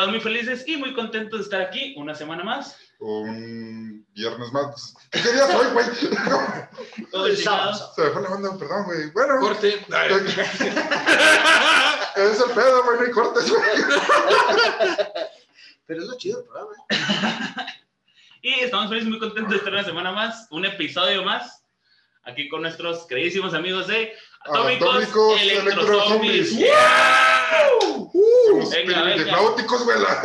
[0.00, 2.74] Todos muy felices y muy contentos de estar aquí una semana más.
[3.00, 4.94] Un viernes más.
[5.10, 5.84] ¿Qué día soy, güey?
[7.10, 7.92] Todos El sábado.
[7.94, 9.10] Se me fue la banda, perdón, güey.
[9.10, 9.68] Bueno, Corte.
[12.16, 13.62] es el pedo, güey, no hay cortes, güey.
[15.86, 16.72] Pero es lo chido del programa.
[18.40, 21.62] Y estamos felices y muy contentos de estar una semana más, un episodio más,
[22.22, 25.52] aquí con nuestros queridísimos amigos de Atómicos, Electrozombies.
[25.62, 26.50] Electrozombies.
[26.58, 27.68] ¡Yeah!
[28.48, 29.16] Somos Venga, venga.
[29.16, 29.98] perifláuticos, güey.
[30.00, 30.22] la-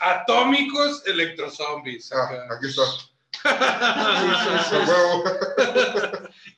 [0.00, 2.12] Atómicos electrozombies.
[2.12, 2.82] Ah, aquí está.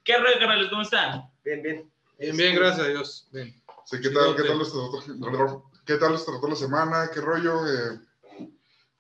[0.05, 0.69] ¿Qué rollo, carnales?
[0.71, 1.29] ¿Cómo están?
[1.45, 1.91] Bien, bien.
[2.19, 3.29] Bien, bien, gracias a Dios.
[3.33, 3.63] Bien.
[3.85, 7.11] Sí, ¿qué tal, qué tal les trató, qué tal les trató la semana?
[7.13, 7.67] ¿Qué rollo?
[7.67, 7.99] Eh,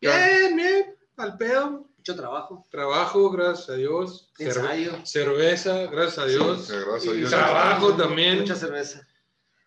[0.00, 0.96] Bien, bien.
[1.16, 1.85] Al pedo.
[2.06, 2.64] Mucho trabajo.
[2.70, 4.30] Trabajo, gracias a Dios.
[4.38, 5.04] Ensayo.
[5.04, 6.64] cerveza, gracias a Dios.
[6.64, 7.30] sí, gracias a Y Dios.
[7.30, 8.38] trabajo también.
[8.38, 9.04] Mucha cerveza.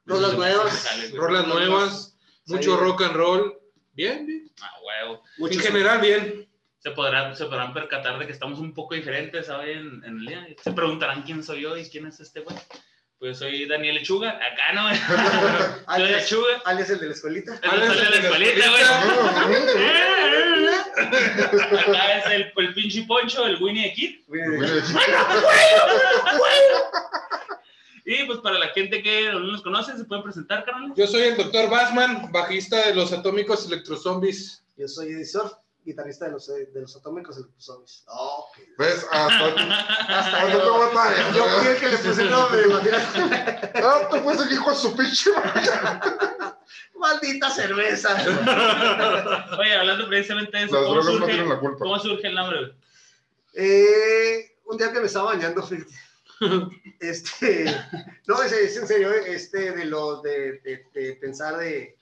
[0.05, 1.11] Rolas nuevas.
[1.13, 2.17] Rolas nuevas.
[2.45, 3.59] Mucho rock and roll.
[3.91, 4.49] Bien, bien.
[4.61, 5.21] Ah, huevo.
[5.37, 6.49] Mucho En general, bien.
[6.77, 10.01] Se podrán, se podrán percatar de que estamos un poco diferentes, ¿saben?
[10.05, 10.47] En el día.
[10.63, 12.55] Se preguntarán quién soy yo y quién es este güey.
[13.19, 14.29] Pues soy Daniel Lechuga.
[14.29, 14.89] Acá no.
[14.95, 15.03] soy
[15.87, 16.61] alias, Lechuga.
[16.63, 17.53] alias el de la escuelita.
[17.55, 18.81] Es Alias el de la escuelita, güey.
[21.51, 21.81] escuelita.
[21.81, 24.19] Acá es el, el pinche Poncho, el Winnie the Kid.
[28.05, 30.93] Y pues para la gente que no nos conoce, ¿se pueden presentar, carnal?
[30.95, 34.63] Yo soy el doctor Basman, bajista de los Atómicos Electrozombies.
[34.77, 38.03] Yo soy editor, guitarrista de los, de los atómicos electrozombies.
[38.07, 39.05] Oh, qué- ¿Ves?
[39.11, 41.31] Hasta, Hasta hasta batalla.
[41.33, 43.71] Yo fui el que le puse el nombre, imagínate.
[43.83, 45.31] Ah, te fuiste el hijo de su pinche.
[46.95, 48.13] Maldita cerveza.
[49.59, 51.79] Oye, hablando precisamente de eso, Las ¿cómo no surge, tienen la culpa.
[51.79, 52.59] ¿cómo surge el nombre?
[52.59, 52.73] güey?
[53.53, 55.93] Eh, un día que me estaba bañando, fíjate.
[56.99, 57.65] Este,
[58.27, 61.97] no, es, es en serio, eh, este, de lo de, de- de pensar de.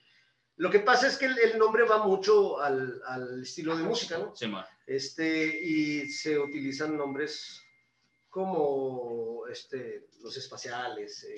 [0.58, 4.18] Lo que pasa es que el, el nombre va mucho al, al estilo de música,
[4.18, 4.36] ¿no?
[4.36, 4.66] Sí, man.
[4.86, 7.62] Este, y se utilizan nombres
[8.30, 11.24] como este, los espaciales.
[11.24, 11.36] eh,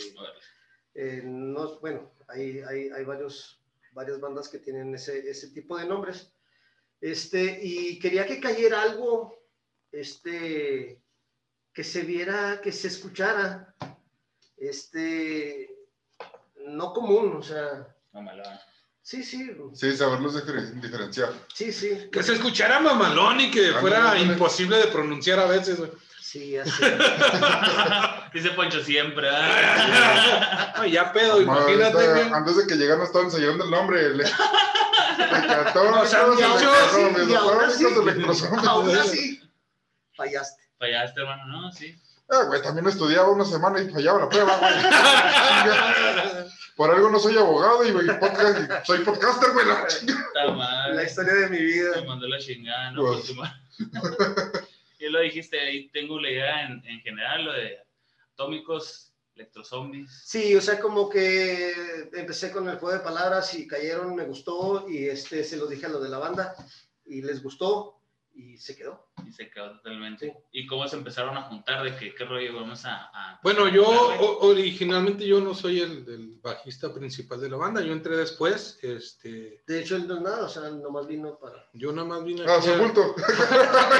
[0.96, 5.85] eh, no, bueno, hay, hay, hay varios, varias bandas que tienen ese, ese tipo de
[5.85, 6.34] nombres.
[7.02, 9.38] Este, y quería que cayera algo
[9.91, 11.02] este,
[11.74, 13.75] que se viera, que se escuchara,
[14.58, 15.75] este,
[16.68, 18.59] no común, o sea, Mamalón.
[19.01, 21.29] Sí, sí, Sí, saberlos diferen- diferenciar.
[21.53, 24.21] sí, sí, Que se escuchara mamalón y que fuera Ándale.
[24.33, 25.91] imposible de pronunciar a veces, güey.
[26.21, 26.71] sí, así.
[28.33, 29.27] Dice Poncho siempre.
[29.31, 30.73] ¿ah?
[30.75, 32.21] Ay, ya pedo, imagínate.
[32.31, 34.09] Antes de que llegaran estaban ensayando el nombre.
[34.15, 34.23] Le...
[38.67, 39.41] Aún así,
[40.16, 40.63] fallaste.
[40.77, 41.71] Fallaste, hermano, ¿no?
[41.71, 41.95] Sí.
[42.29, 44.71] Ah, güey, también estudiaba una semana y fallaba la prueba, güey.
[46.79, 49.66] Por algo no soy abogado y, podcast- soy podcaster, güey.
[49.67, 51.03] la chingada.
[51.03, 52.03] Historia de mi Me vida.
[52.07, 53.01] mandó la chingada, ¿no?
[53.06, 53.34] Pues.
[54.97, 57.79] Y lo dijiste, ahí tengo la idea en, en general, lo de
[58.34, 60.22] atómicos, electrozombies.
[60.25, 61.73] Sí, o sea, como que
[62.13, 65.85] empecé con el juego de palabras y cayeron, me gustó y este se lo dije
[65.85, 66.56] a lo de la banda
[67.06, 67.98] y les gustó
[68.39, 69.07] y se quedó.
[69.27, 70.33] Y se quedó totalmente.
[70.51, 71.83] ¿Y cómo se empezaron a juntar?
[71.83, 73.09] ¿De que, qué rollo vamos a...?
[73.13, 77.81] a- Bueno, yo o- originalmente yo no soy el, el bajista principal de la banda,
[77.81, 81.67] yo entré después, este, De hecho, él no es nada, o sea, nomás vino para...
[81.73, 83.13] yo nada más vine Ah, su bulto.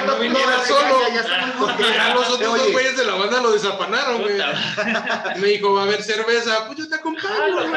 [0.08, 2.64] no viniera ya, solo, ya, ya porque ya los otros Oye.
[2.64, 4.38] dos güeyes de la banda lo desapanaron, güey.
[5.40, 7.72] Me dijo, va a haber cerveza, pues yo te acompaño, güey.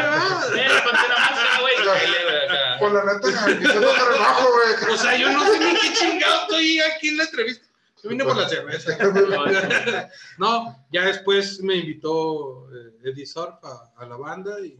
[2.90, 4.94] La neta, trabajo, güey.
[4.94, 7.66] O sea, yo no sé ni qué chingado estoy aquí en la entrevista.
[8.02, 8.98] Yo vine por la cerveza.
[10.38, 14.76] No, ya después me invitó eh, Eddie Surf a, a la banda y,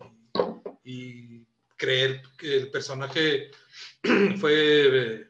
[0.84, 1.46] y
[1.76, 3.50] creé el, que el personaje
[4.40, 5.26] fue, eh,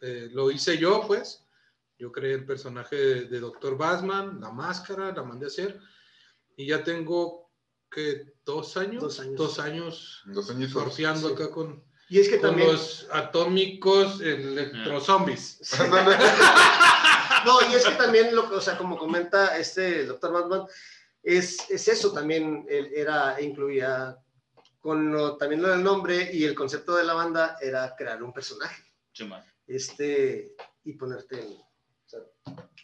[0.00, 1.44] eh, lo hice yo, pues.
[1.98, 3.76] Yo creé el personaje de, de Dr.
[3.76, 5.80] Basman, la máscara, la mandé a hacer.
[6.56, 7.47] Y ya tengo,
[7.90, 9.02] que ¿Dos años?
[9.02, 9.36] Dos años.
[9.36, 9.58] Dos
[10.50, 11.34] años Dos surfeando Sí.
[11.34, 12.72] acá con, Y es que con también...
[12.72, 15.60] los atómicos electrozombies.
[17.44, 20.66] No, y es que también, lo, que- o sea, como comenta este doctor Batman,
[21.22, 24.18] es, es eso también, él era, incluía
[24.80, 28.32] con lo- también lo del nombre y el concepto de la banda era crear un
[28.32, 28.82] personaje,
[29.12, 29.44] Chuma.
[29.66, 30.54] este,
[30.84, 31.52] y ponerte en...
[31.52, 32.20] o sea,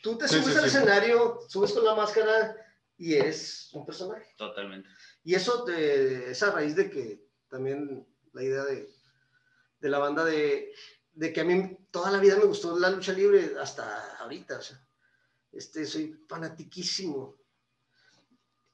[0.02, 0.76] tú te Sí, subes sí, al sí.
[0.76, 2.56] escenario, subes con la máscara
[2.96, 4.35] y eres un personaje.
[4.37, 4.88] Totalmente.
[5.23, 8.88] Y eso te, es a raíz de que también la idea de,
[9.81, 10.73] de la banda de,
[11.12, 14.58] de que a mí toda la vida me gustó la lucha libre hasta ahorita.
[14.58, 14.81] O sea,
[15.52, 17.37] este, soy fanatiquísimo.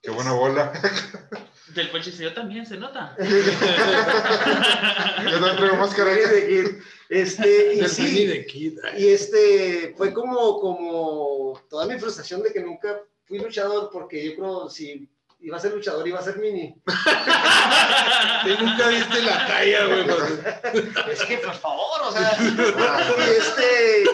[0.02, 0.72] Qué buena bola.
[1.74, 3.14] Del Ponche yo también se nota.
[3.18, 3.26] Yo
[5.32, 6.10] también traigo máscara.
[7.10, 8.78] Este, y sí, Penny de Kid.
[8.96, 14.34] y este, fue como, como toda mi frustración de que nunca fui luchador, porque yo
[14.34, 16.74] creo si iba a ser luchador iba a ser mini.
[18.44, 20.06] Tú nunca viste la talla, güey.
[21.12, 24.04] Es que, por favor, o sea, y este,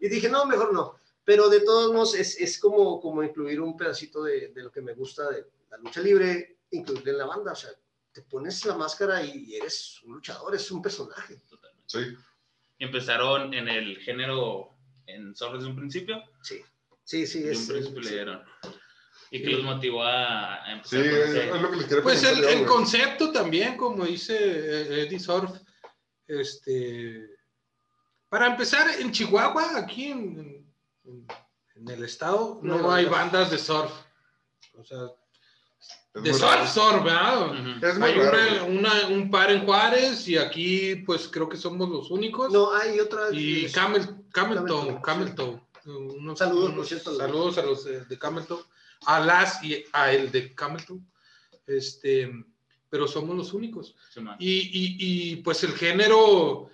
[0.00, 0.96] y dije, no, mejor no.
[1.24, 4.80] Pero de todos modos, es, es como, como incluir un pedacito de, de lo que
[4.82, 7.52] me gusta de la lucha libre, incluirlo en la banda.
[7.52, 7.70] O sea,
[8.12, 11.36] te pones la máscara y eres un luchador, es un personaje.
[11.48, 11.86] Totalmente.
[11.86, 12.16] Sí.
[12.80, 14.74] Empezaron en el género
[15.06, 16.20] en solo desde un principio.
[16.42, 16.64] Sí,
[17.10, 17.42] sí, sí.
[17.48, 18.08] Es, un principio sí.
[18.08, 18.42] le dieron.
[19.32, 21.48] ¿Y que los motivó a, a Sí, empezar?
[21.50, 25.50] con es, lo que les quería Pues el, concepto también, como dice eh, Eddie Surf,
[26.26, 27.26] este,
[28.28, 30.66] para empezar, en Chihuahua, aquí en,
[31.04, 31.26] en-
[31.76, 33.10] en el estado, no, No, hay no.
[33.12, 33.90] bandas de surf.
[34.74, 34.98] O sea,
[36.14, 36.66] Es de surf, raro.
[36.66, 37.84] surf, ¿verdad?
[37.84, 38.66] Es muy Hay raro.
[38.66, 42.52] una, una- un par en Juárez y aquí, pues creo que somos los únicos.
[42.52, 43.28] No, hay otra.
[43.32, 44.64] y Camel, Camel
[45.02, 47.16] Camel Toe, Unos- Saludos, por unos cierto.
[47.16, 48.64] saludos a los de, de Toe,
[49.06, 51.00] a las y a el de Camel Toe.
[51.66, 52.30] Este,
[52.88, 53.94] pero somos los únicos.
[54.12, 54.20] Sí.
[54.40, 54.96] Y, y,
[55.32, 56.68] y, pues el género,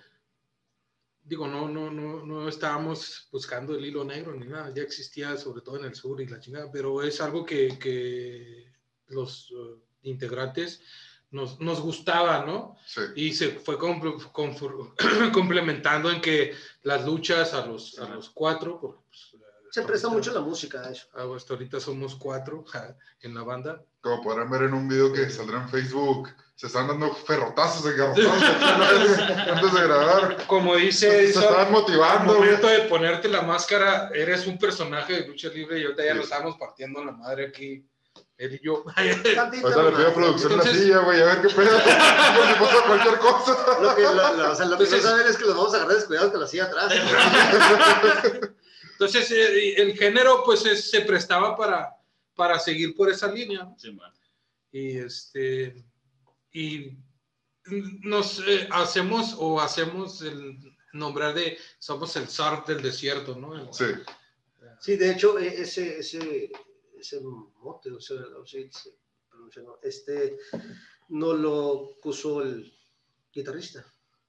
[1.23, 5.61] digo, no, no, no, no estábamos buscando el hilo negro ni nada, ya existía sobre
[5.61, 8.71] todo en el sur y la chingada, pero es algo que, que
[9.07, 10.81] los eh, integrantes
[11.31, 12.77] nos, nos gustaba, ¿no?
[12.85, 13.01] Sí.
[13.15, 13.77] Y se fue
[15.33, 16.53] complementando en que
[16.83, 19.35] las luchas a los, a los cuatro, porque, pues,
[19.71, 21.07] Se presta mucho la música a eso.
[21.15, 23.81] ah, Hasta ahorita somos cuatro ja, en la banda.
[24.01, 27.95] Como podrán ver en un video que saldrá en Facebook, se están dando ferrotazos de
[27.97, 29.19] garrotazos antes,
[29.51, 30.47] antes de grabar.
[30.47, 32.45] Como dice se Edison, Al motivando, güey.
[32.47, 36.17] momento de ponerte la máscara, eres un personaje de lucha libre y ahorita ya Sí.
[36.17, 37.85] lo estamos partiendo en la madre aquí,
[38.37, 38.83] él y yo.
[39.35, 40.13] Tantito Ahorita le nomás.
[40.13, 41.77] producción la Entonces- silla, güey, a ver qué pedo.
[42.37, 43.79] Por si pasa cualquier cosa.
[43.81, 45.73] Lo que, lo- lo- o sea, lo que Entonces- no saben es que los vamos
[45.73, 46.93] a agarrar descuidados con la silla atrás.
[48.93, 51.89] Entonces, eh, el género, pues, es- se prestaba para,
[52.35, 53.67] para seguir por esa línea.
[53.77, 54.11] Sí, man.
[54.71, 55.83] Y este,
[56.51, 56.97] y
[58.01, 60.57] nos eh, hacemos o hacemos el
[60.93, 63.55] nombrar de, somos el surf del desierto, ¿no?
[63.55, 63.85] El- Sí,
[64.79, 66.51] Sí, de hecho, e- ese, ese,
[66.99, 68.69] ese mote, o sea, se
[69.29, 69.79] pronuncia, ¿no?
[69.81, 70.37] este,
[71.09, 72.73] no lo puso el
[73.31, 73.85] guitarrista,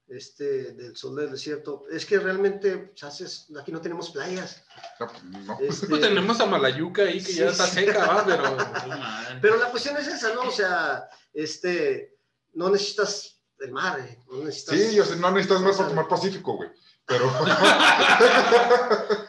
[0.06, 1.84] este, del Sol del Desierto.
[1.90, 4.64] Es que realmente, chases, aquí no tenemos playas.
[5.00, 5.58] no, pues, no.
[5.60, 7.80] Este, Pues tenemos a Malayuca ahí que Sí, ya está sí.
[7.80, 8.24] seca, ¿va?
[8.24, 10.42] Pero Sí, pero la cuestión es esa, ¿no?
[10.42, 12.16] O sea, este,
[12.54, 14.78] no necesitas el mar, eh, no necesitas...
[14.78, 16.70] Sí, yo sé, no necesitas más para tomar Pacífico, güey.
[17.06, 17.24] Pero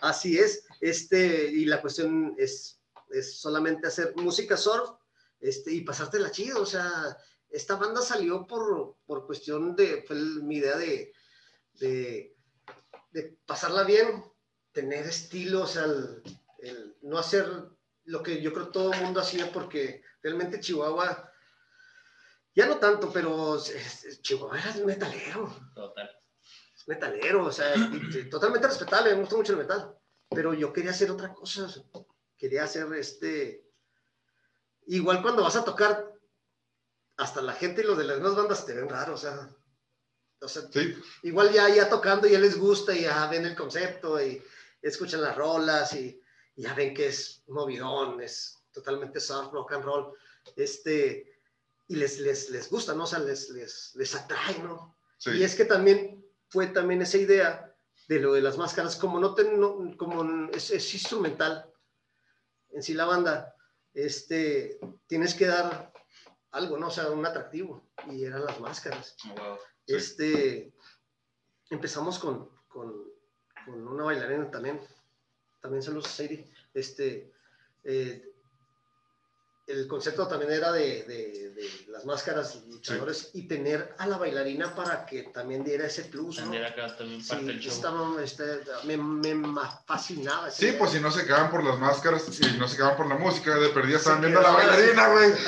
[0.00, 2.80] Así es, este, y la cuestión es,
[3.10, 4.90] es solamente hacer música surf
[5.40, 7.16] este, y pasártela chido, o sea,
[7.48, 11.12] esta banda salió por, por cuestión de, fue mi idea de,
[11.74, 12.36] de,
[13.10, 14.24] de pasarla bien,
[14.72, 16.22] tener estilo, o sea, el,
[16.60, 17.46] el no hacer
[18.04, 21.30] lo que yo creo todo el mundo hacía, porque realmente Chihuahua,
[22.54, 26.10] ya no tanto, pero es- es- Chihuahua era metalero Total.
[26.76, 29.96] es metalero, o sea, y totalmente respetable, me gusta mucho el metal,
[30.30, 31.68] pero yo quería hacer otra cosa,
[32.36, 33.68] quería hacer este,
[34.86, 36.12] igual cuando vas a tocar,
[37.16, 39.50] hasta la gente y los de las demás bandas te ven raro, o sea,
[40.40, 44.22] o sea, sí, igual ya, ya tocando ya les gusta y ya ven el concepto
[44.24, 44.42] y
[44.80, 46.18] escuchan las rolas y,
[46.56, 50.14] y ya ven que es movidón, es totalmente surf, rock and roll,
[50.56, 51.40] este,
[51.88, 53.02] y les, les, les gusta, ¿no?
[53.02, 54.96] O sea, les, les, les atrae, ¿no?
[55.26, 55.42] Y sí.
[55.42, 57.69] es que también fue también esa idea
[58.10, 61.72] de lo de las máscaras, como no, no- como es, es instrumental
[62.70, 63.54] en sí la banda,
[63.94, 65.92] este, tienes que dar
[66.50, 66.88] algo, ¿no?
[66.88, 69.14] O sea, un atractivo, y eran las máscaras.
[69.36, 69.58] Wow.
[69.86, 70.72] Este,
[71.70, 73.12] empezamos con, con,
[73.64, 74.80] con una bailarina también,
[75.60, 77.32] también saludos a Sadie, este,
[77.84, 78.29] eh,
[79.72, 84.74] el concepto también era de, de- de las máscaras luchadores y tener a la bailarina
[84.74, 86.52] para que también diera ese plus, ¿no?
[86.66, 87.72] Acá también parte Sí, del show.
[87.72, 88.44] estaba, este,
[88.84, 89.50] me, me
[89.86, 90.50] fascinaba.
[90.50, 90.78] Sí, idea.
[90.78, 93.54] pues si no se quedaban por las máscaras y no se quedaban por la música,
[93.56, 95.30] de perdida estaban viendo a la bailarina, güey.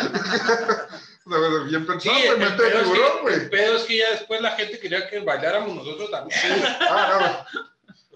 [1.24, 3.50] Bien sí, pensado, güey, es tiburón, que, el güey.
[3.50, 6.38] pedo es que ya después la gente quería que bailáramos nosotros también.
[6.80, 7.71] Ah, O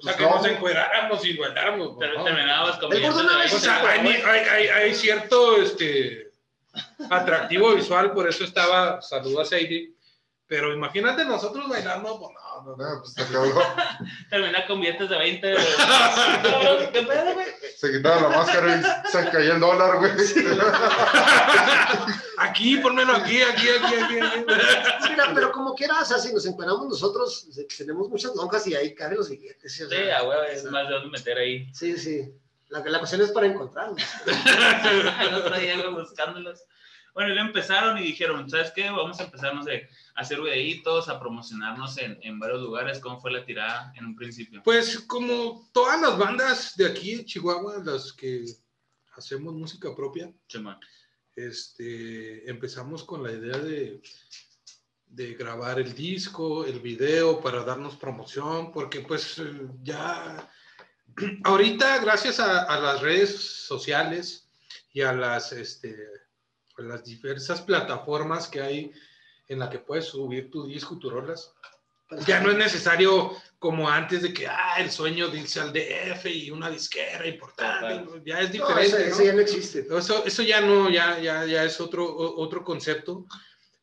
[0.06, 0.36] sea, Pues que no.
[0.36, 1.96] nos encueráramos y bailáramos.
[1.98, 2.25] Pero ¿no?
[2.25, 2.92] terminabas como.
[2.92, 6.30] El gordo una vez O sea, hay, hay, hay, hay cierto este,
[7.10, 9.92] atractivo visual, por eso estaba, saludo a Sadie,
[10.48, 12.94] Pero imagínate nosotros bailando, pues no, no, no.
[12.94, 13.64] No, pues está cabrón.
[14.30, 15.52] Termina con billetes de 20.
[15.52, 15.66] güey.
[16.92, 17.46] ¿Qué pedo, güey?
[17.76, 20.12] Se quitaba la máscara y se caía el dólar, güey.
[22.38, 24.18] Aquí, ponmelo aquí, aquí, aquí, aquí.
[24.20, 24.44] aquí.
[25.10, 28.94] Mira, pero como quieras, o sea, si nos empanamos nosotros, tenemos muchas lonjas y ahí
[28.94, 29.72] caben los billetes.
[29.74, 29.82] ¿sí?
[29.82, 31.68] O Sí, a huevo, es más de dónde meter ahí.
[31.72, 32.32] sí, sí.
[32.68, 34.02] La, la cuestión es para encontrarlos.
[35.20, 36.64] El otro día güey, buscándolos.
[37.16, 38.90] Bueno, y lo empezaron y dijeron, ¿sabes qué?
[38.90, 43.00] Vamos a empezar, no sé, a hacer videitos, a promocionarnos en, en varios lugares.
[43.00, 44.61] ¿Cómo fue la tirada en un principio?
[44.62, 48.44] Pues como todas las bandas de aquí en Chihuahua, las que
[49.16, 50.78] hacemos música propia, Chema.
[51.35, 54.02] este, empezamos con la idea de,
[55.06, 59.40] de grabar el disco, el video para darnos promoción, porque pues
[59.82, 60.50] ya
[61.44, 64.50] ahorita gracias a, a las redes sociales
[64.92, 66.25] y a las, este,
[66.78, 68.92] a las diversas plataformas que hay
[69.49, 71.52] en la que puedes subir tu disco y tus rolas,
[72.26, 76.26] ya no es necesario como antes de que, ah, el sueño de irse al DF
[76.26, 78.87] y una disquera importante, ya es No, diferente.
[78.87, 79.04] eso, ¿no?
[79.04, 79.87] eso ya no existe.
[79.90, 83.26] Eso, eso ya no, ya, ya, ya es otro, otro concepto.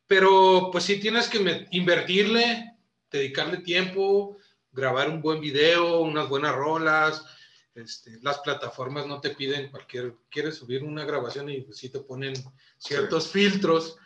[0.08, 2.78] Pero pues sí tienes que invertirle,
[3.12, 4.38] dedicarle tiempo,
[4.72, 7.26] grabar un buen video, unas buenas rolas.
[7.75, 12.00] Este, las plataformas no te piden cualquier, quieres subir una grabación y pues, sí te
[12.00, 12.34] ponen
[12.77, 13.98] ciertos filtros.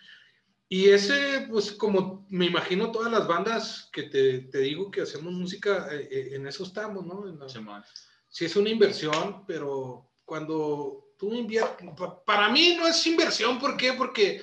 [0.69, 5.33] Y ese, pues como me imagino todas las bandas que te, te digo que hacemos
[5.33, 7.27] música, eh, eh, en eso estamos, ¿no?
[7.27, 7.85] En la- Chema.
[8.29, 13.75] sí es una inversión, pero cuando tú inviertes, pa- para mí no es inversión, ¿por
[13.77, 13.93] qué?
[13.93, 14.41] Porque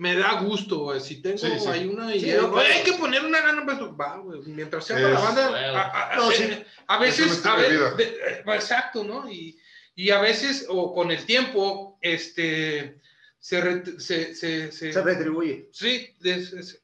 [0.00, 0.98] me da gusto, güey.
[1.00, 1.68] si tengo Sí, sí.
[1.68, 4.96] ahí una Sí, idea, no, hay que poner una lana, pues va, güey, mientras sea
[4.96, 5.76] para la banda, Bueno.
[5.76, 6.44] a, a- No, sí.
[6.86, 7.90] a veces, a de ve- vida.
[7.94, 9.30] de- exacto, ¿no?
[9.30, 9.58] Y,
[9.94, 12.98] y a veces, o con el tiempo, este,
[13.38, 15.68] se, re- se, se, se- Se retribuye.
[15.72, 16.82] sí, es- es-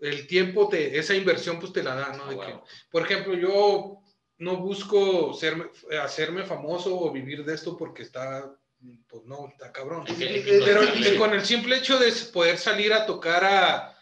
[0.00, 2.26] el tiempo, te, esa inversión, pues te la da, ¿no?
[2.26, 2.62] De que, Wow.
[2.90, 3.98] por ejemplo, yo
[4.38, 5.64] no busco serme,
[6.00, 8.54] hacerme famoso o vivir de esto porque está,
[9.08, 10.04] pues no, está cabrón.
[10.08, 13.98] Eh, Pero sí, con el simple hecho de poder salir a tocar a,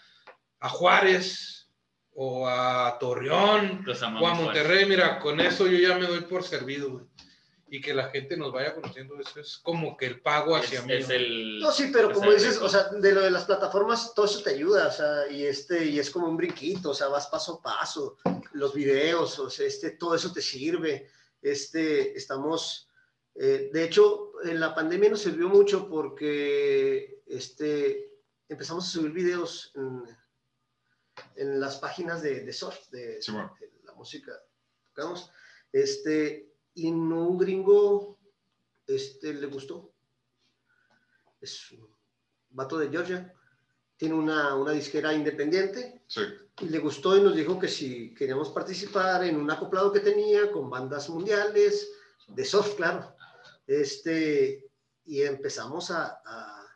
[0.61, 1.69] a Juárez
[2.15, 4.35] o a Torreón o a.
[4.35, 7.05] Monterrey, mira, con eso yo ya me doy por servido, güey.
[7.71, 10.83] Y que la gente nos vaya conociendo, eso es como que el pago Es, hacia
[10.83, 10.93] mí.
[10.93, 11.15] es ¿no?
[11.15, 11.59] el.
[11.61, 14.43] No, sí, pero como el dices, o sea, de lo de las plataformas, todo eso
[14.43, 17.55] te ayuda, o sea, y este, y es como un brinquito, o sea, vas paso
[17.55, 18.19] a paso,
[18.53, 21.09] los videos, o sea, este, todo eso te sirve,
[21.41, 22.91] este, estamos,
[23.35, 28.13] eh, de hecho, en la pandemia nos sirvió mucho porque, este,
[28.49, 30.03] empezamos a subir videos en,
[31.37, 33.55] en las páginas de, de surf, de, Sí, bueno.
[33.61, 34.33] de la música
[34.95, 35.31] tocamos,
[35.73, 38.19] este, y no un gringo,
[38.87, 39.93] este, le gustó
[41.41, 41.89] es un
[42.51, 43.33] vato de Georgia,
[43.97, 46.23] tiene una, una disquera independiente Sí.
[46.61, 50.51] y le gustó y nos dijo que si queríamos participar en un acoplado que tenía
[50.53, 51.91] con bandas mundiales,
[52.29, 53.15] de surf, claro.
[53.67, 54.67] Este,
[55.05, 56.67] y empezamos a, a,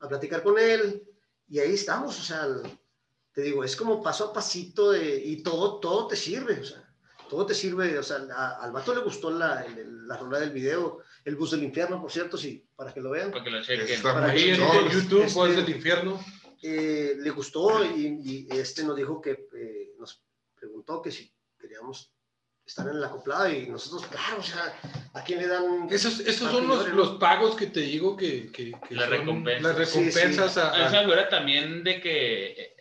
[0.00, 1.02] a platicar con él
[1.48, 2.46] y ahí estamos, o sea,
[3.32, 6.80] te digo, es como paso a pasito de, y todo, todo te sirve, o sea,
[7.28, 10.50] todo te sirve, o sea, a- al vato le gustó la, el- la rola del
[10.50, 13.30] video, el bus del infierno, por cierto, sí, para que lo vean.
[13.30, 13.86] Para que lo chequen.
[13.88, 14.56] Está Para Ahí en.
[14.90, 16.24] YouTube, Este- Voz del Infierno.
[16.62, 20.22] eh, le gustó y, y este nos dijo que eh, nos
[20.54, 22.10] preguntó que si queríamos
[22.66, 24.72] estar en el acoplado y nosotros, claro, o sea,
[25.12, 25.86] ¿a quién le dan?
[25.90, 29.62] Esos, esos son los, los pagos que te digo que, que, que Las recompensas.
[29.62, 30.60] las recompensas Sí, sí.
[30.60, 32.76] a- a- Esa algo era también de que, eh,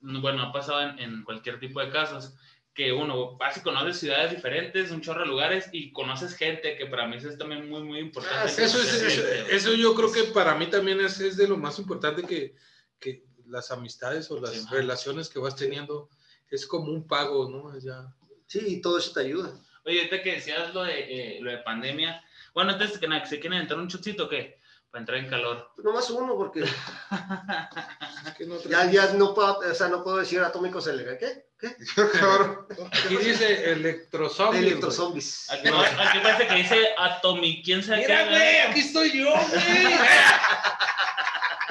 [0.00, 2.34] bueno, ha pasado en, en cualquier tipo de casos,
[2.74, 6.86] que uno vas y conoces ciudades diferentes, un chorro de lugares y conoces gente, que
[6.86, 8.38] para mí eso es también muy, muy importante.
[8.40, 11.58] Ah, Eso, es, eso, eso yo creo que para mí también es, es de lo
[11.58, 12.56] más importante que,
[12.98, 16.08] que las amistades o las Sí, relaciones que vas teniendo
[16.50, 17.76] es como un pago, ¿no?
[17.76, 18.10] Es ya-
[18.52, 19.50] Sí, todo eso te ayuda.
[19.86, 23.40] Oye, ahorita que decías lo de, eh, lo de pandemia, bueno, antes que nada, ¿se
[23.40, 24.58] quieren entrar un chutcito o qué?
[24.90, 25.70] Para entrar en calor.
[25.82, 26.60] Nomás uno, porque
[28.26, 31.30] es que no ya, ya no puedo, o sea, no puedo decir atómicos electrónicos.
[31.58, 31.76] ¿Qué?
[31.76, 31.76] ¿Qué?
[33.06, 34.66] Aquí dice electrozombies.
[34.66, 35.50] Electrozombies.
[35.50, 38.30] Aquí, no, aquí parece que dice Atomic, ¿quién sabe Mira, qué?
[38.30, 39.62] güey, aquí estoy yo, güey.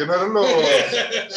[0.02, 0.48] Que no eran los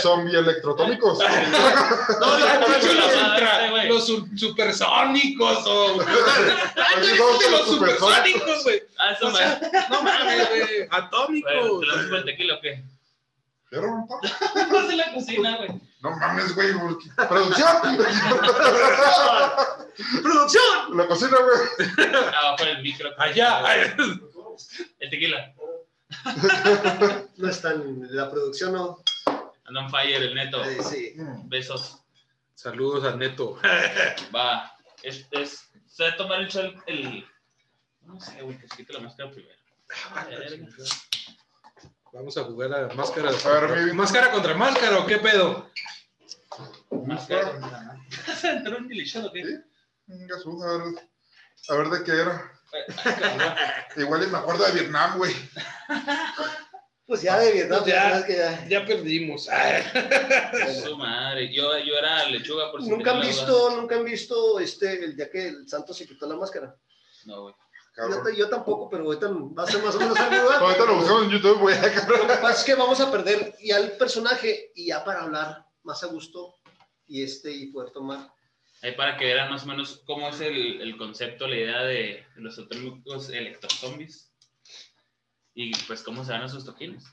[0.00, 1.18] zombie electrotónicos.
[1.18, 3.88] No, no, no, no, los, ultra- güey.
[3.90, 6.00] los su- supersónicos o
[6.96, 8.82] Aquí los los supersónicos, güey.
[8.98, 9.14] Ah,
[9.90, 10.88] no mames, güey.
[10.90, 11.52] Atómicos.
[11.80, 12.82] ¿te lo el tequila o qué?
[13.68, 14.26] ¿Quiero un poco?
[14.70, 15.68] No sé la cocina, güey.
[16.00, 16.68] No mames, güey.
[17.28, 17.98] Producción.
[20.22, 20.96] ¡Producción!
[20.96, 22.08] La cocina, güey.
[22.34, 23.10] Abajo del micro.
[23.18, 23.94] Allá.
[25.00, 25.52] El tequila.
[27.36, 29.02] No están, la producción no.
[29.64, 30.62] Anda on fire el neto.
[30.64, 31.14] Eh, sí.
[31.46, 32.00] Besos.
[32.54, 33.58] Saludos al neto.
[34.34, 34.76] Va.
[35.02, 37.26] Es, es, se va a tomar el sol el.
[38.02, 39.58] No sé, güey, que se quite la máscara primero.
[42.12, 43.30] Vamos a jugar a máscara.
[43.30, 45.70] A ver, ¿Máscara contra máscara o qué pedo?
[46.90, 47.98] Máscara.
[48.40, 49.44] ¿Se entró un dilichado o qué?
[49.44, 49.54] Sí.
[50.06, 51.08] Venga, su, a ver,
[51.68, 52.52] a ver de qué era.
[53.96, 55.34] Igual y me acuerdo de Vietnam, güey.
[57.06, 58.20] Pues ya de Vietnam, Pues ya.
[58.20, 58.26] ya.
[58.26, 58.68] que ya.
[58.68, 59.44] Ya perdimos.
[60.84, 61.52] Su madre.
[61.52, 65.30] Yo, yo era lechuga por si Nunca han visto, nunca han visto este, el día
[65.30, 66.74] que el santo se quitó la máscara.
[67.26, 67.54] No, güey.
[67.96, 70.56] Yo, yo tampoco, pero ahorita va a ser más o menos algo igual.
[70.56, 71.76] Ahorita lo buscamos en YouTube, güey.
[71.76, 75.64] Lo que pasa es que vamos a perder ya el personaje y ya para hablar
[75.84, 76.56] más a gusto
[77.06, 78.32] y este y poder tomar.
[78.84, 82.24] Ahí para que vean más o menos cómo es el, el concepto, la idea de
[82.36, 84.30] los auténticos electrozombies.
[85.54, 87.04] Y pues cómo se dan esos toquines.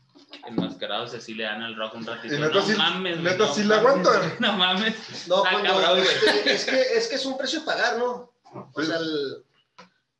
[0.48, 2.36] Enmascarados así le dan al rock un ratito.
[2.36, 4.36] Y neta sí- mames, neta no sí la mames, aguantan.
[4.40, 4.96] No mames.
[5.28, 6.10] No, Está cuando- cabrón, güey.
[6.16, 8.34] este, es, que, es que es un precio a pagar, ¿no?
[8.74, 9.44] O sea, el-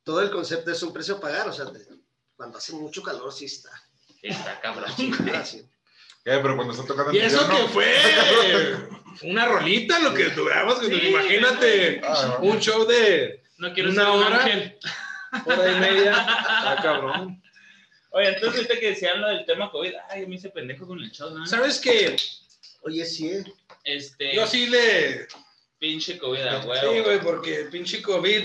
[0.04, 1.48] todo el concepto es un precio a pagar.
[1.48, 1.86] O sea, te-
[2.34, 3.70] cuando hace mucho calor, sí está.
[4.22, 4.90] Está cabrón.
[5.44, 5.58] sí.
[6.24, 7.92] Eh, pero cuando están tocando Y eso invierno- que fue
[9.22, 10.78] una rolita lo que duramos.
[10.80, 14.36] Sí, imagínate Ah, un show de No quiero Una ser un hora.
[14.44, 14.78] ángel.
[15.46, 16.12] hora y media.
[16.64, 17.42] Ah, cabrón.
[18.10, 21.10] Oye, entonces ahorita que decían lo del tema COVID, ay, me hice pendejo con el
[21.10, 21.46] show, ¿no?
[21.46, 22.14] ¿Sabes qué?
[22.82, 23.44] Oye, sí, ¿eh?
[23.84, 25.26] Este, Yo sí le.
[25.78, 28.42] pinche COVID, a Sí, güey, porque pinche COVID.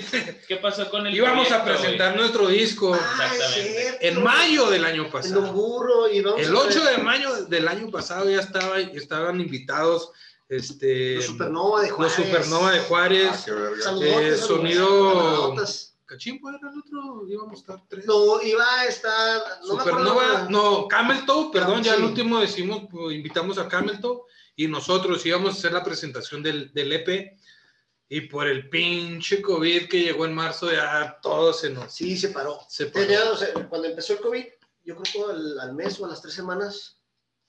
[0.48, 4.08] ¿Qué pasó con el Íbamos a proyecto, presentar nuestro disco Ah, Exactamente.
[4.08, 5.52] en mayo del año pasado.
[5.54, 9.40] burro y vamos El a 8 ver de mayo del año pasado ya estaba, estaban
[9.42, 10.12] invitados
[10.50, 12.16] este, Los Supernova de los Juárez.
[12.16, 13.46] Supernova de Ah, Juárez.
[13.84, 15.94] Saludotes, Eh, sonido- camaradotas.
[16.06, 17.28] ¿Cachimpo era el otro?
[17.28, 18.06] Íbamos a estar tres.
[18.06, 19.42] No, iba a estar.
[19.62, 22.00] No Supernova, no, Camel Toe, perdón, ya Sí.
[22.00, 24.22] el último decimos, pues, invitamos a Camel Toe
[24.56, 27.38] y nosotros íbamos a hacer la presentación del, del EP
[28.08, 32.30] y por el pinche COVID que llegó en marzo ya todo se nos Sí, se
[32.30, 32.58] paró.
[32.70, 33.06] se paró.
[33.06, 34.46] Tenía, o sea, cuando empezó el COVID,
[34.86, 36.97] yo creo que al, al mes o a las tres semanas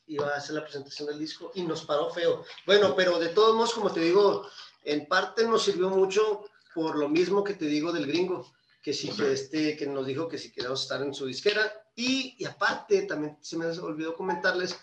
[0.08, 2.44] iba a hacer la presentación del disco y nos paró feo.
[2.66, 4.48] Bueno, pero de todos modos, como te digo,
[4.84, 6.44] en parte nos sirvió mucho
[6.74, 10.28] por lo mismo que te digo del gringo, que sí, que, este, que nos dijo
[10.28, 11.72] que si queríamos estar en su disquera.
[11.94, 14.78] Y, y aparte, también se me olvidó comentarles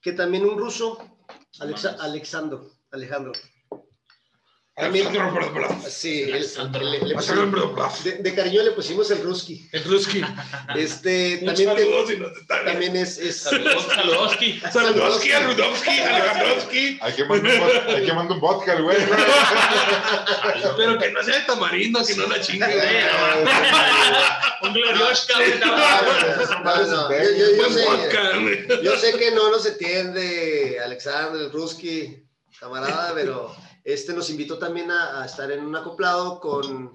[0.00, 0.98] que también un ruso,
[1.58, 1.96] Alexa.
[2.00, 3.32] Alexandro, Alejandro,
[5.88, 6.82] Sí, él- Alexandro.
[6.84, 9.66] le- le pusimos- Alejandro de, de cariño le pusimos el Ruski.
[9.72, 10.22] El Ruski.
[10.76, 12.72] Este, también, te- saludo si nos está viendo.
[12.72, 14.60] también es, es Saludos, Saludoski.
[14.70, 16.98] Saludowski, a Rudowski, a Alejandrovski.
[17.00, 18.98] Hay que mandar un, vo- hay que mandar un vodka, al güey.
[20.76, 22.66] Pero que no sea de tamarindo, que no la chingue.
[22.66, 22.96] güey.
[24.62, 25.34] Un glorioshka.
[28.82, 32.22] Yo sé que no nos entiende Alexander, el Ruski,
[32.60, 33.56] camarada, pero
[33.86, 36.92] este nos invitó también a, a estar en un acoplado con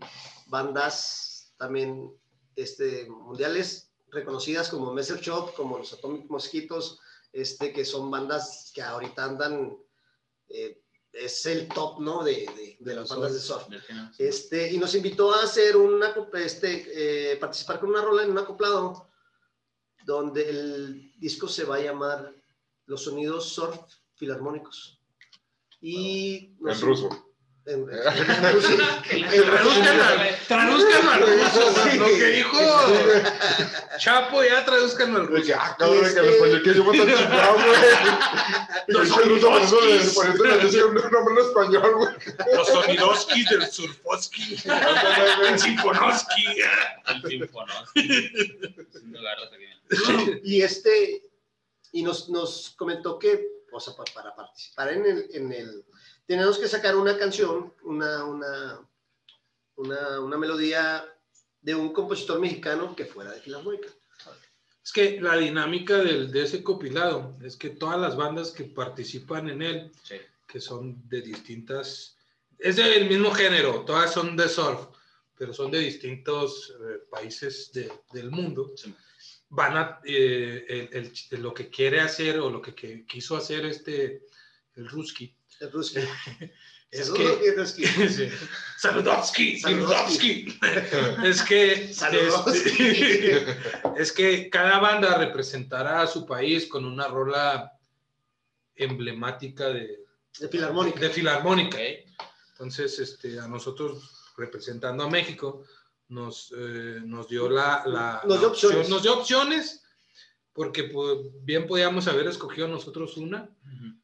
[0.47, 2.13] bandas también
[2.55, 6.99] este, mundiales reconocidas como Messer Shop, como los Atomic Mosquitos,
[7.31, 9.77] este, que son bandas que ahorita andan,
[10.49, 12.23] eh, es el top, ¿no?
[12.23, 13.67] De, de- de las bandas de surf.
[14.17, 18.37] Este, y nos invitó a hacer una, este, eh, participar con una rola en un
[18.39, 19.07] acoplado
[20.05, 22.33] donde el disco se va a llamar
[22.85, 23.79] Los Sonidos Surf
[24.15, 25.00] Filarmónicos.
[25.81, 27.09] Y En nos- ruso.
[27.65, 28.69] En, en ruso.
[29.45, 31.97] Traduzcan al- Traduzcan al ruso, Sí.
[31.99, 32.57] lo que dijo
[33.99, 35.53] Chapo, ya traduzcan al ruso.
[35.55, 37.67] ah, cabrón, Este- que el español que yo tan chingado, güey.
[38.87, 40.13] Los le sonidoskis.
[40.13, 42.13] por eso le decía un nombre en español, güey.
[42.55, 44.57] Los sonidoskis del surfoski,
[45.47, 46.45] el sinfonoski.
[46.47, 48.05] El Sinfonoski.
[50.43, 51.23] Y este,
[51.91, 55.85] y nos, nos comentó que, o sea, pa- para, participar en el, en el,
[56.25, 58.87] tenemos que sacar una canción, una, una,
[59.75, 61.05] una, una melodía
[61.61, 63.87] de un compositor mexicano que fuera de Filarmónica.
[64.83, 69.49] Es que la dinámica del, de ese compilado es que todas las bandas que participan
[69.49, 70.15] en él, Sí.
[70.47, 72.17] que son de distintas,
[72.57, 74.87] es del mismo género, todas son de surf,
[75.37, 78.93] pero son de distintos eh, países de- del mundo, Sí.
[79.53, 80.89] Van a, eh, el-
[81.31, 84.23] el- lo que quiere hacer o lo que, que quiso hacer este,
[84.75, 85.99] el Ruski, El Ruski.
[86.89, 87.53] es que...
[87.55, 87.85] Ruski.
[88.77, 90.57] Saludowski, Saludowski.
[91.23, 93.45] Es que este,
[93.97, 97.73] es que cada banda representará a su país con una rola
[98.75, 99.99] emblemática de,
[100.39, 100.99] De Filarmónica.
[100.99, 101.77] de filarmónica.
[101.77, 101.83] Ok.
[102.53, 105.65] Entonces, este, a nosotros representando a México
[106.11, 108.89] nos, eh, nos dio la, la- Nos dio la opción- opciones.
[108.89, 109.83] nos dio opciones
[110.53, 113.49] porque pues, bien podíamos haber escogido nosotros una,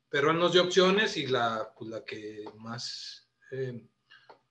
[0.09, 3.85] pero él nos dio opciones y la, pues, la que más, eh,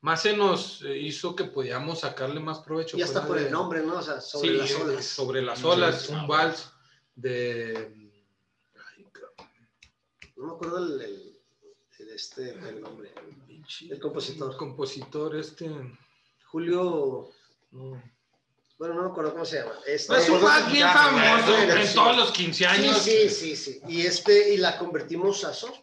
[0.03, 2.99] más se nos eh, hizo que podíamos sacarle más provecho.
[2.99, 3.99] Y hasta por de- el nombre, ¿no?
[3.99, 5.05] O sea, sobre Sí, las olas.
[5.07, 6.71] sobre las olas, sí, un vals
[7.15, 8.11] de...
[8.97, 9.07] ay,
[10.37, 11.41] No me acuerdo el, el-
[12.01, 13.15] el este, el nombre.
[13.89, 14.51] El compositor.
[14.53, 15.71] El compositor este...
[16.49, 17.31] Julio.
[18.79, 19.73] Bueno, no me acuerdo cómo se llama.
[19.87, 21.95] Este, Es un pues, vals bien famoso en sí.
[21.95, 22.99] todos los 15 sí, años.
[22.99, 23.81] sí, sí, sí.
[23.89, 25.81] Y este, y la convertimos a soft.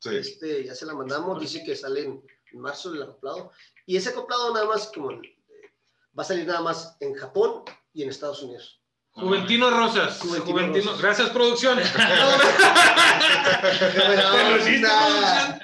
[0.00, 0.16] Sí.
[0.16, 3.50] Este, ya se la mandamos, dice que sale en, marzo el acoplado.
[3.86, 5.38] Y ese acoplado nada más como eh,
[6.16, 8.78] va a salir nada más en Japón y en Estados Unidos.
[9.12, 10.18] Juventino Rosas.
[10.20, 11.02] Juventino Juventino, Rosas.
[11.02, 11.78] Gracias, producción.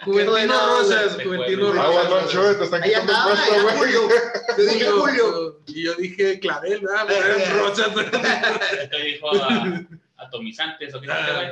[0.05, 1.17] Juventino Rosas.
[1.23, 2.59] Juventino Rosas.
[2.59, 3.77] te están quitando el puesto, güey.
[3.77, 5.44] Julio.
[5.67, 7.09] Y yo dije Clavel, ¿verdad?
[7.59, 7.89] Rosas.
[8.91, 9.81] Te dijo a,
[10.19, 11.49] atomizantes o qué güey.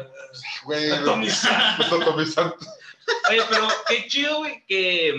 [0.64, 1.76] Güey, Atomizar.
[1.76, 2.66] pues, atomizante.
[3.30, 5.14] Oye, pero qué chido, güey, que,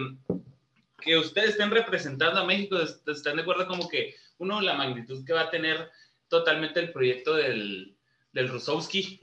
[1.02, 5.26] que ustedes estén representando a México, est- están de acuerdo como que, uno, la magnitud
[5.26, 5.90] que va a tener
[6.30, 7.93] totalmente el proyecto del,
[8.34, 9.20] del Rusowski.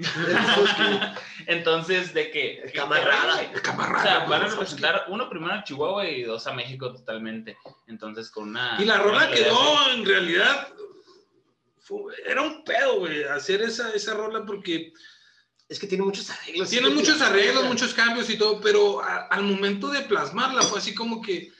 [1.47, 2.61] Entonces, de que...
[2.63, 3.43] El camarada.
[3.43, 4.25] El O sea, camarada.
[4.27, 7.57] van a representar uno primero a Chihuahua y dos a México totalmente.
[7.87, 8.77] Entonces, con una...
[8.81, 10.69] Y la rola quedó, en realidad,
[11.79, 14.93] fue- era un pedo, güey, hacer esa, esa rola porque
[15.69, 16.71] Es que tiene muchos arreglos.
[16.71, 20.79] tiene Sí, muchos arreglos, muchos cambios y todo, pero a- al momento de plasmarla fue
[20.79, 21.53] así como que,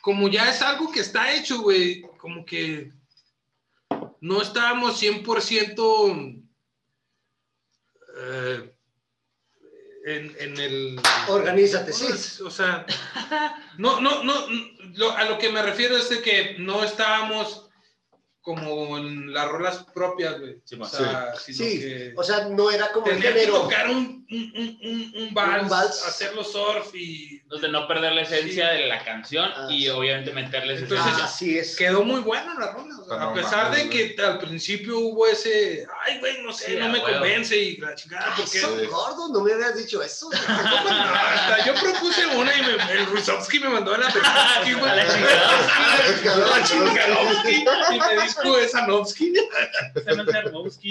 [0.00, 2.92] como ya es algo que está hecho, güey, como que
[4.20, 6.44] no estábamos 100%
[8.28, 8.74] eh,
[10.06, 11.00] en, en el...
[11.28, 12.42] Organízate, sí.
[12.42, 12.86] O sea,
[13.78, 14.46] no, no, no,
[14.94, 17.67] lo- a lo que me refiero es de que no estábamos
[18.48, 20.56] como en las rolas propias, güey.
[20.64, 24.26] Sí, o sea, Sí, que o sea, no era como el tener que tocar un,
[24.30, 26.02] un, un, un, un vals, Un vals.
[26.06, 28.78] hacerlo surf y de no perder la esencia Sí.
[28.78, 29.88] de la canción Ah, y sí.
[29.90, 31.24] obviamente meterles Entonces, esencia.
[31.26, 31.76] Así es.
[31.76, 32.94] quedó muy buena la rola.
[32.98, 36.66] o sea, Ah, a pesar de que al principio hubo ese, ay, güey, no sé,
[36.72, 37.18] Sí, no me huevo.
[37.18, 38.58] convence y la chingada, porque...
[38.58, 40.30] Eso, gordo, no me habías dicho eso.
[40.32, 44.90] Hasta yo propuse una y me- el Rusovsky me mandó a la Petrowski, güey.
[44.90, 46.54] A la chingada.
[46.54, 47.54] A la Chinganovsky,
[47.94, 49.32] y me disco es Armowski.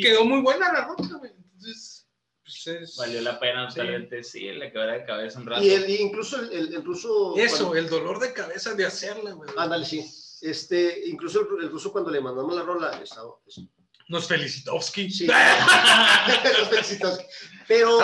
[0.01, 1.31] Quedó muy buena la rola, güey.
[1.31, 2.07] Entonces,
[2.43, 2.95] pues es...
[2.97, 3.81] Valió la pena Sí.
[4.23, 5.63] Sí, le quedó de cabeza un rato.
[5.63, 7.35] Y el, y incluso el, el, el ruso.
[7.37, 9.49] Eso, cuando- el dolor de cabeza de hacerla, güey.
[9.57, 10.05] Ándale, sí.
[10.41, 13.31] Este, incluso el, el ruso cuando le mandamos la rola, estaba.
[13.47, 13.59] es-
[14.07, 15.09] Nos felicitovsky.
[15.09, 15.27] Sí.
[16.71, 17.19] Besitos.
[17.67, 17.97] Pero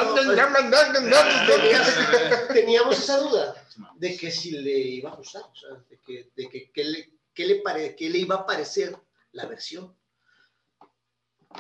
[2.54, 3.56] teníamos esa duda
[3.96, 7.10] de que si le iba a gustar, o sea, de que, de que, qué le,
[7.34, 8.96] qué le, pare- qué le iba a parecer
[9.34, 9.96] la versión.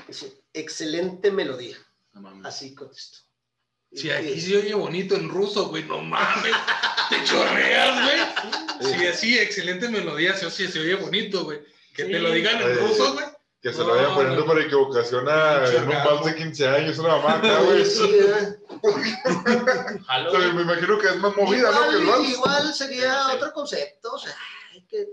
[0.07, 1.77] Dice, excelente melodía,
[2.13, 2.45] No mames.
[2.45, 3.19] así contestó.
[3.91, 6.55] Si aquí se oye bonito en ruso, güey, no mames.
[7.09, 8.93] Te chorreas, güey.
[8.93, 11.59] Sí, así, excelente melodía, se, oye- se oye bonito, güey.
[11.93, 12.19] Que te Sí.
[12.19, 13.25] lo digan en Eh, ruso, güey.
[13.61, 17.15] Que se lo vayan poniendo por equivocación a en un vals de 15 años, una
[17.17, 17.85] mamá acá, güey.
[17.85, 18.57] Sí, güey.
[20.53, 21.89] me imagino que es más movida, ¿no?
[21.89, 22.29] Que el igual, vals.
[22.29, 23.31] igual sería Sí.
[23.35, 24.35] otro concepto, o sea,
[24.89, 25.07] que,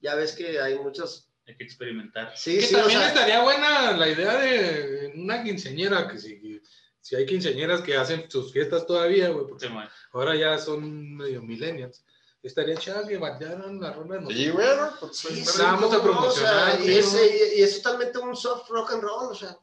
[0.00, 2.32] ya ves que hay muchos, Hay que experimentar.
[2.36, 6.62] sí, Que sí, o también sea, estaría buena la idea de una quinceañera, que si,
[7.00, 9.72] si hay quinceañeras que hacen sus fiestas todavía, güey, porque Sí,
[10.12, 12.04] ahora ya son medio millennials.
[12.42, 14.44] Estaría chido que bailaran la rola de nosotros.
[14.44, 17.62] Sí, bueno, pues Sí, pues, sí, vamos a promocionar, o sea, y, sí, es, y
[17.62, 19.58] es totalmente un soft rock and roll, o sea,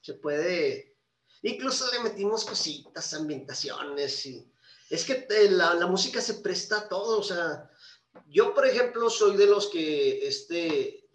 [0.00, 0.96] se puede,
[1.42, 4.48] incluso le metimos cositas, ambientaciones, y
[4.88, 7.68] es que eh, la, la música se presta a todo, o sea,
[8.26, 11.08] yo por ejemplo soy de los que, este,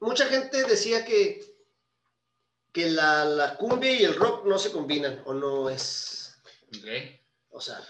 [0.00, 1.56] mucha gente decía que,
[2.72, 6.36] que la, la cumbia y el rock no se combinan, o no es,
[6.68, 6.86] Ok.
[7.50, 7.80] o sea,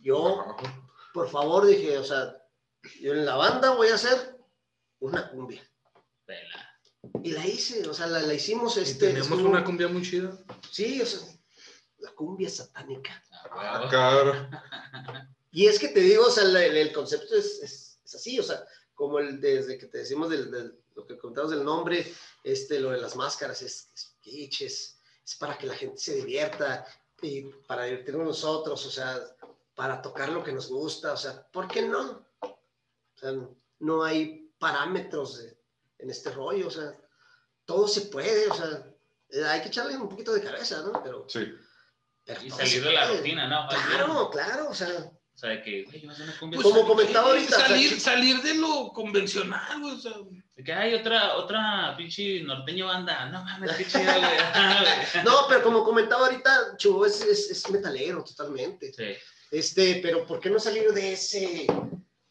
[0.00, 0.56] yo
[1.12, 2.36] por favor, dije, o sea,
[3.00, 4.38] yo en la banda voy a hacer
[5.00, 5.62] una cumbia.
[6.26, 6.80] Vela.
[7.24, 9.08] Y la hice, o sea, la, la hicimos este.
[9.08, 10.36] tenemos una cumbia muy chida.
[10.70, 11.20] Sí, o sea,
[11.98, 13.22] la cumbia satánica.
[13.50, 15.26] Ah.
[15.50, 18.42] Y es que te digo, o sea, el, el concepto es, es- es así, o
[18.42, 22.10] sea, como el desde que te decimos del, del- lo que contamos del nombre,
[22.42, 26.86] este, lo de las máscaras, es, es es, es para que la gente se divierta
[27.22, 29.20] y para divertirnos nosotros, o sea,
[29.74, 32.26] para tocar lo que nos gusta, o sea, ¿por qué no?
[32.40, 33.32] O sea,
[33.80, 35.56] no hay parámetros de-
[35.98, 36.96] en este rollo, o sea,
[37.64, 38.84] todo se puede, o sea,
[39.30, 41.00] eh, hay que echarle un poquito de cabeza, ¿no?
[41.02, 41.46] Pero, Sí.
[42.24, 43.68] pero Y salir de la rutina, ¿no?
[43.68, 46.60] Claro, claro, o sea, O sea, de que, güey, vas a una cumbia.
[46.60, 49.94] Como salir- comentaba ahorita, o sea, Salir, salir de lo convencional, güey.
[49.94, 50.12] O sea,
[50.56, 53.26] De que hay otra, otra pinche norteño banda.
[53.26, 55.24] No mames, qué chido, güey.
[55.24, 58.92] No, pero como comentaba ahorita, Chubo es, es, es metalero totalmente.
[58.92, 59.14] Sí.
[59.52, 61.68] Este, pero ¿por qué no salir de ese,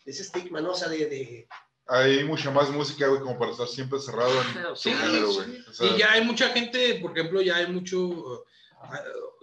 [0.03, 0.71] de ese estigma, no?
[0.71, 1.47] O sea, de, de
[1.87, 5.37] Hay mucha más música, güey, como para estar siempre cerrado en sí, género, sí.
[5.45, 5.61] güey.
[5.61, 8.43] O sea, y ya hay mucha gente, por ejemplo, ya hay mucho, uh,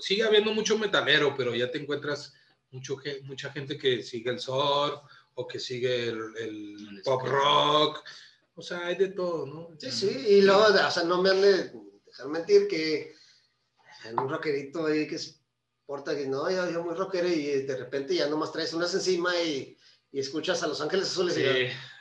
[0.01, 2.35] sigue habiendo mucho metalero, pero ya te encuentras
[2.75, 5.01] mucho, mucha gente que sigue el surf
[5.35, 8.05] o que sigue el, el El pop rock.
[8.57, 9.71] O sea, hay de todo, ¿no?
[9.79, 11.73] Sí, sí, y luego, o sea, no me han de
[12.07, 13.15] dejar mentir que
[14.05, 15.35] en un rockerito ahí que se
[15.87, 19.37] porta que no, yo, yo muy rockero y de repente ya nomás traes unas encima
[19.41, 19.77] y,
[20.13, 21.43] y escuchas a Los Ángeles Azules y,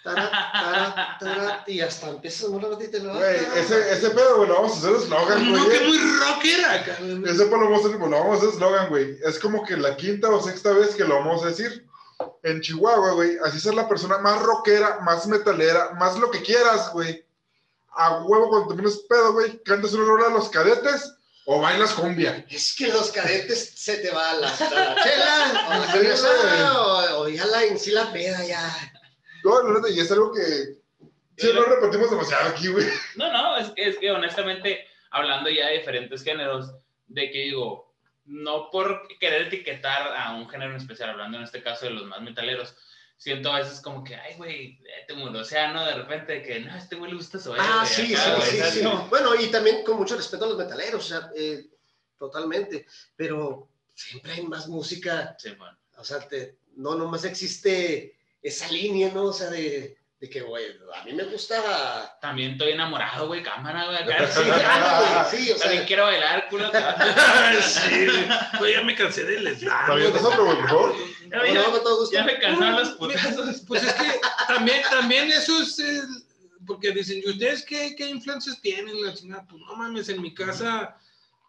[1.67, 4.73] Y hasta empiezas a la ratita y lo Güey, ese, ese pedo, güey, lo vamos
[4.73, 5.79] a hacer eslogan, No, güey.
[5.79, 7.25] que muy rockera, cabrón.
[7.27, 9.17] Ese pedo lo vamos a hacer, lo vamos a hacer eslogan, güey.
[9.25, 11.87] Es como que la quinta o sexta vez que lo vamos a decir.
[12.43, 16.91] En Chihuahua, güey, así ser la persona más rockera, más metalera, más lo que quieras,
[16.93, 17.25] güey.
[17.95, 21.13] A huevo cuando termines pedo, güey, cantas una rola a los cadetes
[21.45, 22.45] o bailas cumbia.
[22.49, 24.55] Es que los cadetes se te va la, la
[25.03, 28.73] chela, o la Sí, o, o ya la en sí la peda, ya.
[29.43, 30.41] No, y es algo que
[31.37, 32.87] sí lo repetimos demasiado aquí, güey.
[33.15, 36.73] No, no, es que, es que honestamente, hablando ya de diferentes géneros,
[37.07, 37.93] de que digo,
[38.25, 42.05] no por querer etiquetar a un género en especial, hablando en este caso de los
[42.05, 42.75] más metaleros,
[43.17, 46.95] siento a veces como que, ay, güey, este murociano de repente, que, no, a este
[46.95, 47.55] güey le gusta eso.
[47.57, 48.15] Ah, sí, sí,
[48.49, 48.81] sí, sí.
[48.83, 51.65] No, Bueno, y también con mucho respeto a los metaleros, o sea, eh,
[52.17, 55.77] totalmente, pero siempre hay más música, sí, bueno.
[55.97, 59.23] o sea, te- no nomás existe esa línea, ¿no?
[59.25, 62.17] O sea, de, de que, güey, a mí me gusta...
[62.21, 63.97] También estoy enamorado, güey, cámara, güey.
[64.31, 66.69] Sí, claro, güey, sí, o También quiero bailar, culo.
[67.61, 68.07] sí,
[68.59, 68.73] güey.
[68.73, 69.85] Ya me cansé del slam.
[69.87, 70.13] ¿También?
[70.13, 70.21] Ya,
[71.37, 72.13] no, ya- no, con todo gusto.
[72.15, 73.61] ya me cansaron los putazos.
[73.67, 76.23] Pues es que también, también eso es el-
[76.65, 79.01] porque dicen, ¿y ustedes qué, qué influencias tienen?
[79.03, 80.95] La chingada, pues no mames, en mi casa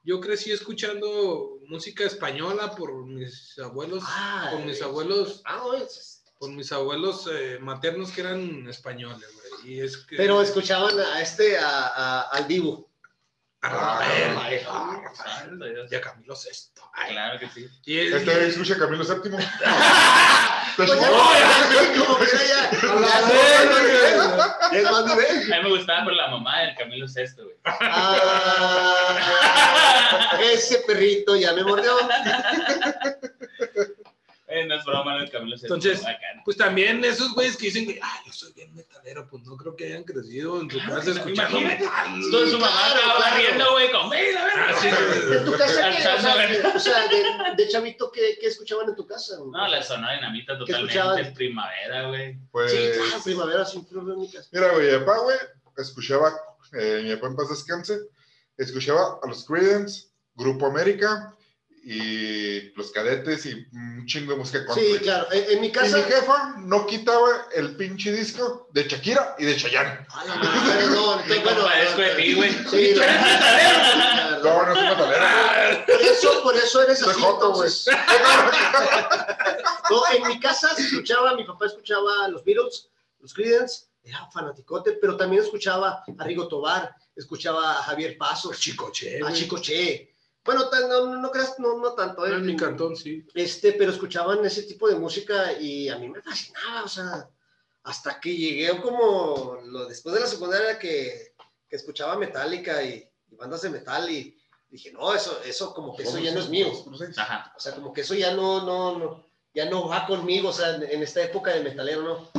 [0.02, 6.23] yo crecí escuchando música española por mis abuelos, Ah, por mis eh, abuelos, Ah, es-
[6.38, 9.44] por mis abuelos eh, maternos que eran españoles, güey.
[9.74, 10.16] Y es que.
[10.16, 12.88] Pero escuchaban a este, a, a- al vivo.
[13.62, 15.90] A Rafael, Ay, a Rafael, Santo Dios.
[15.90, 16.82] y a Camilo Sesto.
[16.92, 17.66] Ay, Claro que sí.
[17.86, 19.32] y es- Este escucha Camilo VII.
[20.76, 20.90] Pues
[22.48, 22.70] ya,
[24.72, 25.52] es más nivel.
[25.52, 27.56] A mí me gustaba por la mamá del Camilo Sesto, güey.
[27.64, 29.08] Ah,
[30.42, 31.92] ese perrito ya me mordió.
[34.54, 35.56] Eh, no es broma, no Camilo.
[35.60, 36.02] Entonces.
[36.44, 39.74] Pues también esos güeyes que dicen que, ay, yo soy bien metalero, pues no creo
[39.74, 41.84] que hayan crecido en su Claro, casa escuchando imagínate.
[41.84, 42.20] metal.
[42.30, 43.36] Todo su mamá Claro, estaba claro.
[43.36, 44.48] riendo, güey, con verdad.
[44.56, 45.96] Ah, sí, sí, ¿En tu casa qué?
[45.96, 49.36] O sea, de, o sea, de, de chavito, ¿qué, ¿qué escuchaban en tu casa?
[49.44, 52.38] No, la sonora dinamita totalmente en primavera, güey.
[52.52, 54.48] Pues, Sí, claro, primavera siempre veo en mi casa.
[54.52, 55.36] mira, güey, papá, güey,
[55.78, 56.32] escuchaba,
[56.78, 57.98] eh, mi papá en paz descanse,
[58.56, 61.34] escuchaba a los Creedence, Grupo América
[61.86, 64.94] y los cadetes y un chingo de música country.
[64.94, 65.26] Sí, claro.
[65.32, 65.96] En, en mi Y casa.
[65.98, 70.06] mi jefa no quitaba el pinche disco de Shakira y de Chayanne.
[70.10, 72.52] Ay, la madre, no, entonces, Me bueno, compadezco de ti, güey.
[72.70, 74.66] Sí, la- la No, verdad.
[74.68, 75.84] no soy metalero.
[75.86, 77.20] Por eso, por eso eres Soy así.
[77.22, 77.68] joto, güey.
[77.70, 77.94] entonces.
[79.90, 82.88] No, en mi casa se escuchaba, mi papá escuchaba los Beatles,
[83.20, 89.18] los Creedence, era fanaticote, pero también escuchaba a Rigo Tobar, escuchaba a Javier Pasos, Chicoche,
[89.22, 89.34] a güey.
[90.44, 92.26] Bueno, no, no creas, no, no tanto.
[92.26, 92.34] ¿eh?
[92.34, 93.24] En mi cantón, sí.
[93.34, 97.28] Este, pero escuchaban ese tipo de música y a mí me fascinaba, o sea,
[97.84, 101.34] hasta que llegué como lo, después de la secundaria que,
[101.68, 104.38] que escuchaba Metallica y, y bandas de metal y
[104.70, 106.70] dije, no, eso, eso como que eso ya no es mío.
[107.16, 107.52] Ajá.
[107.56, 110.74] O sea, como que eso ya no, no, no, ya no va conmigo, o sea,
[110.76, 112.30] en, en esta época de metalero, ¿no?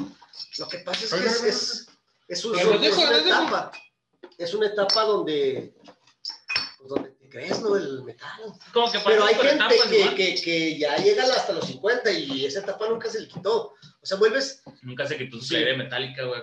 [0.60, 1.88] Lo que pasa es que es, es,
[2.28, 3.72] es, un- es una etapa,
[4.38, 5.74] es una etapa donde,
[6.78, 7.76] pues, donde te crees, ¿no?
[7.76, 8.30] El metal.
[8.74, 12.60] Como que Pero hay gente que, que, que ya llega hasta los 50 y esa
[12.60, 13.74] etapa nunca se le quitó.
[14.02, 15.56] O sea, vuelves Nunca se quitó su Sí.
[15.78, 16.42] metálica, güey.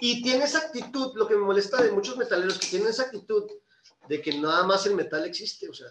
[0.00, 3.44] Y tienes actitud, lo que me molesta de muchos metaleros que tienen esa actitud
[4.08, 5.88] de que nada más el metal existe, o sea,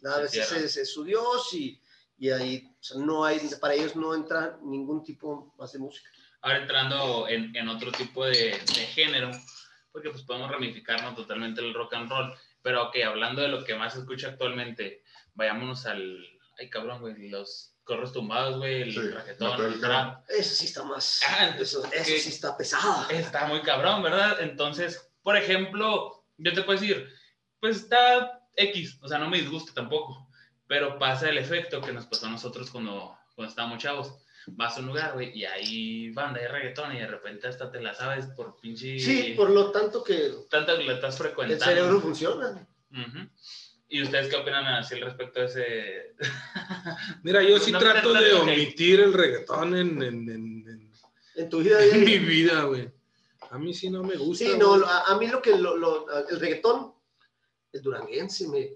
[0.00, 1.80] nada más es, es- es su Dios y,
[2.18, 6.08] y ahí, o sea, no hay, para ellos no entra ningún tipo más de música.
[6.40, 9.30] Ahora entrando en, en otro tipo de, de género,
[9.92, 13.74] porque pues podemos ramificarnos totalmente el rock and roll, pero ok, hablando de lo que
[13.74, 15.02] más se escucha actualmente,
[15.34, 16.18] vayámonos al,
[16.58, 19.14] ay cabrón, güey, los corros tumbados, güey, el Sí, el
[20.28, 23.10] Eso sí está más, Ah, eso, eso que- sí está pesado.
[23.10, 24.40] está muy cabrón, ¿verdad?
[24.40, 27.08] Entonces, por ejemplo, yo te puedo decir,
[27.60, 30.28] pues está X, o sea, no me disgusta tampoco,
[30.68, 34.24] Pero pasa el efecto que nos pasó a nosotros cuando, cuando estábamos chavos.
[34.48, 37.80] Vas a un lugar, güey, y ahí banda de reggaetón y de repente hasta te
[37.80, 38.98] la sabes por pinche...
[38.98, 41.64] Sí, por lo tanto que Tanto que la estás el frecuentando.
[41.64, 42.66] cerebro funciona.
[43.88, 46.16] ¿Y ustedes qué opinan así al respecto de ese...?
[47.22, 50.92] Mira, yo sí No trato de omitir el reggaetón en, en- en- en-
[51.36, 52.90] En tu vida en mi vida, güey.
[53.50, 54.44] A mí sí no me gusta.
[54.44, 56.94] Sí, no, a, a mí lo que lo, lo- el reggaetón,
[57.72, 58.70] el duranguense me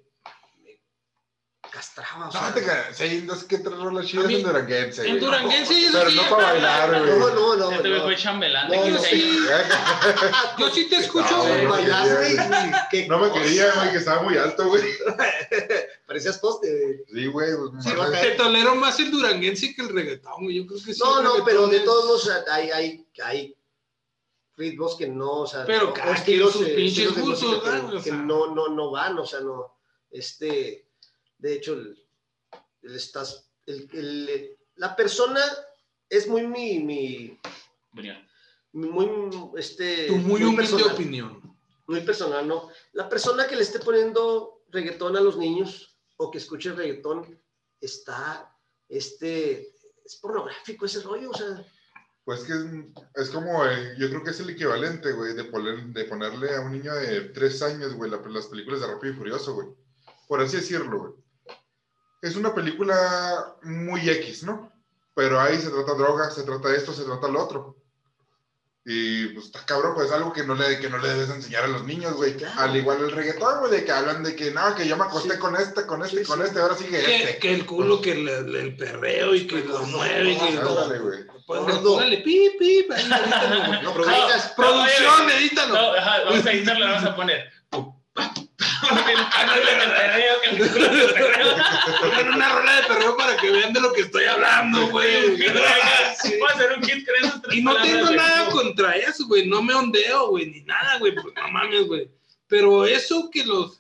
[1.76, 2.28] castraba.
[2.28, 5.06] O sea, No, te creas, sí, no es que tres rolas chidas en Duranguense.
[5.08, 5.20] En.
[5.20, 7.18] Duranguense Pero no para bailar, güey.
[7.18, 7.70] no, no, no.
[7.72, 8.04] Este güey no.
[8.06, 9.10] fue chambelán de No, 15 no, años.
[9.10, 9.38] sí.
[10.58, 11.64] Yo sí te escucho, No, güey.
[11.86, 14.82] no, qué No me quería, güey, que estaba muy alto, güey.
[16.06, 16.68] Parecías poste.
[16.80, 17.22] güey.
[17.22, 17.50] Sí, güey.
[17.84, 20.56] pues, Te tolero más el duranguense que el reggaetón, güey.
[20.56, 21.00] Yo creo que sí.
[21.04, 23.56] No, no, pero de todos modos o sea, hay, hay, hay
[24.56, 27.96] ritmos que no, o sea, Pero o cada estilos, quien sus eh, pinches gustos, que,
[27.98, 28.14] que sea.
[28.14, 29.76] no, no, no van, o sea, no,
[30.10, 30.85] este,
[31.38, 32.02] de hecho, el,
[32.82, 35.40] el estás, el, el- la persona
[36.08, 37.38] es muy mi, mi,
[38.72, 39.08] muy,
[39.56, 41.56] este, Tu muy humilde personal, opinión.
[41.86, 42.68] muy personal, ¿no?
[42.92, 47.40] La persona que le esté poniendo reggaetón a los niños o que escuche reggaetón
[47.80, 48.54] está,
[48.88, 51.64] este, es pornográfico ese rollo, o sea,
[52.24, 52.64] Pues que es,
[53.14, 56.60] es como, eh, yo creo que es el equivalente, güey, de, poner, de ponerle a
[56.60, 59.68] un niño de tres años, güey, la- las películas de Rápido y Furioso, güey.
[60.28, 61.12] Por así decirlo, güey.
[62.22, 64.72] Es una película muy X, ¿no?
[65.14, 67.76] Pero ahí se trata droga, se trata esto, se trata lo otro.
[68.88, 71.68] Y pues está cabrón, pues algo que no le, que no le debes enseñar a
[71.68, 72.36] los niños, güey.
[72.36, 72.60] Claro.
[72.60, 75.34] Al igual el reggaetón, güey, de que hablan de que no, que yo me acosté
[75.34, 75.38] Sí.
[75.40, 76.44] con este, con este, Sí, con sí.
[76.46, 77.38] este, ahora sigue Que, este.
[77.38, 80.32] que el culo, que el, el- perreo y que lo mueve.
[80.32, 81.26] y que Ándale, güey.
[81.46, 83.94] Póngale, pi, pi, ahí, edítalo, no.
[83.94, 85.74] Producción, edítalo.
[85.74, 87.52] No, ajá, vamos a editarlo, vamos a poner.
[92.34, 95.36] Una rola de perreo para que vean de lo que estoy hablando, güey.
[97.52, 99.46] Y no tengo nada contra eso, güey.
[99.48, 101.14] No me ondeo, güey, ni nada, güey.
[101.14, 102.10] Pues no mames, güey.
[102.48, 103.78] Pero eso que los.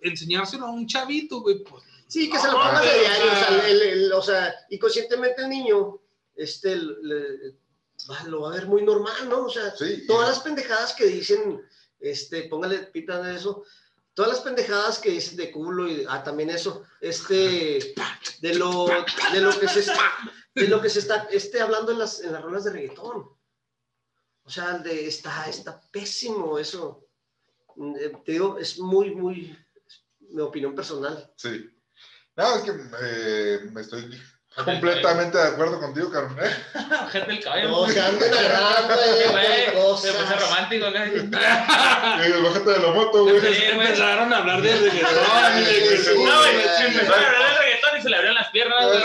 [0.00, 1.82] Enseñárselo a un chavito, güey, pues.
[2.08, 5.42] Sí, que se lo pongas de diario, o sea- el- el- o sea, y conscientemente
[5.42, 5.98] el niño,
[6.36, 7.56] este, le-
[8.26, 9.46] lo va a ver muy normal, ¿no?
[9.46, 10.06] O sea, Sí.
[10.06, 11.60] todas las pendejadas que dicen,
[11.98, 13.64] este, póngale pita de eso,
[14.16, 17.94] todas las pendejadas que dicen de culo y, ah, también eso, este,
[18.40, 20.00] de lo, de lo que se está,
[20.54, 23.28] de lo que se está, este, hablando en las, en las rolas de reggaetón.
[24.42, 27.06] O sea, de, está, está pésimo eso.
[27.76, 29.54] Mm, eh, Te digo, es muy, muy,
[30.20, 31.30] mi opinión personal.
[31.36, 31.70] Sí.
[32.36, 34.18] No, es que eh, me estoy
[34.64, 36.44] completamente de acuerdo contigo, Carmen.
[36.44, 36.50] ¿eh?
[37.04, 37.68] Ojete el caballo.
[37.68, 38.94] No se anden agarrando,
[39.32, 41.28] Güey, con Se puso romántico, güey.
[42.42, 43.36] Bájate de la moto, güey.
[43.36, 45.14] Empezaron a hablar de reggaetón.
[45.14, 46.54] No, güey,
[46.86, 49.02] empezó a hablar de reggaetón y se le abrieron las piernas, güey.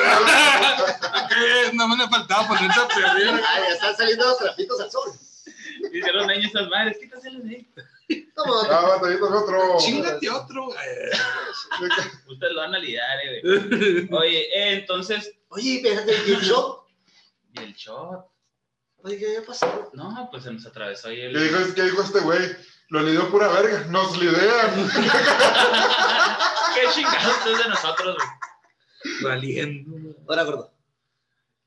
[1.29, 1.73] ¿Qué?
[1.73, 3.41] No me le faltaba ponerse a perder.
[3.47, 5.11] Ah, ya están saliendo los trapitos al sol.
[5.91, 7.67] Dijeron niños estas madres, quítaselos de ahí.
[8.35, 9.77] Toma, Ah, batallito es otro.
[9.79, 10.77] Chingate otro, güey.
[12.27, 14.07] Ustedes lo van a lidiar, eh, güey.
[14.11, 15.31] Oye, eh, entonces.
[15.51, 16.85] Oye, fíjate el gift shop.
[17.53, 18.25] ¿Y el shot?
[19.03, 19.89] Oye, ¿qué había pasado?
[19.93, 21.33] No, pues se nos atravesó ahí el.
[21.33, 22.39] ¿Qué dijo, ¿Qué dijo este güey?
[22.89, 23.85] Lo lidió pura verga.
[23.89, 24.91] Nos lidean.
[26.75, 28.27] Qué chingados es de nosotros, güey.
[29.23, 30.15] Valiendo.
[30.29, 30.73] Ahora, gordo.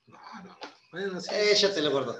[0.06, 0.58] No, no.
[0.92, 1.30] Bueno, sí.
[1.34, 2.16] Échatelo, gordo.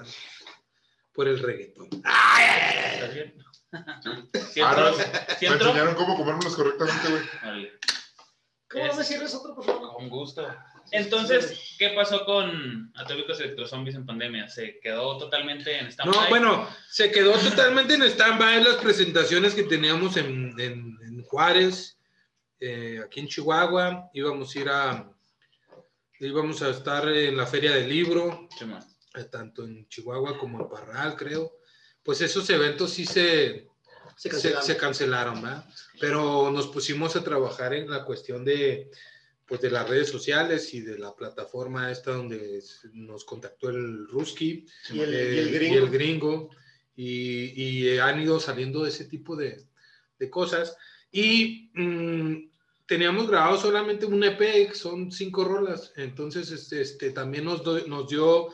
[1.13, 1.87] Por el reggaetón.
[1.93, 3.35] ¿Estás bien?
[4.51, 4.93] ¿Sí entró?
[4.93, 5.03] ¿Sí
[5.41, 5.67] Me entró?
[5.69, 7.23] enseñaron cómo comérmelos correctamente, güey.
[7.43, 7.71] Órale.
[8.69, 9.93] ¿Cómo Es- me sirves otro, por favor?
[9.93, 10.45] Con gusto.
[10.91, 14.47] Entonces, ¿qué pasó con Atómicos Electrozombies en pandemia?
[14.47, 19.63] ¿Se quedó totalmente en stand No, bueno, se quedó totalmente en stand-by las presentaciones que
[19.63, 21.97] teníamos en, en- en Juárez,
[22.59, 24.09] eh, aquí en Chihuahua.
[24.13, 25.11] Íbamos a ir a.
[26.19, 28.47] Íbamos a estar en la Feria del Libro,
[29.15, 31.57] eh, tanto en Chihuahua como en Parral, creo.
[32.03, 33.67] Pues esos eventos sí se,
[34.15, 34.63] Se se, cancelaron.
[34.65, 35.65] se cancelaron, ¿verdad?
[35.99, 38.89] Pero nos pusimos a trabajar en la cuestión de,
[39.47, 42.61] pues, de las redes sociales y de la plataforma esta donde
[42.93, 45.73] nos contactó el Ruski Y el, eh, y el gringo.
[45.75, 46.49] y el gringo,
[46.95, 49.63] y, y han ido saliendo de ese tipo de,
[50.17, 50.77] de cosas.
[51.11, 52.49] Y mm,
[52.85, 58.07] teníamos grabado solamente un EP, son cinco rolas, entonces este, este, también nos, do- nos
[58.09, 58.49] dio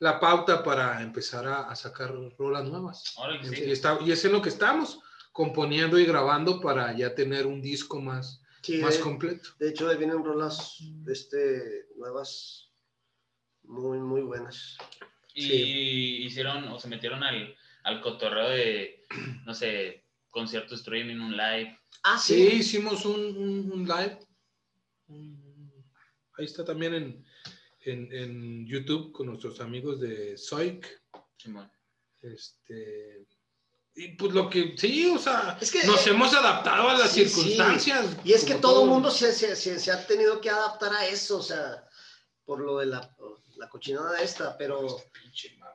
[0.00, 3.14] la pauta para empezar a, a sacar rolas nuevas.
[3.42, 3.70] Y, sí.
[3.70, 4.98] está- y es en lo que estamos,
[5.32, 9.50] componiendo y grabando para ya tener un disco más, Sí, más de, completo.
[9.58, 12.70] de hecho, ahí vienen rolas este, nuevas
[13.62, 14.76] muy, muy buenas.
[15.34, 19.04] Y hicieron o se metieron al, al cotorreo de,
[19.44, 21.78] no sé, concierto streaming, un live.
[22.04, 24.18] Ah, Sí, hicimos un, un- un live,
[26.38, 27.24] ahí está también en,
[27.80, 30.86] en, en YouTube con nuestros amigos de Zoic.
[31.36, 31.70] Simón.
[32.22, 33.26] Este,
[33.96, 37.12] y pues lo que, sí, o sea, Es que, nos eh, hemos adaptado a las
[37.12, 37.30] sí, sí.
[37.30, 38.06] circunstancias.
[38.24, 41.06] Y es que todo el mundo se, se, se, se ha tenido que adaptar a
[41.06, 41.84] eso, o sea,
[42.44, 43.08] por lo de la,
[43.56, 44.84] la cochinada esta, pero...
[45.12, 45.74] Pinche madre.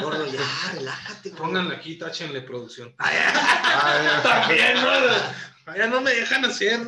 [0.00, 0.40] Gordo, ya,
[0.74, 1.40] relájate, güey.
[1.40, 2.92] Pónganle aquí, táchenle producción.
[2.98, 4.90] Ah, También, ¿no?
[5.72, 6.80] Allá no me dejan hacer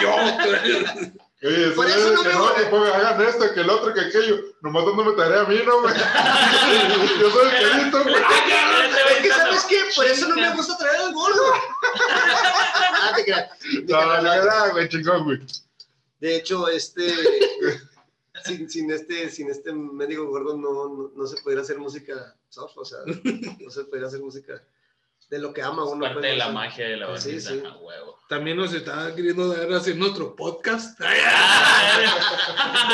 [0.00, 0.14] yo.
[1.42, 2.60] Oye, Por eso eso es no que me no, gusta.
[2.62, 4.36] que pues, hagan esto, que el otro, que aquello.
[4.60, 5.94] Nomás dándome tarea a mí, ¿no, güey?
[7.20, 8.14] Yo soy el que güey.
[9.10, 9.80] Es que, ¿sabes qué?
[9.96, 11.42] Por eso no me gusta traer al gordo.
[13.02, 13.50] Ah, te creas.
[13.88, 15.38] No, la verdad, güey, chingón, güey.
[16.20, 17.14] De hecho, este...
[18.44, 22.76] Sin, sin este, sin este médico gordo no, no, no se pudiera hacer música soft,
[22.76, 24.62] o sea, no se pudiera hacer música
[25.30, 26.00] de lo que ama Es uno.
[26.00, 27.62] parte pues, de la magia de la Sí, bandita, sí.
[27.64, 28.18] a huevo.
[28.28, 30.98] También nos está queriendo dar a hacer nuestro podcast.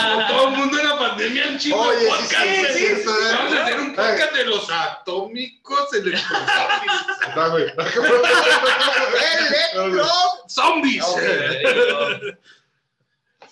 [0.05, 2.45] Como todo el mundo en la pandemia, un chingo Oye, de sí, podcast.
[2.45, 2.73] sí, güey.
[2.73, 3.05] sí, sí.
[3.33, 7.73] Vamos a hacer un podcast de los atómicos electrozombies.
[9.75, 10.07] ¡Electro!
[10.49, 11.05] ¡Zombies!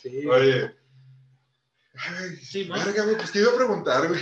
[0.02, 0.26] Sí.
[0.26, 0.74] Oye.
[1.96, 2.74] Ay, Sí, ¿no?
[2.74, 4.20] verga, güey, pues te iba a preguntar, güey.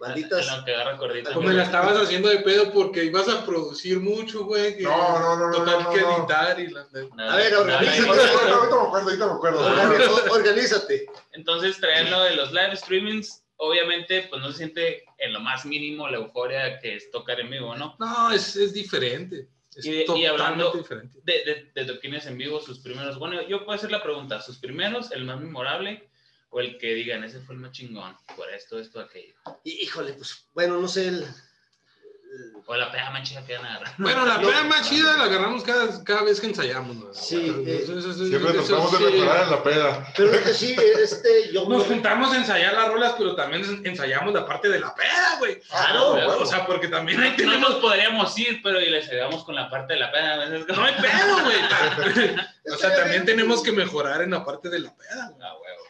[0.00, 0.62] Malditas.
[0.64, 1.32] Que agarra cordita.
[1.32, 4.76] Como la estabas haciendo de pedo porque ibas a producir mucho, güey.
[4.76, 6.18] que No, no, no, no, Total no, que no.
[6.18, 6.86] editar y la...
[7.14, 8.08] Nada, A ver, organízate.
[8.08, 9.70] Ahorita ahorita me acuerdo, ahorita me acuerdo.
[9.70, 11.06] Orga- Organízate.
[11.32, 15.64] Entonces, traer lo de los live streamings, obviamente, pues no se siente en lo más
[15.64, 17.96] mínimo la euforia que es tocar en vivo, ¿no?
[17.98, 19.48] No, es, es diferente.
[19.74, 21.18] Es Y- y totalmente hablando- diferente.
[21.22, 23.18] De, de, de toquines en vivo, sus primeros.
[23.18, 26.08] Bueno, yo puedo hacer la pregunta: ¿sus primeros, el más memorable?
[26.56, 29.34] O el que digan, ese fue el más chingón, por esto, esto, aquello.
[29.62, 33.66] Y- Híjole, pues, bueno, no sé, el, el- O la peda más chida que van
[33.66, 33.94] a agarrar.
[33.98, 36.96] Bueno, la peda más chida la agarramos cada, cada vez que ensayamos.
[36.96, 37.12] ¿no?
[37.12, 39.04] Sí, eh, Eso- eso- Siempre eso tratamos de sí.
[39.12, 40.12] mejorar en la peda.
[40.16, 41.68] Pero es que sí, este, yo...
[41.68, 45.60] Nos juntamos a ensayar las rolas, pero también ensayamos la parte de la peda, güey.
[45.60, 46.24] Claro, güey.
[46.26, 47.70] O sea, porque también ahí No tenemos...
[47.70, 50.32] nos podríamos ir, pero y les ayudamos con la parte de la peda.
[50.34, 52.36] a veces como- No hay pedo, güey.
[52.72, 55.30] O sea, también tenemos que mejorar en la parte de la peda.
[55.34, 55.46] güey.
[55.46, 55.85] Ah, huevo.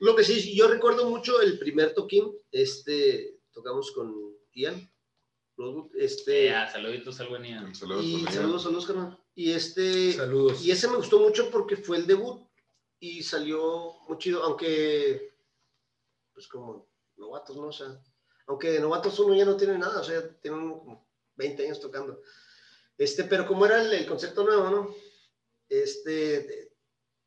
[0.00, 4.90] Lo que sí, yo recuerdo mucho el primer toquín, este, tocamos con Ian,
[5.94, 7.74] este, Ya, saluditos al buen Ian.
[7.74, 9.18] Saludos, y saludos, saludos, carnal.
[9.34, 10.62] Y este, Saludos.
[10.64, 12.46] y ese me gustó mucho porque fue el debut
[13.00, 15.34] y salió muy chido, aunque,
[16.32, 17.68] pues como novatos, ¿no?
[17.68, 17.88] O sea,
[18.46, 21.80] aunque de novatos uno ya no tiene nada, o sea, tiene uno como 20 años
[21.80, 22.22] tocando.
[22.98, 24.94] Este, pero como era el, el concepto nuevo, ¿no?
[25.68, 26.72] Este, de-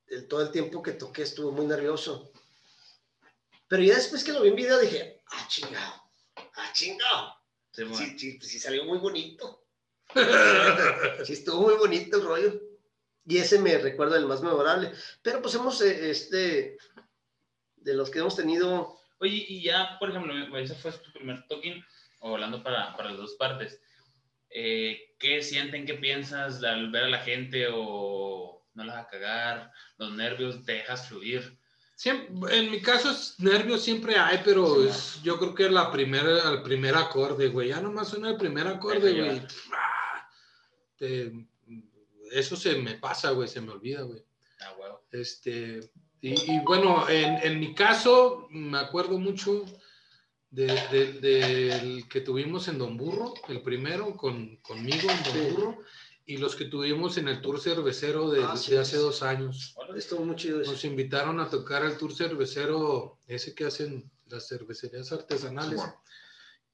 [0.08, 2.32] el, todo el tiempo que toqué estuvo muy nervioso.
[3.70, 7.36] Pero ya después que lo vi en video dije, ah, chingado, ah, chingado.
[7.72, 7.98] Sí, bueno.
[7.98, 9.66] Sí, sí, sí salió muy bonito.
[11.24, 12.62] Sí, estuvo muy bonito el rollo.
[13.26, 14.92] Y ese me recuerda el más memorable.
[15.22, 16.78] Pero pues hemos, eh, este,
[17.76, 21.84] de los que hemos tenido, Oye, y ya, por ejemplo, ese fue tu primer toquín,
[22.20, 23.82] o hablando para, para las dos partes.
[24.50, 29.10] Eh, ¿Qué sienten, qué piensas al ver a la gente o no la vas a
[29.10, 29.72] cagar?
[29.98, 31.59] Los nervios, te dejas fluir.
[32.00, 36.50] Siempre, en mi caso, es- nervios siempre hay, pero es, yo creo que la primera,
[36.50, 37.68] el primer acorde, güey.
[37.68, 39.42] Ya nomás suena el primer acorde, güey.
[39.74, 40.30] Ah,
[40.96, 41.46] te-
[42.32, 44.24] eso se me pasa, güey, se me olvida, güey.
[44.62, 44.74] Ah.
[45.12, 45.92] Este,
[46.22, 49.66] y, y bueno, en, en mi caso, me acuerdo mucho
[50.52, 55.40] de- de- del que tuvimos en Don Burro, el primero, con, conmigo en Don Sí.
[55.52, 55.78] Burro,
[56.30, 59.02] y los que tuvimos en el Tour Cervecero de, Ah, sí, de hace sí.
[59.02, 59.76] dos años.
[59.96, 60.60] estuvo muy chido.
[60.60, 65.82] Nos invitaron a tocar el tour cervecero, ese que hacen las cervecerías artesanales.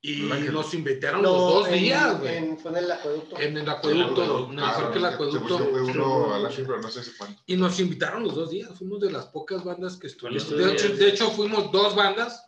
[0.02, 2.36] Y ¿Verdad que nos invitaron No, los dos en- días, güey.
[2.36, 3.38] En, en- Fue en el acueducto.
[3.38, 4.72] el acueducto, en el Ah,
[5.12, 6.34] acueducto.
[6.34, 7.42] al pero no sé si cuánto.
[7.46, 8.78] Y nos invitaron los dos días.
[8.78, 10.50] Fuimos de las pocas bandas que estuvimos.
[10.50, 12.44] De hecho, de hecho, fuimos dos bandas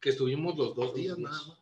[0.00, 1.58] que estuvimos los dos días nada más.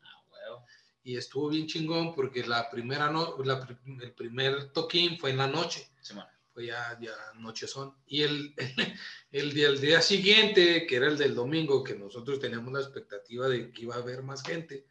[1.04, 3.68] Y estuvo bien chingón porque la primera no, la
[4.00, 5.86] el primer toquín fue en la noche.
[6.00, 6.14] Sí,
[6.54, 7.94] fue ya, ya nochezón.
[8.06, 8.54] Y el,
[9.32, 13.48] el, día, el día siguiente, que era el del domingo, que nosotros teníamos la expectativa
[13.48, 14.86] de que iba a haber más gente,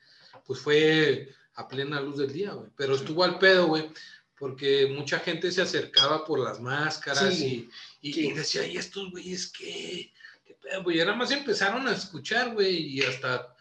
[0.46, 2.70] pues fue a plena luz del día, güey.
[2.76, 3.90] Pero estuvo al pedo, güey,
[4.38, 7.70] porque mucha gente se acercaba por las máscaras Sí,
[8.02, 8.28] y, y, sí.
[8.28, 10.12] y decía, ¿y estos güeyes qué?
[10.46, 10.98] ¿Qué pedo, güey?
[10.98, 13.53] Y nada más empezaron a escuchar, güey, y hasta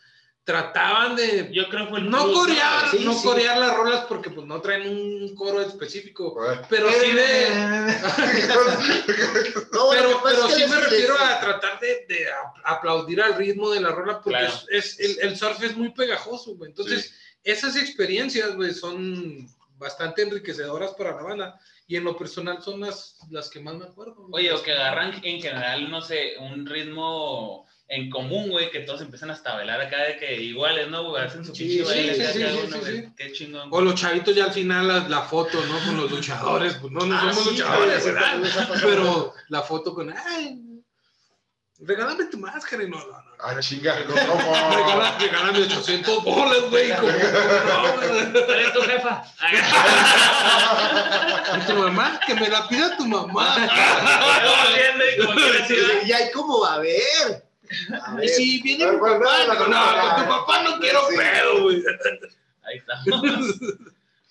[0.45, 3.23] trataban de Yo creo que fue el no plus, corear, Sí, no sí.
[3.27, 6.37] corear las rolas porque pues no traen un coro específico,
[6.69, 7.47] pero sí de
[9.73, 12.27] No, pero, que pasa pero es que sí me refiero a tratar de, de
[12.65, 14.55] aplaudir al ritmo de la rola porque Claro.
[14.71, 16.71] es, es- el, el surf es muy pegajoso, güey.
[16.71, 17.15] Entonces,
[17.45, 23.19] esas experiencias, güey, son bastante enriquecedoras para la banda y en lo personal son las,
[23.31, 24.15] las que más me acuerdo.
[24.29, 24.47] güey.
[24.49, 29.03] Oye, o que agarran en general, no sé, un ritmo en común, güey, que todos
[29.03, 31.11] empiezan hasta a bailar acá de que iguales, ¿no?
[31.11, 33.15] Güey, hacen su Sí, pinche sí, baile sí, acá sí, uno, güey.
[33.15, 33.69] Qué chingón.
[33.71, 35.79] O los chavitos ya al final la, la foto, ¿no?
[35.85, 36.75] Con los luchadores.
[36.81, 38.41] Pues no, no Ah, somos sí, luchadores, ¿verdad?
[38.83, 40.59] Pero la foto con, ay,
[41.81, 43.33] regálame tu máscara y no, no, no.
[43.45, 44.55] Ah, chinga, no, ¿cómo?
[44.75, 46.95] Regala- Regálame 800 bolas, güey.
[46.97, 48.45] Como, no, güey.
[48.47, 49.23] ¿Cuál es tu jefa?
[51.59, 53.57] Y tu mamá, que me la pida tu mamá.
[56.05, 57.52] Y Y hay como, a ver.
[58.23, 61.17] Y si viene mi papá, no, con tu papá no quiero Sí.
[61.17, 61.83] pedo, güey.
[62.63, 63.23] Ahí estamos.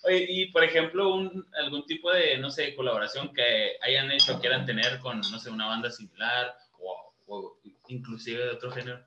[0.04, 4.66] Oye, y por ejemplo, un, algún tipo de, no sé, colaboración que hayan hecho, quieran
[4.66, 9.04] tener con, no sé, una banda similar o, o inclusive de otro género.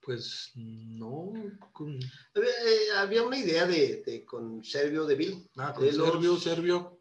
[0.00, 1.32] Pues no.
[1.72, 1.98] con-
[2.34, 5.48] Había, eh, había una idea de, de- con Servio de Bill.
[5.56, 6.98] Ah, con De los- Servio, Servio.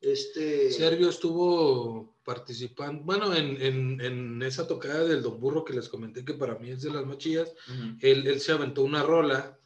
[0.00, 0.70] Este.
[0.72, 6.24] Servio estuvo participando, bueno, en, en, en esa tocada del Don Burro que les comenté
[6.24, 7.96] que para mí es de las más chidas, Ujú.
[8.00, 9.58] él, él se aventó una rola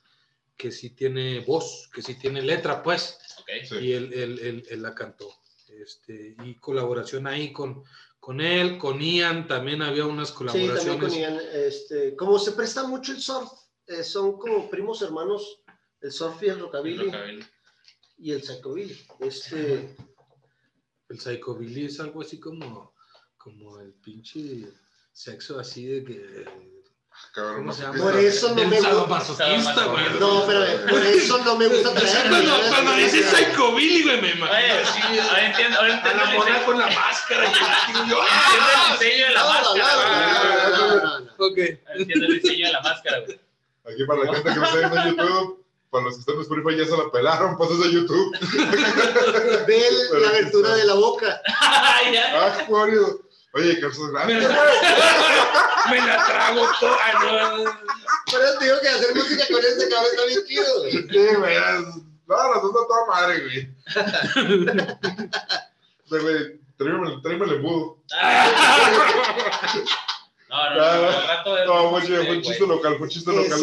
[0.57, 3.49] que sí tiene voz, que sí tiene letra, pues, Ok.
[3.69, 3.75] Sí.
[3.77, 5.29] y él, él, él, él la cantó.
[5.69, 7.83] Este, y colaboración ahí con,
[8.21, 10.85] con él, con Ian, también había unas Sí, colaboraciones.
[10.87, 13.51] también con Ian, este, como se presta mucho el surf,
[13.89, 15.61] eh, son como primos hermanos,
[16.01, 17.45] el surf y el rockabilly Rockabilly.
[18.19, 18.97] y el psychobilly.
[19.21, 19.97] Este,
[21.15, 22.93] El psychobilly es algo así como,
[23.39, 24.67] como el pinche
[25.13, 26.45] sexo así de que...
[27.33, 27.99] Cabrón, ¿Cómo se llama?
[28.03, 29.85] Por eso no me gusta.
[29.87, 30.05] güey.
[30.19, 32.29] no, pero por eso no me gusta traer.
[32.29, 34.75] Cuando, cuando dices psychobilly, güey, me imagino.
[35.11, 37.53] Oye, ahora entiendo, ahora a la el mona diseño- con la máscara.
[37.53, 38.97] yo, entiendo el ¡ah!
[38.99, 41.25] diseño de la máscara.
[41.39, 41.59] Ok.
[41.95, 43.41] Entiendo el diseño de la máscara, güey.
[43.85, 45.64] Aquí para la gente que no está viendo en YouTube,
[45.95, 48.37] para los que están en Spotify ya se la pelaron, pasas a YouTube.
[49.69, 49.83] Ve
[50.21, 51.41] la abertura de la boca.
[52.13, 52.25] ya.
[52.35, 53.21] Ah, Mario.
[53.53, 54.41] Oye, que eso es Me grande.
[54.49, 54.49] la,
[55.89, 57.13] me la trago toda.
[57.23, 57.65] no.
[58.33, 60.79] Pero te digo que hacer música con este cabrón está bien chido.
[60.81, 60.93] güey.
[60.93, 61.57] Sí, güey.
[62.27, 63.69] No, la está toda madre, güey.
[66.11, 67.99] Güey, tráeme, tráeme el embudo.
[70.51, 72.43] No, no, no, al rato de- No, fue, un chiste- fue un güey.
[72.43, 73.59] chiste local, fue un chiste Sí, local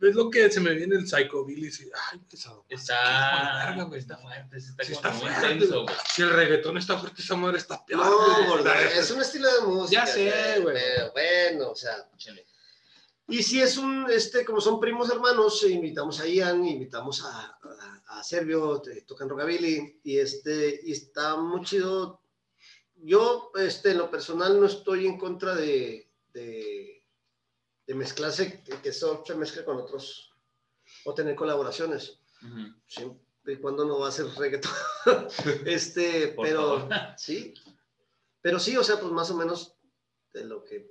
[0.00, 1.70] Es lo que se me viene el psychobilly.
[2.10, 2.64] Ay, pesado.
[2.68, 5.94] Está, Verga, güey, está fuerte, está, Sí, está fuerte, intenso, güey.
[6.14, 8.04] Si el reggaetón está fuerte, esa madre está peor.
[8.06, 8.64] No, güey.
[8.98, 10.04] es un estilo de música.
[10.04, 10.74] Ya sé, güey.
[10.74, 12.08] Pero bueno, o sea.
[12.16, 12.46] Chale.
[13.28, 17.58] Y si es un, este, como son primos hermanos, eh, invitamos a Ian, invitamos a,
[17.62, 22.22] a, a Servio, te- tocan rockabilly, y este, y está muy chido.
[22.96, 26.99] Yo, este, en lo personal, no estoy en contra de, de,
[27.90, 30.30] de mezclarse, que, que eso se mezcle con otros,
[31.04, 32.20] o tener colaboraciones,
[32.86, 34.70] siempre y cuando no va a ser reggaetón.
[35.66, 36.94] este, Por pero, favor.
[37.16, 37.52] sí,
[38.40, 39.74] pero sí, o sea, pues más o menos
[40.32, 40.86] de lo que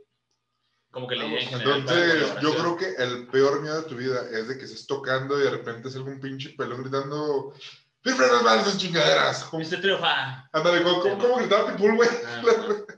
[0.91, 1.79] Como que la idea en general.
[1.79, 5.39] Entonces, yo creo que el peor miedo de tu vida es de que estés tocando
[5.39, 7.53] y de repente es algún pinche pelón gritando
[8.01, 9.45] ¡Fifre las manos chingaderas!
[9.45, 10.49] ¿Cómo- Este triunfa.
[10.51, 12.09] Ándale, ¿cómo, cómo, cómo gritaba Pitbull, güey?
[12.25, 12.41] Ah,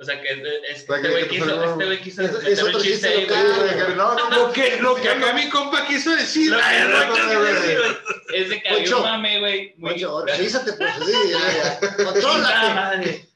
[0.00, 2.80] O sea, que este que- güey quiso, este güey quiso Es- meter es un otro
[2.80, 3.26] chiste ahí.
[3.96, 6.50] No, no, Lo que, lo que acá mi compa quiso decir.
[6.50, 7.46] Lo que no no,
[8.32, 11.80] es de que había un mame, güey, organízate, pues, sí, ya, ya.
[11.80, 13.29] Chingada Contrólate.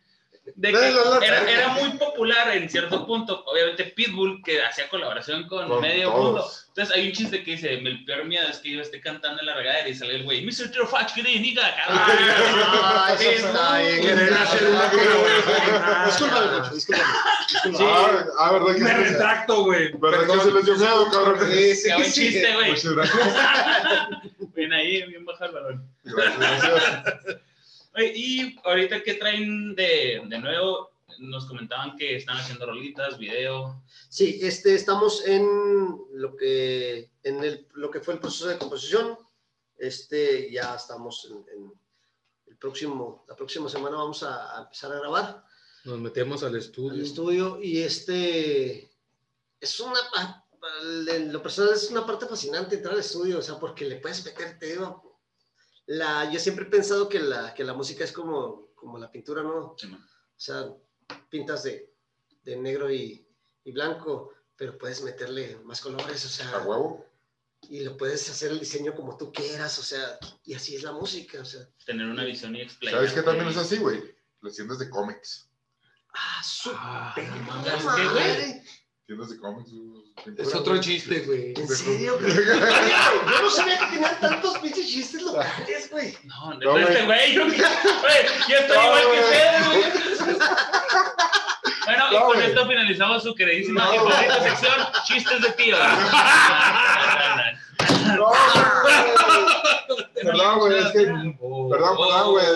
[0.57, 0.89] De que
[1.23, 3.45] era, era muy popular en cierto punto.
[3.47, 6.25] Obviamente Pitbull, que hacía colaboración con, Con medio todos.
[6.25, 6.51] mundo.
[6.69, 9.47] Entonces hay un chiste que dice, el peor miedo es que yo esté cantando en
[9.47, 10.71] la regadera y sale el güey, Mr.
[10.73, 11.23] Trofach, que
[11.89, 14.01] Ah, eso está bien.
[14.03, 16.05] Querer hacer una.
[16.07, 17.09] Discúlpame, Nacho, discúlpame.
[17.49, 17.91] Discúlpame.
[17.91, 18.97] Ah, ah, ¿verdad que Me sí?
[18.97, 19.93] retracto, güey.
[19.93, 21.51] ¿Verdad que se les dio miedo, cabrón?
[21.51, 22.21] Sí, sí, Qué buen sí.
[22.21, 22.71] chiste, güey.
[22.71, 23.19] Muchas gracias.
[24.55, 25.89] Bien ahí, bien bajo el balón.
[26.05, 27.39] Gracias,
[28.03, 30.91] y ahorita, ¿qué traen de, de nuevo?
[31.19, 33.83] Nos comentaban que están haciendo rolitas, video.
[34.09, 35.47] Sí, este, estamos en
[36.13, 39.17] lo que, en el, lo que fue el proceso de composición.
[39.77, 41.73] Este, ya estamos en, en
[42.47, 45.45] el próximo, la próxima semana vamos a, a empezar a grabar
[45.85, 47.03] Nos metemos al al estudio.
[47.03, 48.89] estudio y este,
[49.61, 49.99] es una,
[51.09, 54.25] en lo personal es una parte fascinante entrar al estudio, o sea, porque le puedes
[54.25, 55.14] meter, te digo,
[55.87, 59.43] la, yo siempre he pensado que la, que la música es como, como la pintura,
[59.43, 59.75] ¿no?
[59.79, 59.87] Sí.
[59.93, 59.99] O
[60.37, 60.69] sea,
[61.29, 61.93] pintas de,
[62.43, 63.27] de negro y,
[63.65, 67.05] y blanco, pero puedes meterle más colores, o ¿A sea, huevo?
[67.69, 70.93] y lo puedes hacer el diseño como tú quieras, o sea, y así es la
[70.93, 71.67] música, o sea.
[71.87, 72.99] Tener una visión y explayar.
[73.01, 74.15] ¿Sabes qué también es así, güey?
[74.43, 75.49] Las tiendas de cómics.
[76.13, 77.15] Ah, su Ah.
[79.07, 79.71] Tiendas de cómics.
[80.39, 81.55] Es otro chiste, güey.
[81.57, 82.19] ¿En serio?
[82.21, 82.33] güey?
[82.35, 86.17] Yo no sabía que tenían tantos pinches chistes locales, güey.
[86.25, 87.57] No, No, no, este güey, yo, güey,
[88.49, 89.21] yo estoy No, igual que güey.
[89.21, 90.39] ustedes, güey.
[91.87, 94.51] Bueno, y con esto finalizamos su queridísima No, y favorita güey.
[94.51, 95.77] sección, chistes de tío.
[98.17, 98.95] No, güey.
[100.25, 100.99] Perdón, güey, es que.
[101.05, 101.37] Perdón,
[101.71, 102.47] perdón, güey.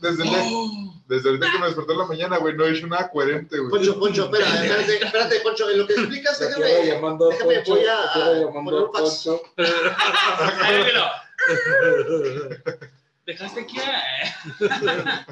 [0.00, 0.87] Desde, el Oh.
[1.08, 3.58] Desde el día que me desperté en la mañana, güey, no he hecho nada coherente,
[3.58, 3.70] güey.
[3.70, 6.86] Poncho, Poncho, espera, espérate, espérate, Poncho, en lo que explicas, déjame.
[6.86, 9.28] llamando déjame, Poncho, voy a- poner un fax.
[13.26, 13.76] Dejaste aquí.
[13.80, 14.56] a-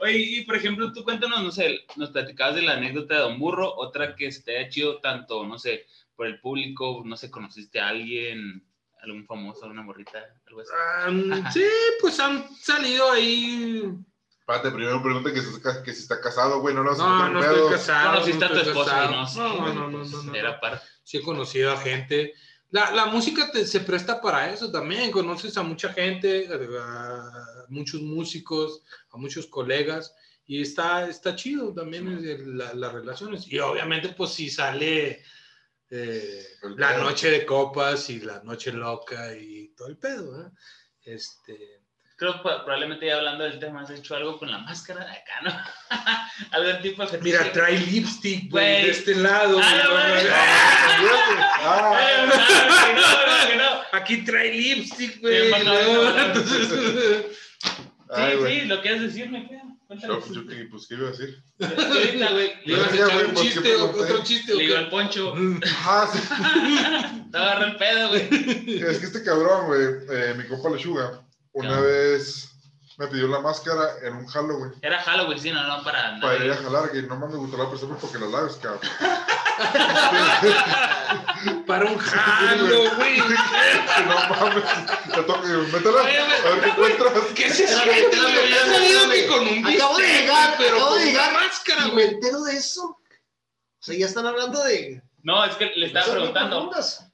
[0.00, 3.38] Oye, y por ejemplo, tú cuéntanos, no sé, nos platicabas de la anécdota de Don
[3.38, 5.86] Burro, otra que se te haya chido tanto, no sé,
[6.16, 8.62] por el público, no sé, conociste a alguien,
[9.02, 10.70] algún famoso, una morrita, algo así.
[10.76, 11.64] Ah, sí,
[12.00, 13.82] pues han salido ahí.
[14.46, 17.40] Espérate, primero pregunta que si, está- que si está casado, güey, no nos No, no
[17.42, 18.10] estoy casado.
[18.12, 19.34] Conociste a tu estoy esposa y no.
[19.36, 20.34] No, no, no, no, no.
[20.34, 20.82] Era para.
[21.02, 22.34] Sí he conocido a gente.
[22.70, 25.10] La, la música te- se presta para eso también.
[25.10, 28.82] Conoces a mucha gente, a muchos músicos,
[29.12, 30.14] a muchos colegas.
[30.46, 33.46] Y está, está chido también el- la- las relaciones.
[33.50, 35.22] Y obviamente, pues si sale
[35.90, 40.42] eh, la noche de copas y la noche loca y todo el pedo.
[40.42, 40.50] ¿eh?
[41.02, 41.82] Este,
[42.24, 45.42] Creo que probablemente ya hablando del tema, has hecho algo con la máscara de acá,
[45.42, 45.50] ¿no?
[46.52, 49.60] algo del tipo de mira, trae lipstick güey, de este lado.
[49.62, 50.32] Ah, güey, no,
[51.04, 51.44] no, no, güey.
[52.96, 53.02] no.
[53.12, 53.86] Ah, que que.
[53.92, 55.52] Aquí trae lipstick, güey.
[55.52, 55.52] Sí,
[58.48, 59.56] Sí, lo quieres decirme, ¿qué?
[59.56, 60.24] No, Cuéntanos.
[60.24, 61.42] pues yo qué, pues qué iba a decir.
[61.60, 64.80] Ahorita, güey, le ¿Le ibas a echar un pues, ¿qué chiste otro chiste digo qué?
[64.80, 65.34] el poncho,
[65.84, 66.18] Ah, sí.
[67.66, 68.82] el pedo, güey.
[68.82, 71.23] Es que este cabrón, güey, eh, mi compa Lechuga,
[71.54, 71.80] una Ah.
[71.80, 72.50] vez
[72.98, 74.72] me pidió la máscara en un Halloween.
[74.82, 76.30] Era Halloween, sí, no, no, para andar.
[76.32, 78.80] Para ir a jalar, que no más me gustó la persona porque los labios, cabrón.
[81.66, 81.98] Para un
[82.96, 83.18] güey.
[83.18, 84.64] no mames,
[85.14, 87.12] te toca, métela, a ver qué encuentras.
[87.34, 88.16] ¿Qué se siente?
[88.16, 89.12] sabido espérame.
[89.12, 91.32] que con un Acabo de bistec, llegar, pero acabo con de llegar.
[91.32, 92.82] máscara, Y me entero de eso.
[92.84, 92.98] O
[93.80, 95.02] sea, ya están hablando de.
[95.22, 96.70] No, es que le estaba preguntando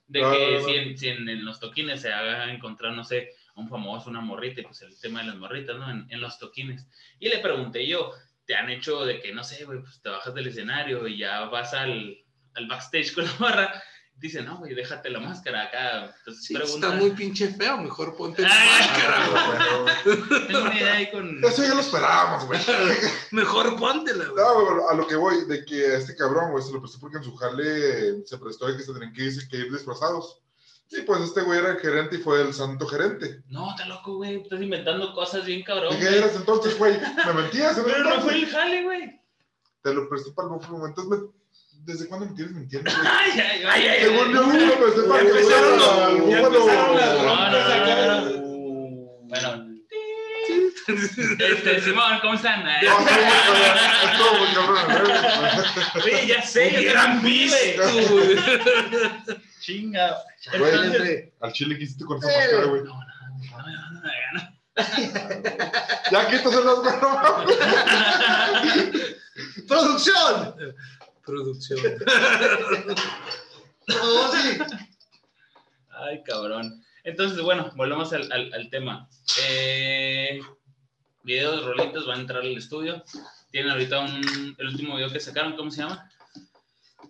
[0.06, 3.30] de No, que si, en, si en, en los toquines se haga encontrar, no sé,
[3.54, 5.90] a un famoso, una morrita, y pues el tema de las morritas, ¿no?
[5.90, 6.86] En, en los toquines.
[7.18, 8.12] Y le pregunté yo,
[8.46, 11.44] ¿te han hecho de que, no sé, güey, pues te bajas del escenario y ya
[11.44, 12.16] vas al,
[12.54, 13.82] al backstage con la barra?
[14.20, 16.14] Dice, no, güey, déjate la máscara acá.
[16.18, 20.46] Entonces Sí, pregunta, está muy pinche feo, mejor ponte la máscara, güey.
[20.46, 21.42] tengo una idea ahí con...
[21.42, 22.60] Eso ya lo esperábamos, güey.
[23.30, 24.44] Mejor póntela, güey.
[24.44, 27.00] No, güey, a lo que voy, de que a este cabrón, güey, se lo prestó
[27.00, 30.42] porque en su jale se prestó de que se tenían que ir, que ir disfrazados.
[30.92, 33.42] Y pues este güey era el gerente y fue el santo gerente.
[33.48, 36.98] No, está loco, güey, estás inventando cosas bien cabrón, ¿Y qué eras entonces, güey?
[37.26, 37.80] ¿Me mentías?
[37.84, 39.20] Pero no fue el jale, güey.
[39.82, 41.40] Te lo presté para el bufo, entonces me...
[41.84, 43.06] ¿Desde cuándo me tienes mintiendo, güey?
[43.06, 44.00] Ay, ay, ay, ay.
[44.04, 46.46] Según yo, me lo presté para que fuera búfalo.
[46.46, 48.22] empezaron las broncas acá.
[49.22, 49.70] Bueno.
[51.38, 52.64] Este, Simón, ¿cómo están?
[52.80, 52.86] Sí.
[56.04, 56.74] Oye, ya sé.
[56.76, 57.82] Hubieran visto.
[59.60, 60.16] Chinga.
[60.58, 62.36] Güey, Entre- Al chile que hiciste con esa Eh.
[62.38, 62.82] máscara, güey.
[62.82, 63.06] No, no, no,
[63.50, 64.00] no, no, no,
[64.34, 64.60] no.
[66.10, 67.52] Ya quítate las manos.
[69.68, 70.54] ¡Producción!
[71.24, 71.80] Producción.
[73.86, 74.58] No, sí.
[75.90, 76.82] Ay, cabrón.
[77.04, 79.08] Entonces, bueno, volvemos al, al, al tema.
[79.48, 80.40] Eh,
[81.22, 83.02] videos, rolitos, van a entrar al estudio.
[83.50, 86.08] Tienen ahorita un, el último video que sacaron, ¿cómo se llama?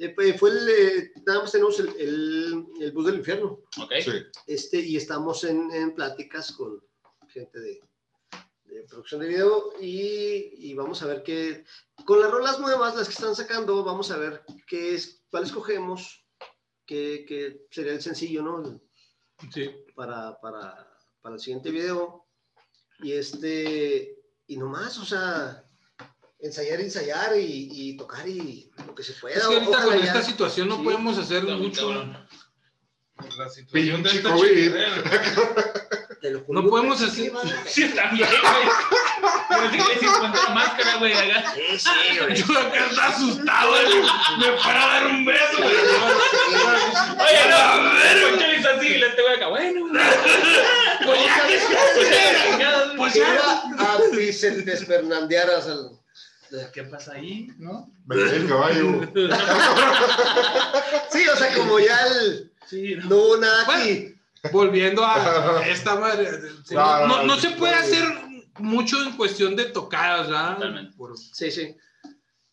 [0.01, 0.69] Eh, pues, fue el.
[0.69, 3.61] eh, nada más tenemos el, el, el bus del infierno.
[3.79, 3.93] Ok.
[4.03, 4.13] Sí.
[4.47, 6.83] Este, y estamos en, en pláticas con
[7.29, 7.81] gente de,
[8.65, 11.65] de producción de video y, y vamos a ver qué,
[12.07, 16.25] con las rolas nuevas, las que están sacando, vamos a ver qué es, cuál escogemos,
[16.87, 18.81] qué, qué sería el sencillo, ¿no?
[19.53, 19.71] Sí.
[19.95, 22.27] Para, para, para el siguiente video.
[23.03, 25.70] Y este, y nomás, o sea,
[26.43, 29.37] ensayar, ensayar y, y tocar y lo que se pueda.
[29.37, 30.83] Es que ahorita Ojalá con ya- esta situación no Sí.
[30.85, 31.81] podemos hacer Está muy mucho.
[31.89, 32.27] cabrón.
[33.37, 34.35] La situación de esta
[36.23, 37.31] te lo juro, No podemos hacer- sí.
[37.67, 39.71] Sí, también, güey.
[39.79, 41.53] Yo que si encuentro la máscara, güey, acá.
[41.55, 42.35] Sí, sí, güey.
[42.43, 44.03] Yo acá está asustado, güey.
[44.39, 45.75] Me para a dar un beso, güey.
[45.75, 50.03] Oye, no, el Poncho le hizo así y le güey acá, bueno, güey.
[51.05, 53.35] Pues ya Pues ya, Pues Que ya.
[53.35, 55.91] iba a Vicentes Fernandearas al...
[56.73, 57.49] ¿Qué pasa ahí?
[57.59, 57.91] ¿No?
[58.07, 59.01] Me el caballo.
[61.11, 62.53] Sí, o sea, como ya el...
[62.67, 63.37] Sí, no.
[63.37, 63.83] Nada Bueno.
[63.83, 64.15] aquí.
[64.53, 66.31] Volviendo a esta madre.
[66.65, 68.05] sí, No, No, no, no, no, se puede hacer
[68.59, 70.55] mucho en cuestión de tocadas, ¿verdad?
[70.55, 70.97] Totalmente.
[70.97, 71.77] Por- Sí, sí.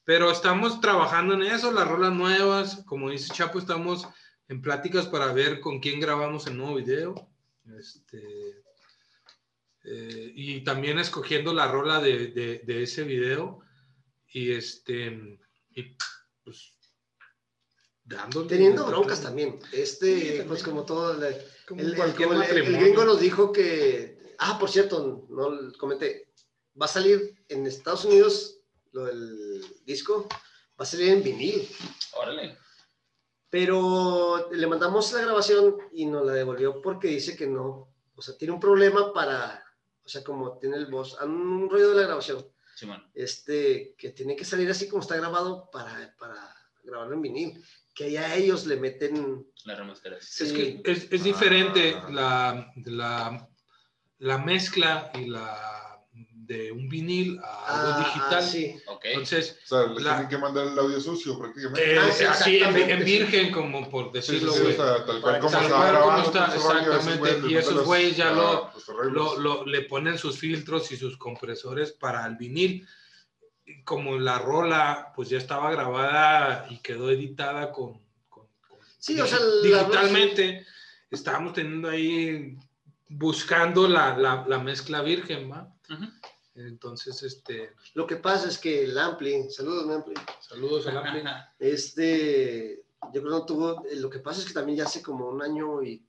[0.03, 4.07] Pero estamos trabajando en eso, las rolas nuevas, como dice Chapo, estamos
[4.47, 7.29] en pláticas para ver con quién grabamos el nuevo video.
[7.77, 8.63] Este,
[9.83, 13.59] eh, y también escogiendo la rola de, de- de ese video.
[14.33, 15.39] Y este,
[15.71, 15.95] y
[16.43, 16.73] pues
[18.03, 18.47] dándole.
[18.49, 19.59] Teniendo broncas también.
[19.71, 20.47] Este, Sí, también.
[20.47, 21.35] pues como todo, la-
[21.67, 26.31] Como el, el- el- gringo nos dijo que, ah, por cierto, no lo comenté,
[26.79, 28.59] va a salir en Estados Unidos
[28.93, 30.27] lo del disco,
[30.79, 31.67] va a salir en vinil,
[32.13, 32.57] Órale.
[33.49, 38.37] pero le mandamos la grabación y nos la devolvió porque dice que no, o sea,
[38.37, 39.63] tiene un problema para,
[40.03, 42.45] o sea, como tiene el voz, un ruido de la grabación,
[43.13, 47.63] Este, que tiene que salir así como está grabado para, para grabarlo en vinil,
[47.93, 49.47] que ya ellos le meten...
[49.65, 50.49] La remasterización.
[50.49, 52.09] Es sí, que es, es diferente Ah.
[52.11, 53.49] la, la,
[54.19, 55.76] la mezcla y la
[56.47, 58.43] de un vinil a algo ah, digital.
[58.43, 58.79] sí.
[58.87, 59.05] Ok.
[59.05, 61.93] Entonces, O sea, le La- tienen que mandar el audio sucio prácticamente.
[61.93, 65.21] eh, Ah, sí, así en, virgen, como por Sí, sí, decirlo, sí, o sea, tal
[65.21, 69.37] cual como está, pues, esos exactamente, y esos güeyes ya lo- ah, arreglos.
[69.37, 72.87] lo, lo- le ponen sus filtros y sus compresores para el vinil.
[73.83, 79.27] Como la rola, pues ya estaba grabada y quedó editada con, con- con- Sí, o
[79.27, 80.65] sea, digitalmente,
[81.11, 82.55] estábamos teniendo ahí
[83.09, 85.73] buscando la, la- la mezcla virgen, ¿va?
[85.89, 86.05] Ujú.
[86.57, 91.53] Entonces, este, Lo que pasa es que el Ampli, saludos mi Ampli, saludos a la
[91.59, 92.83] este,
[93.13, 95.27] yo creo que no tuvo, eh, lo que pasa es que también ya hace como
[95.29, 96.03] un año y,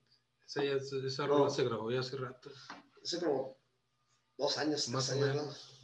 [0.46, 1.38] Esa, ya- esa No.
[1.38, 2.50] rola se grabó ya hace rato.
[3.04, 3.58] hace como
[4.38, 5.74] dos años, Más tres años.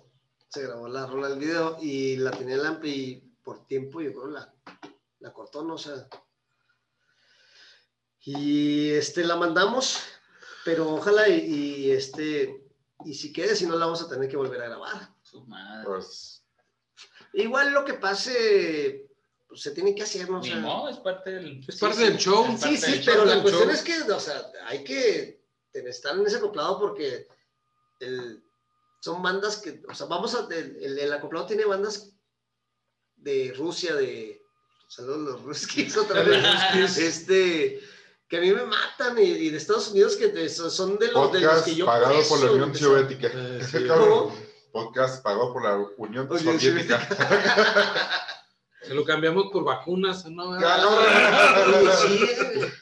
[0.48, 4.12] Se grabó la rola del video y la tenía el Ampli y por tiempo yo
[4.12, 4.54] creo la,
[5.18, 5.74] la cortó, ¿no?
[5.74, 6.08] O sea,
[8.20, 9.98] y este, la mandamos,
[10.64, 11.40] pero ojalá y,
[11.84, 12.63] y, este,
[13.04, 15.14] y si quede, si no la vamos a tener que volver a grabar.
[15.22, 15.84] Su madre.
[15.86, 16.42] Pues,
[17.32, 19.08] Igual lo que pase,
[19.48, 20.38] pues, se tiene que hacer, ¿no?
[20.38, 21.64] O Ni sea, modo, es parte del.
[21.68, 22.04] Es Sí, parte sí.
[22.04, 22.44] del show.
[22.46, 23.74] Es Sí, parte sí, del pero show, la cuestión show.
[23.74, 27.26] es que, o sea, hay que estar en ese acoplado porque
[28.00, 28.42] el-
[29.00, 32.12] son bandas que, o sea, vamos a, el, el- el acoplado tiene bandas
[33.16, 34.40] de Rusia, de,
[34.88, 37.80] saludos los ruskis otra vez, este,
[38.28, 41.32] que a mí me matan y, y de Estados Unidos que de- son de los,
[41.32, 43.28] de los podcast que yo pagado por la Unión Soviética.
[43.32, 43.86] Eh, sí.
[43.86, 44.30] Cabrón.
[44.72, 46.98] Podcast pagado por la Unión Soviética.
[48.82, 50.58] Se lo cambiamos por vacunas, ¿no?
[50.58, 51.04] Cabrón.
[52.06, 52.72] Sí, eh,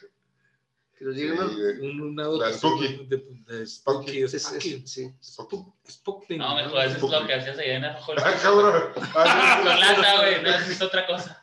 [0.97, 1.87] que nos lleguen Sí.
[1.99, 3.05] Un, dotación Spooky.
[3.07, 4.23] de, de Spooky.
[4.23, 4.73] es- Spooky.
[4.83, 5.13] es- sí.
[5.21, 7.85] Spook- Spooky, No, mejor, eso es lo que hacías allá en.
[7.85, 7.97] Ah,
[8.41, 8.83] cabrón.
[9.15, 11.42] Ah, Con lata, güey, no es otra cosa.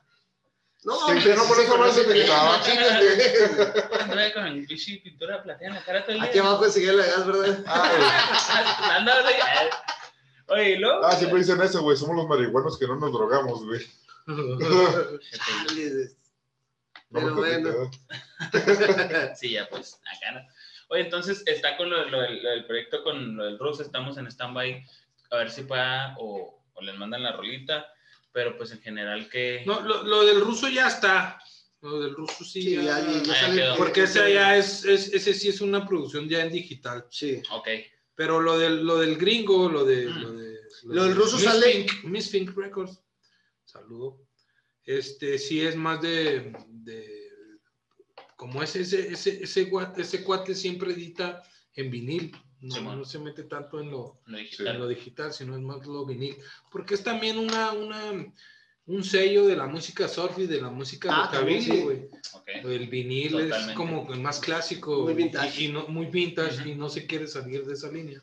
[0.83, 4.01] No, que no por se eso se no chingues, güey.
[4.01, 6.29] Anduve con el bichi pintura plateada en la cara todo el día.
[6.31, 7.65] Aquí abajo enseguida la gas, ¿verdad?
[7.67, 9.35] ah, Anda, güey.
[10.47, 11.05] Oye, ¿y luego?
[11.05, 11.99] ah, siempre dicen eso, güey.
[11.99, 13.87] Somos los marihuanos que no nos drogamos, güey.
[17.13, 17.91] Pero bueno.
[19.37, 20.41] Sí, ya pues, acá no.
[20.89, 24.17] Oye, entonces está con lo, lo del, lo del proyecto con lo del ruso, estamos
[24.17, 24.85] en stand-by,
[25.31, 27.87] a ver si pueda o, o les mandan la rolita,
[28.33, 29.63] pero pues en general que...
[29.67, 31.39] No, lo, lo del ruso ya está.
[31.83, 32.83] Lo del ruso sí, Sí, ya.
[32.83, 33.65] ya, ya, ya Ah, sale.
[33.77, 37.07] Porque ese ya es, es- ese sí es una producción ya en digital.
[37.11, 37.41] Sí.
[37.53, 37.69] Ok,
[38.15, 40.07] Pero lo del, lo del gringo, lo de.
[40.07, 40.21] Mm.
[40.23, 43.01] Lo, de, Lo del de ruso Miss sale- Fink- Miss Fink Records.
[43.65, 44.21] Saludo.
[44.85, 46.53] Este sí es más de.
[46.69, 47.19] de
[48.37, 51.43] como es ese, ese, ese, guat- ese cuate siempre edita
[51.75, 52.37] en vinil.
[52.63, 54.79] No, Sí, no se mete tanto en lo, lo en digital.
[54.79, 56.37] lo digital, sino es más lo vinil.
[56.71, 58.13] Porque es también una, una,
[58.87, 61.99] un sello de la música surf y de la música Ah, rockabilly, sí.
[62.47, 65.63] El vinil es como el más clásico Muy y- vintage.
[65.63, 68.23] Y, no, muy vintage y no se quiere salir de esa línea.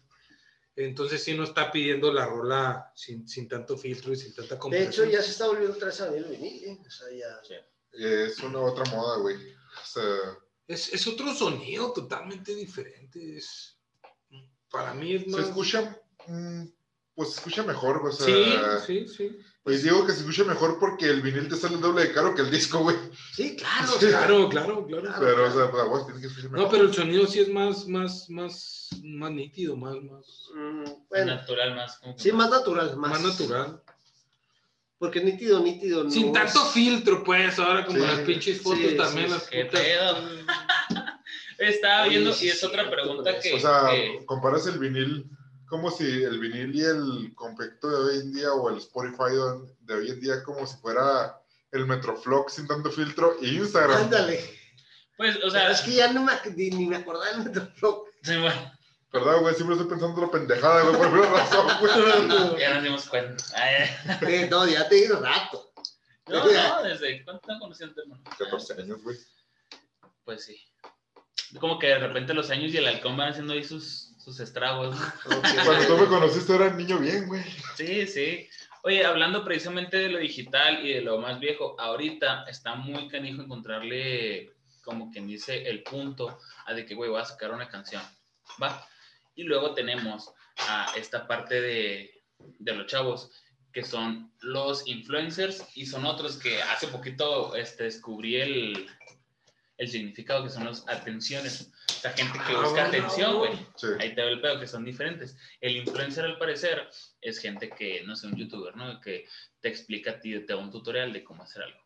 [0.76, 4.60] Entonces sí no está pidiendo la rola sin, sin tanto filtro y sin tanta De
[4.60, 5.08] compresión.
[5.08, 6.78] hecho, ya se está volviendo otra vez a el vinil, ¿eh?
[6.86, 7.40] O sea, ya.
[7.44, 7.56] Sí.
[7.94, 9.36] Es una otra moda, güey.
[9.38, 10.04] O sea,
[10.68, 13.38] es, es otro sonido totalmente diferente.
[13.38, 13.77] Es,
[14.72, 15.42] para mí es se más...
[15.48, 15.98] escucha,
[16.28, 16.64] mm,
[17.16, 18.14] pues se escucha mejor, güey.
[18.14, 19.38] O sea, sí, sí, sí.
[19.64, 22.34] Pues digo que se escucha mejor porque el vinil te sale el doble de caro
[22.34, 22.96] que el disco, güey.
[23.34, 23.92] Sí, claro.
[24.00, 24.06] Sí.
[24.08, 25.02] Claro, claro, claro.
[25.04, 25.18] Claro.
[25.20, 26.66] Pero, o sea, pues, a vos tienes que escuchar mejor.
[26.66, 31.36] No, pero el sonido sí es más, más, más, más nítido, más, más, Mm, bueno,
[31.36, 31.98] natural más.
[31.98, 32.96] Como sí, más natural.
[32.96, 33.82] Más, más natural.
[35.00, 36.06] Porque nítido, nítido.
[36.06, 38.06] no Sin tanto es- filtro, pues, ahora como Sí.
[38.06, 40.18] las pinches fotos Sí, también, sí, las ¿Qué putas- pedo?
[41.58, 45.26] Estaba viendo, y es otra pregunta que, O sea, que- comparas el vinil
[45.68, 49.34] como si el vinil y el compacto de hoy en día o el Spotify
[49.82, 51.38] de- hoy en día como si fuera
[51.72, 54.04] el Metroflog sin tanto filtro y Instagram.
[54.04, 54.40] Ándale.
[55.18, 58.06] pues, o sea, es que ya no me, ni, ni me acordaba del Metroflog.
[58.22, 58.72] sí, bueno,
[59.12, 59.56] ¿Verdad, güey?
[59.56, 62.60] Siempre estoy pensando en la pendejada, güey, por alguna razón, güey.
[62.60, 63.44] Ya nos dimos cuenta.
[63.56, 65.72] Ay, no, ya te di rato.
[66.28, 68.22] no, no, desde cuánto conociendo tu hermano.
[68.38, 69.18] 14 años, güey.
[70.26, 70.62] Pues sí.
[71.60, 74.96] Como que de repente los años y el halcón van haciendo ahí sus, sus estragos.
[74.96, 75.42] ¿no?
[75.66, 77.44] Cuando tú me conociste era niño bien, güey.
[77.76, 78.50] Sí, sí.
[78.84, 83.42] Oye, hablando precisamente de lo digital y de lo más viejo, ahorita está muy canijo
[83.42, 88.02] encontrarle, como quien dice, el punto a de que, güey, voy a sacar una canción.
[88.62, 88.88] ¿Va?
[89.36, 93.32] Y luego tenemos a esta parte de, de los chavos,
[93.72, 98.88] que son los influencers y son otros que hace poquito este, descubrí el,
[99.78, 101.72] el significado que son las atenciones.
[101.90, 103.54] O sea, gente que Ah, busca atención, güey.
[103.76, 103.88] Sí.
[104.00, 105.38] Ahí te veo el pedo, que son diferentes.
[105.62, 106.88] El influencer, al parecer,
[107.22, 109.00] es gente que, no sé, un youtuber, ¿no?
[109.02, 109.26] Que
[109.62, 111.80] te explica a ti, te da un tutorial de cómo hacer algo.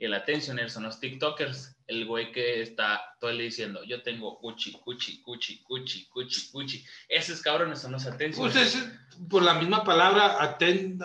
[0.00, 1.76] Y el attentioner son los TikTokers.
[1.86, 6.48] El güey que está todo el día diciendo, yo tengo Gucci, Gucci, Gucci, Gucci, Gucci,
[6.52, 6.84] Gucci.
[7.06, 8.54] Esos cabrones son los attentioners.
[8.54, 8.88] Pues es
[9.28, 10.98] por la misma palabra, aten.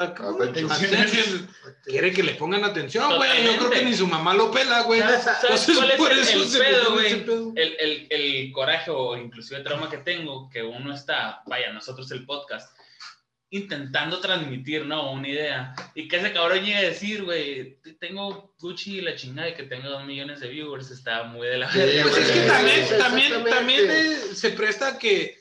[1.84, 3.44] Quiere que le pongan atención, güey.
[3.44, 5.02] Yo creo que ni su mamá lo pela, güey.
[5.02, 7.26] ¿Sabes, sabes Entonces, cuál es por el, eso el se pedo, güey?
[7.26, 7.54] pedo.
[7.58, 12.26] El, el, el coraje o inclusive trauma que tengo, que uno está, vaya, nosotros el
[12.26, 12.74] podcast,
[13.52, 15.12] intentando transmitir, ¿no?
[15.12, 15.74] Una idea.
[15.94, 19.64] Y que ese cabrón llegue a decir, güey, tengo Gucci y la chingada y que
[19.64, 22.94] tenga dos millones de viewers, está muy de la Sí, Pues es que también, Sí,
[22.98, 23.50] también, exactamente.
[23.52, 25.38] también se presta que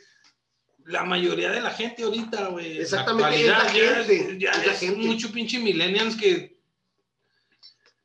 [0.85, 4.39] la mayoría de la gente ahorita, güey, en la Exactamente, es la actualidad ya, gente,
[4.39, 4.97] ya es la gente.
[5.07, 6.59] mucho pinche millennials que,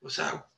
[0.01, 0.48] o sea,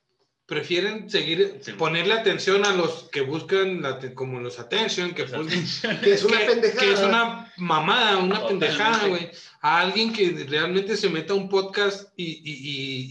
[0.51, 1.71] prefieren seguir, Sí.
[1.71, 6.39] ponerle atención a los que buscan, la como los attention, que, buscan- Que es una
[6.39, 6.81] que- pendejada.
[6.81, 8.65] que es una mamada, una Totalmente.
[8.67, 9.31] pendejada, güey.
[9.61, 12.53] A alguien que realmente se meta a un podcast y, y,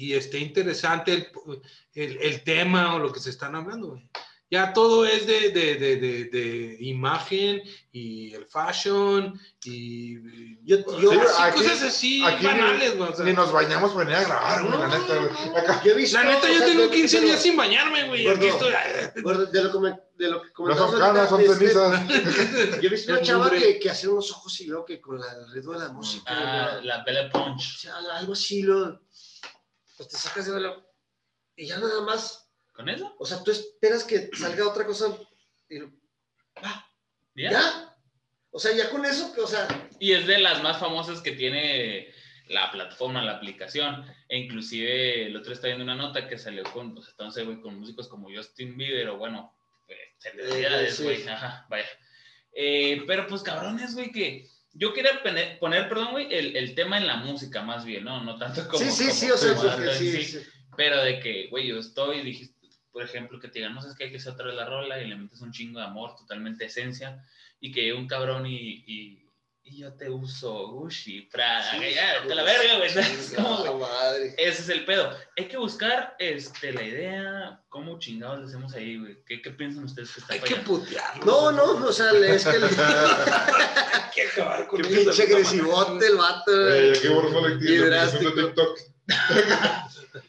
[0.02, 1.28] y, y esté interesante el,
[1.94, 4.06] el, el tema o lo que se están hablando, güey.
[4.52, 11.12] Ya todo es de, de, de, de, de imagen y el fashion y, Yo, yo,
[11.12, 13.10] Sí, así, cosas así aquí banales, güey.
[13.12, 13.24] o sea.
[13.24, 15.30] Ni nos bañamos para venir a grabar, güey, la neta, güey.
[15.50, 15.56] no.
[15.56, 17.56] Acá, yo he visto, La neta, o yo sea, tengo de- 15 pero- días sin
[17.56, 18.26] bañarme, güey.
[18.28, 18.68] Aquí Gordo.
[18.68, 19.22] estoy.
[19.22, 22.08] Gordo, de lo que, me- de lo que no comentabas son canas, son este, cenizas.
[22.82, 25.30] Yo he visto una chava que, que hace unos ojos y luego que con la,
[25.32, 27.78] el ritmo de la música, Ah, güey, la Bella o Punch.
[27.78, 29.00] sea, algo así, lo,
[29.96, 30.74] pues te sacas de la...
[31.56, 32.39] Y ya nada más,
[32.80, 33.14] ¿Con eso?
[33.18, 35.14] o sea, tú esperas que salga otra cosa
[35.68, 35.80] y
[36.62, 36.88] ah,
[37.34, 37.50] ¿Ya?
[37.50, 37.94] ¿ya?
[38.50, 39.68] O sea, ya con eso, o sea,
[39.98, 42.08] Y es de las más famosas que tiene
[42.48, 44.06] la plataforma, la aplicación.
[44.30, 47.78] E inclusive el otro está viendo una nota que salió con, pues, entonces, güey, con
[47.78, 49.54] músicos como Justin Bieber o bueno,
[49.86, 51.02] eh, celebridades, sí.
[51.04, 51.86] güey, ajá, vaya.
[52.54, 56.96] Eh, pero pues cabrones, güey, que yo quería poner, poner, perdón, güey, el, el tema
[56.96, 58.24] en la música más bien, ¿no?
[58.24, 58.82] No tanto como...
[58.82, 60.22] sí, sí, como- sí, o sea, como sí, sí.
[60.22, 60.38] sí.
[60.78, 62.59] Pero de que, güey, yo estoy, dijiste,
[62.92, 65.00] por ejemplo, que te digan, no sabes que hay que hacer otra vez la rola
[65.00, 67.24] y le metes un chingo de amor, totalmente esencia,
[67.60, 69.30] y que llegue un cabrón y, y,
[69.62, 72.88] y yo te uso Gucci, Prada, Sí, ya, te la verga, güey.
[74.38, 75.16] Ese es el pedo.
[75.36, 79.22] Hay que buscar este, la idea, cómo chingados le hacemos ahí, güey.
[79.26, 81.24] ¿Qué, qué piensan ustedes que está Hay que putearlo.
[81.24, 86.16] No, no, o sea, es que el Hay que acabar con de pinche agresivote el
[86.16, 86.50] vato.
[86.50, 86.98] Eh, güey.
[86.98, 88.32] aquí borrando la Y drástico.
[88.32, 88.78] TikTok.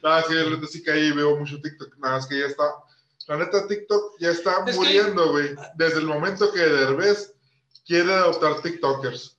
[0.04, 1.96] Nada, es que la neta sí caí y veo mucho TikTok.
[1.98, 2.64] Nada, es que ya está.
[3.28, 5.50] La neta, TikTok ya está Es que- muriendo, güey.
[5.76, 7.34] Desde el momento que Derbez
[7.86, 9.38] quiere adoptar TikTokers.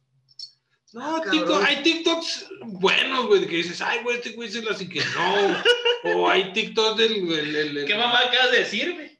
[0.93, 1.31] No, Cabrón.
[1.31, 5.01] TikTok, hay TikToks buenos, güey, que dices, ay, güey, este güey se las y que
[5.05, 5.63] no.
[6.17, 7.13] o hay TikToks del.
[7.33, 9.19] el- el- el- ¿Qué mamá acabas de decir, güey?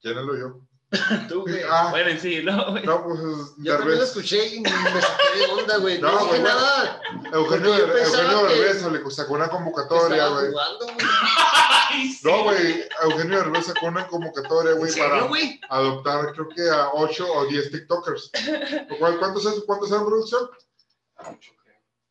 [0.00, 0.65] ¿Quién lo yo?
[1.28, 1.62] Tú, güey.
[1.68, 1.88] Ah.
[1.90, 2.84] Bueno, en sí, ¿no, güey?
[2.84, 4.08] No, pues Yo también lo Derbez.
[4.08, 6.00] escuché y me saqué de onda, güey.
[6.00, 7.00] No, No, dije güey, nada.
[7.32, 10.50] Eugenio, Eugenio que- Derbez le sacó una convocatoria, güey.
[10.50, 10.96] jugando, güey.
[11.90, 12.20] Ay, sí.
[12.22, 15.60] No, güey, Eugenio Derbez sacó una convocatoria, ¿En güey, serio, para güey?
[15.68, 18.30] adoptar, creo que a 8 o 10 TikTokers.
[19.18, 20.48] ¿Cuántos es, cuántos eran producción?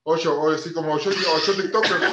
[0.04, 1.10] 8, o sí, como 8,
[1.56, 2.04] TikTokers.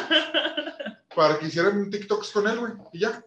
[1.15, 3.25] para que hicieran TikToks con él, güey, y ya.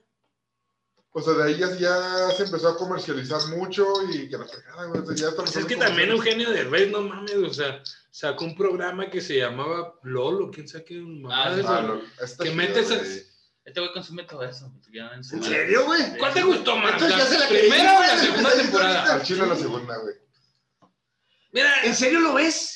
[1.18, 4.86] O sea, de ahí ya, ya se empezó a comercializar mucho y que la fregada,
[4.88, 7.82] güey, o sea, ya estamos Pues es que también Eugenio Derbez, no mames, o sea,
[8.12, 11.02] sacó un programa que se llamaba LOL, o quién sabe qué,
[11.32, 11.62] Ah, de
[12.22, 13.24] está Que metes a- güey.
[13.64, 14.70] Este güey consume todo eso.
[14.92, 15.56] ya en su ¿En madre.
[15.56, 16.18] serio, güey?
[16.20, 16.92] ¿Cuál te gustó más?
[17.02, 19.14] Entonces ya ¿La se la primera o la segunda temporada?
[19.14, 20.16] Al chile la segunda, güey.
[21.54, 22.75] Mira, ¿En serio lo ves?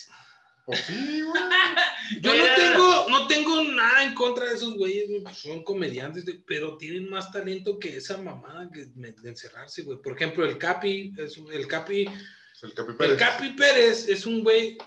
[0.70, 1.42] Pues sí, güey.
[2.22, 6.26] yo no tengo, no tengo nada en contra de esos güeyes, güey, pues son comediantes,
[6.46, 10.00] pero tienen más talento que esa mamada que de encerrarse, güey.
[10.00, 12.08] Por ejemplo, el Capi, el Capi
[12.62, 13.18] el Capi El Pérez.
[13.18, 14.78] Capi Pérez es un güey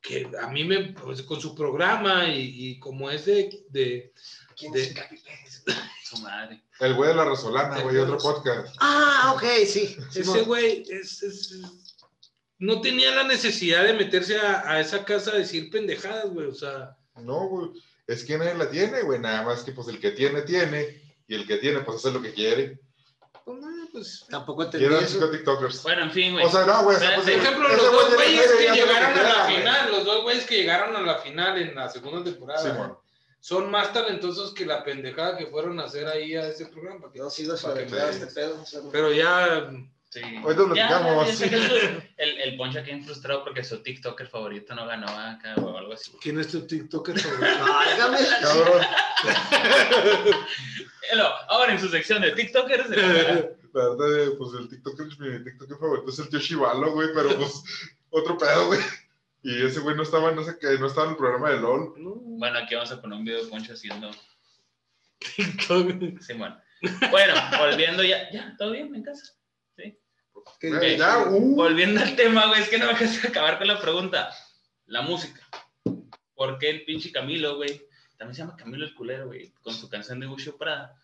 [0.00, 4.12] que a mí me, pues, con su programa y, y como es de, de-
[4.56, 5.64] ¿Quién De- es el Capi Pérez?
[6.04, 6.62] Su madre.
[6.80, 8.74] El güey de la Resolana, güey, otro podcast.
[8.80, 9.94] Ah, ok, sí.
[10.14, 11.87] ese güey es, es- es-
[12.58, 16.46] no tenía la necesidad de meterse a, a esa casa a decir pendejadas, güey.
[16.46, 17.70] O sea, No, güey.
[18.06, 19.18] Es que nadie la tiene, güey.
[19.18, 21.02] Nada más que, pues, el que tiene, tiene.
[21.26, 22.78] Y el que tiene, pues, hace lo que quiere.
[23.44, 24.24] pues, no, pues.
[24.30, 25.82] Tampoco cinco TikTokers.
[25.82, 26.44] Bueno, en fin, güey.
[26.46, 26.96] O sea, no, güey.
[26.96, 30.04] o sea, Por pues, Por ejemplo, los dos güeyes que llegaron a la final, los
[30.04, 32.98] dos güeyes que llegaron a la final en la segunda temporada,
[33.40, 37.06] son más talentosos que la pendejada que fueron a hacer ahí a ese programa.
[37.30, 38.60] Sigo Para que me- este pedo.
[38.60, 38.90] o sea, no.
[38.90, 39.70] Pero ya,
[40.10, 40.20] Sí.
[40.22, 41.62] Que es
[42.16, 46.12] el, el Poncho aquí frustrado porque su TikToker favorito no ganó acá o algo así.
[46.22, 47.64] ¿quién es tu TikToker favorito?
[47.66, 48.82] Válgame Cabrón.
[51.10, 52.88] Hello, ahora en su sección de TikTokers.
[52.90, 57.08] La verdad, eh, pues el TikToker, mi TikToker favorito es el tío Shivalo, güey.
[57.14, 57.62] Pero, pues,
[58.10, 58.80] otro pedo, güey.
[59.42, 61.94] Y ese güey no estaba, no sé qué, no estaba en el programa de LOL.
[61.98, 64.10] No, Bueno, aquí vamos a poner un video de Poncho haciendo.
[65.36, 66.20] TikTok.
[66.20, 66.60] Sí, bueno.
[67.10, 68.30] Bueno, volviendo ya.
[68.30, 69.34] Ya, todo bien en casa.
[70.60, 70.70] Sí.
[70.80, 71.54] que- ya, uh.
[71.54, 74.30] Volviendo al tema, güey, es que no me dejas acabar con la pregunta.
[74.86, 75.40] La música.
[76.34, 77.82] ¿Por qué el pinche Camilo, güey?
[78.16, 80.96] También se llama Camilo el culero, güey, con su canción de Gusho Prada.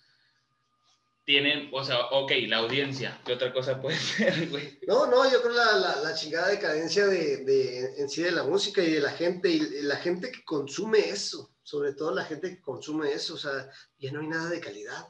[1.24, 3.18] Tienen, o sea, ok, la audiencia.
[3.24, 4.78] ¿Qué otra cosa puede ser, güey?
[4.86, 8.42] No, no, yo creo la, la, la chingada decadencia de, de, en sí de la
[8.42, 12.50] música y de la gente, y la gente que consume eso, sobre todo la gente
[12.50, 15.08] que consume eso, o sea, ya no hay nada de calidad.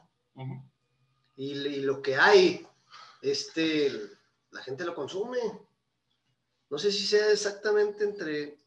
[1.35, 2.65] Y, y lo que hay,
[3.21, 3.91] este,
[4.55, 5.37] la gente lo consume.
[6.69, 8.57] No sé si sea exactamente entre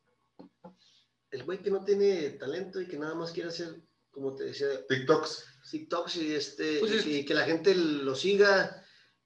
[1.30, 4.86] el güey que no tiene talento y que nada más quiere hacer, como te decía,
[4.86, 5.44] TikToks.
[5.70, 8.84] TikToks y, este, Pues es- y que la gente lo siga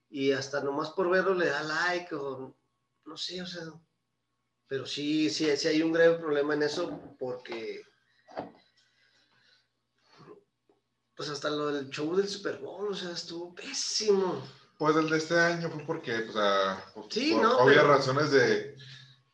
[0.09, 2.57] y hasta nomás por verlo le da like o
[3.05, 3.63] no sé, o sea,
[4.69, 7.83] pero sí, sí, sí hay un grave problema en eso porque
[11.17, 14.43] pues hasta lo del show del Super Bowl, o sea, estuvo pésimo.
[14.83, 18.31] Pues el de este año fue porque, pues, a, Sí, por no, obvias pero- razones
[18.33, 18.75] de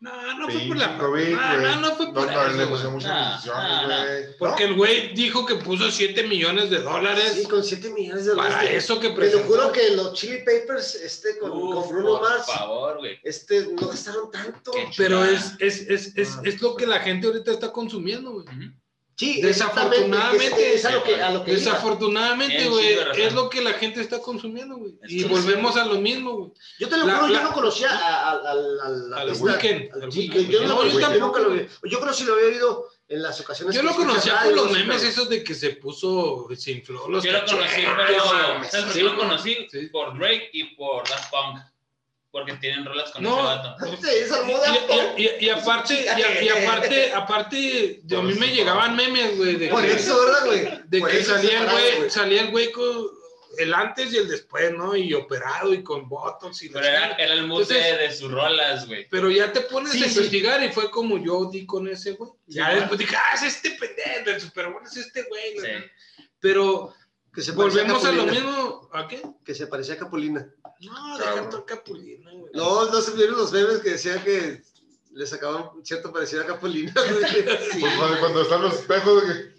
[0.00, 0.98] No, no fue por la.
[0.98, 2.90] COVID, no, no, no fue por No, le eso.
[2.90, 4.36] muchas Ah, ah, güey.
[4.38, 8.32] Porque el güey dijo que puso 7 millones de dólares Sí, con 7 millones de
[8.32, 8.54] dólares.
[8.56, 9.46] para eso que Me lo presentó.
[9.48, 13.18] juro que los Chili Papers, este, con, Uf, con Bruno por Mars, favor, güey.
[13.24, 14.70] este, no gastaron tanto.
[14.98, 16.42] Pero es, es, es, es, Ah.
[16.44, 18.44] es lo que la gente ahorita está consumiendo, güey.
[19.18, 21.50] Sí, Desafortunadamente, es, es a lo que, a lo que.
[21.52, 24.94] Desafortunadamente, güey, es lo que la gente está consumiendo, güey.
[25.02, 26.52] Es Y volvemos a lo mismo, güey.
[26.78, 30.48] Yo te lo juro, yo no conocía a- a- al Weeknd.
[30.48, 30.62] Yo,
[31.18, 31.66] nunca lo vi.
[31.90, 33.74] Yo creo que sí lo había oído en las ocasiones.
[33.74, 37.08] Yo que lo conocía por los memes pero- esos de que se puso, se infló
[37.08, 38.70] los Yo lo conocí, pero güey.
[38.70, 39.66] ¿sabes por qué Sí, lo conocí?
[39.70, 39.86] Sí.
[39.88, 41.58] Por Drake y por Daft Punk.
[42.38, 43.34] Porque tienen rolas con No.
[43.36, 43.76] ese vato.
[44.02, 44.08] Sí.
[45.18, 49.36] Y, y- y- y aparte, y, y aparte, aparte, de a mí me llegaban memes,
[49.36, 50.80] güey, de Por que, eso, ¿verdad, güey?
[50.86, 53.18] de Por que salía el güey, salía el güey con
[53.58, 54.94] el antes y el después, ¿no?
[54.94, 58.86] Y operado y con botox y Pero era, era el de, Entonces- de sus rolas,
[58.86, 59.08] güey.
[59.10, 60.10] Pero ya te pones Sí, a sí.
[60.18, 62.30] investigar y fue como yo di con ese güey.
[62.46, 65.58] Ya Sí, después dije, ah, es este pendejo, el Super Bowl es este güey.
[65.58, 65.84] Sí.
[66.40, 66.94] Pero
[67.32, 68.88] Que se volvemos a lo Capulina, mismo.
[68.92, 69.22] ¿A qué?
[69.44, 70.48] Que se parecía a Capulina.
[70.80, 72.52] No, deja tu capulina, güey.
[72.54, 74.62] No, no se vieron los memes que decían que
[75.12, 76.92] le sacaban cierto parecido a Capulina.
[76.94, 77.44] güey.
[77.44, 79.58] Pues cuando, cuando están los espejos, que-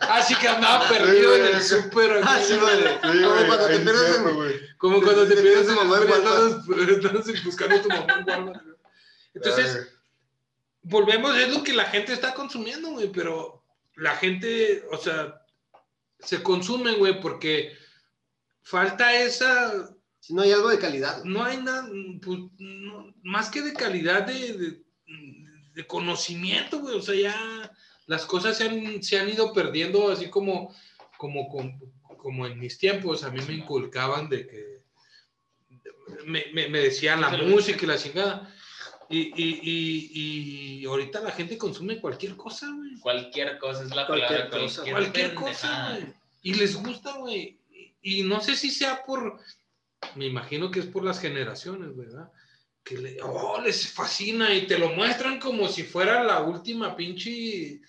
[0.00, 2.20] Ah, sí que andaba perdido en el súper.
[2.22, 2.98] Ah, sí, vale.
[3.02, 4.60] sí, Como güey, cuando te pierdes cierto, en-.
[4.78, 8.62] Como cuando te pierdes tu mamá en Estás estás buscando a tu mamá en Walmart.
[8.64, 8.76] güey.
[9.34, 9.96] Entonces, Ay,
[10.82, 13.64] volvemos, es lo que la gente está consumiendo, güey, pero
[13.96, 15.40] la gente, o sea,
[16.22, 17.72] se consume, güey, porque
[18.62, 19.90] falta esa,
[20.20, 21.24] Si no hay algo de calidad.
[21.24, 21.88] no hay nada,
[22.22, 24.82] pues, no, más que de calidad de, de,
[25.74, 27.72] de conocimiento, güey, o sea, ya
[28.06, 30.74] las cosas se han, se han ido perdiendo, así como,
[31.16, 31.78] como, como,
[32.16, 34.80] como en mis tiempos, a mí me inculcaban de que,
[36.26, 38.54] me, me, me decían la música y la chingada.
[39.12, 42.96] Y, y, y, y ahorita la gente consume cualquier cosa, güey.
[43.00, 44.60] Cualquier cosa es la Cualquier palabra.
[44.60, 46.14] cosa, Cualquier, Cualquier cosa, güey.
[46.42, 47.58] Y les gusta, güey.
[48.02, 49.40] Y, y no sé si sea por,
[50.14, 52.30] me imagino que es por las generaciones, ¿verdad?
[52.84, 57.80] Que le, oh, les fascina y te lo muestran como si fuera la última pinche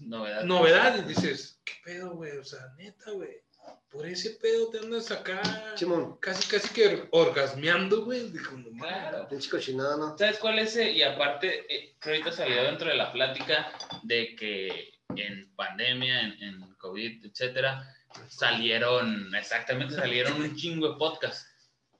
[0.00, 0.44] Novedad.
[0.44, 1.04] novedad.
[1.04, 2.38] Y dices, ¿qué pedo, güey?
[2.38, 3.42] O sea, neta, güey.
[3.90, 5.42] Por ese pedo te andas acá
[5.76, 8.30] Simón, casi, casi que orgasmeando, güey.
[8.30, 8.80] Dijo, no mames.
[8.80, 9.28] Claro.
[9.28, 10.16] pinche cochinada, ¿no?
[10.16, 10.76] ¿Sabes cuál es?
[10.76, 10.92] ese?
[10.92, 13.72] Y aparte, eh, que ahorita salió dentro de la plática
[14.02, 17.84] de que en pandemia, en, en COVID, etcétera,
[18.28, 21.46] salieron, exactamente, salieron un chingo de podcasts.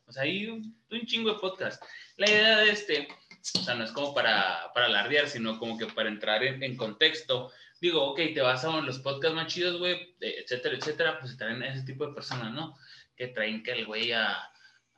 [0.07, 1.85] O sea, hay un, un chingo de podcasts.
[2.17, 3.09] La idea de este,
[3.59, 6.77] o sea, no es como para, para alardear, sino como que para entrar en, en
[6.77, 7.51] contexto.
[7.81, 11.85] Digo, ok, te vas a los podcasts más chidos, güey, etcétera, etcétera, pues traen ese
[11.87, 12.77] tipo de personas, ¿no?
[13.17, 14.37] Que traen que el güey a,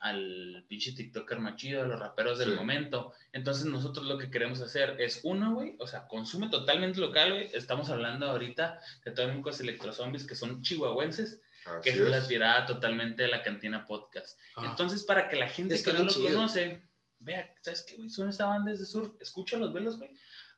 [0.01, 2.57] al pinche TikToker más chido, a los raperos del Sí.
[2.57, 3.13] momento.
[3.33, 7.51] Entonces nosotros lo que queremos hacer es uno, güey, o sea, consume totalmente local, güey.
[7.55, 11.41] Estamos hablando ahorita de tónicos electrozombies que son chihuahuenses,
[11.85, 12.27] que Así es la es.
[12.27, 14.37] tirada totalmente de la cantina podcast.
[14.57, 14.67] Ah.
[14.71, 16.35] Entonces, para que la gente Está que no bien lo chido.
[16.37, 16.83] conoce,
[17.21, 18.11] vea, ¿sabes qué, güey?
[18.11, 20.11] Son esta banda de sur, escúchalos, velos, güey.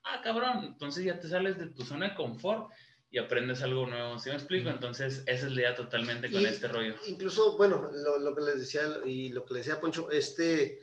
[0.04, 2.70] Ah, cabrón, entonces ya te sales de tu zona de confort
[3.10, 4.68] y aprendes algo nuevo, ¿sí me explico?
[4.70, 6.94] Entonces, esa es la idea totalmente con Y- este rollo.
[7.06, 10.80] Incluso, bueno, lo, lo que les decía y lo que le decía Poncho, este,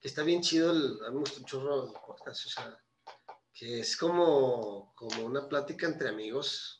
[0.00, 2.78] que está bien chido, el, a mí me gusta un chorro el podcast, o sea,
[3.56, 6.76] que es como, como una plática entre amigos.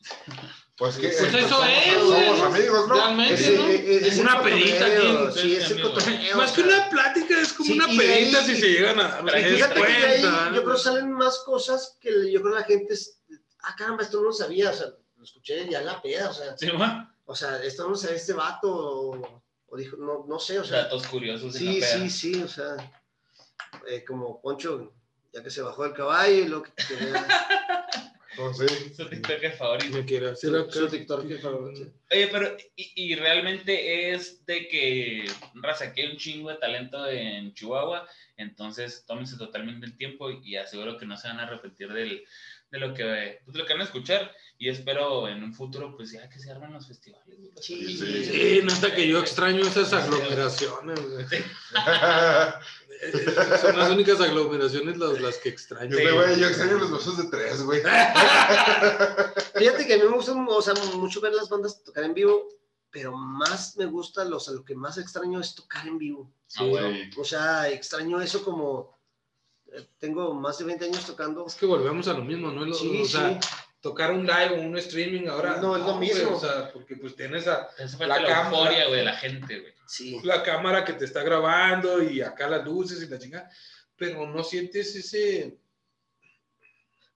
[0.77, 2.95] Pues que Pues eh, eso somos, es, somos amigos, ¿no?
[2.95, 3.67] Realmente, Ese- ¿no?
[4.07, 5.39] Es una pedita aquí.
[5.39, 6.35] Sí, es el.
[6.35, 9.73] Más que una plática, es como Sí, una pedita ahí- si se llegan a fíjate
[9.81, 10.51] que ahí cuenta.
[10.53, 13.21] yo creo que salen más cosas que yo creo que la gente es,
[13.61, 16.33] ah, caramba, esto no lo sabía, o sea, lo escuché ya en la peda, o
[16.33, 17.15] sea, ¿Sí, ma?
[17.23, 20.63] o sea, esto no lo sabía este vato, o, o dijo, no, no sé, o
[20.65, 21.53] sea, Datos curiosos.
[21.53, 21.99] Sí, la peda.
[22.01, 22.75] sí, sí, o sea,
[23.87, 24.93] eh, como Poncho,
[25.35, 27.27] ya que se bajó del caballo y lo que quería,
[28.37, 28.65] No, sí.
[28.95, 29.97] Su TikToker favorito.
[29.97, 30.71] Me quiero hacer su, acá.
[30.71, 31.91] su TikTok favorito.
[32.09, 35.25] Oye, pero, y, y realmente es de que,
[35.55, 38.07] raza, que hay un chingo de talento en Chihuahua,
[38.37, 42.23] entonces tómense totalmente el tiempo y aseguro que no se van a arrepentir del,
[42.71, 44.31] de lo que, pues, lo que van a escuchar.
[44.57, 47.37] Y espero en un futuro, pues ya que se arman los festivales.
[47.59, 48.25] Sí, Sí.
[48.25, 50.99] Sí, no hasta que yo extraño esas aglomeraciones.
[51.31, 51.43] Eh,
[53.61, 55.97] Son las únicas aglomeraciones las, las que extraño.
[55.97, 57.81] Este güey, yo extraño los besos de tres, güey.
[59.55, 62.47] Fíjate que a mí me gusta o sea, mucho ver las bandas tocar en vivo,
[62.89, 66.31] pero más me gusta, los, lo que más extraño es tocar en vivo.
[66.55, 66.89] Ah, bueno.
[66.89, 67.09] Sí.
[67.19, 68.94] O sea, extraño eso como,
[69.99, 71.45] tengo más de 20 años tocando.
[71.47, 72.65] Es que volvemos a lo mismo, ¿no?
[72.65, 73.49] Lo- Sí, o sea, sí.
[73.81, 75.57] tocar un live o un streaming ahora.
[75.57, 76.35] No, es lo mismo.
[76.35, 77.67] o sea, porque pues tienes a,
[77.99, 78.49] La la, cámara.
[78.49, 79.73] euforia, güey, de la gente, güey.
[79.87, 80.19] Sí.
[80.23, 83.49] la cámara que te está grabando y acá las luces y la chingada,
[83.95, 85.57] pero no sientes ese,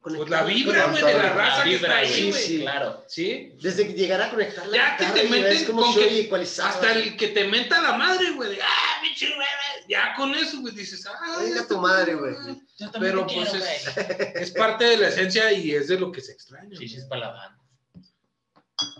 [0.01, 2.59] pues la vibra, güey, de la La raza que vibra, está ahí, güey, sí.
[2.61, 3.03] Claro.
[3.07, 3.53] ¿Sí?
[3.59, 6.29] Desde que llegar a conectar la Ya que te meten cómo con que-.
[6.63, 9.47] Hasta el que te menta la madre, güey, de, ah, pinche güey,
[9.89, 12.35] ya con eso, güey, dices, ah, Venga este tu madre, güey.
[12.77, 13.97] Yo también Pero te pues quiero, es,
[14.35, 16.67] es parte de la esencia y es de lo que se extraña.
[16.67, 16.77] güey.
[16.77, 17.63] Chichis para la banda.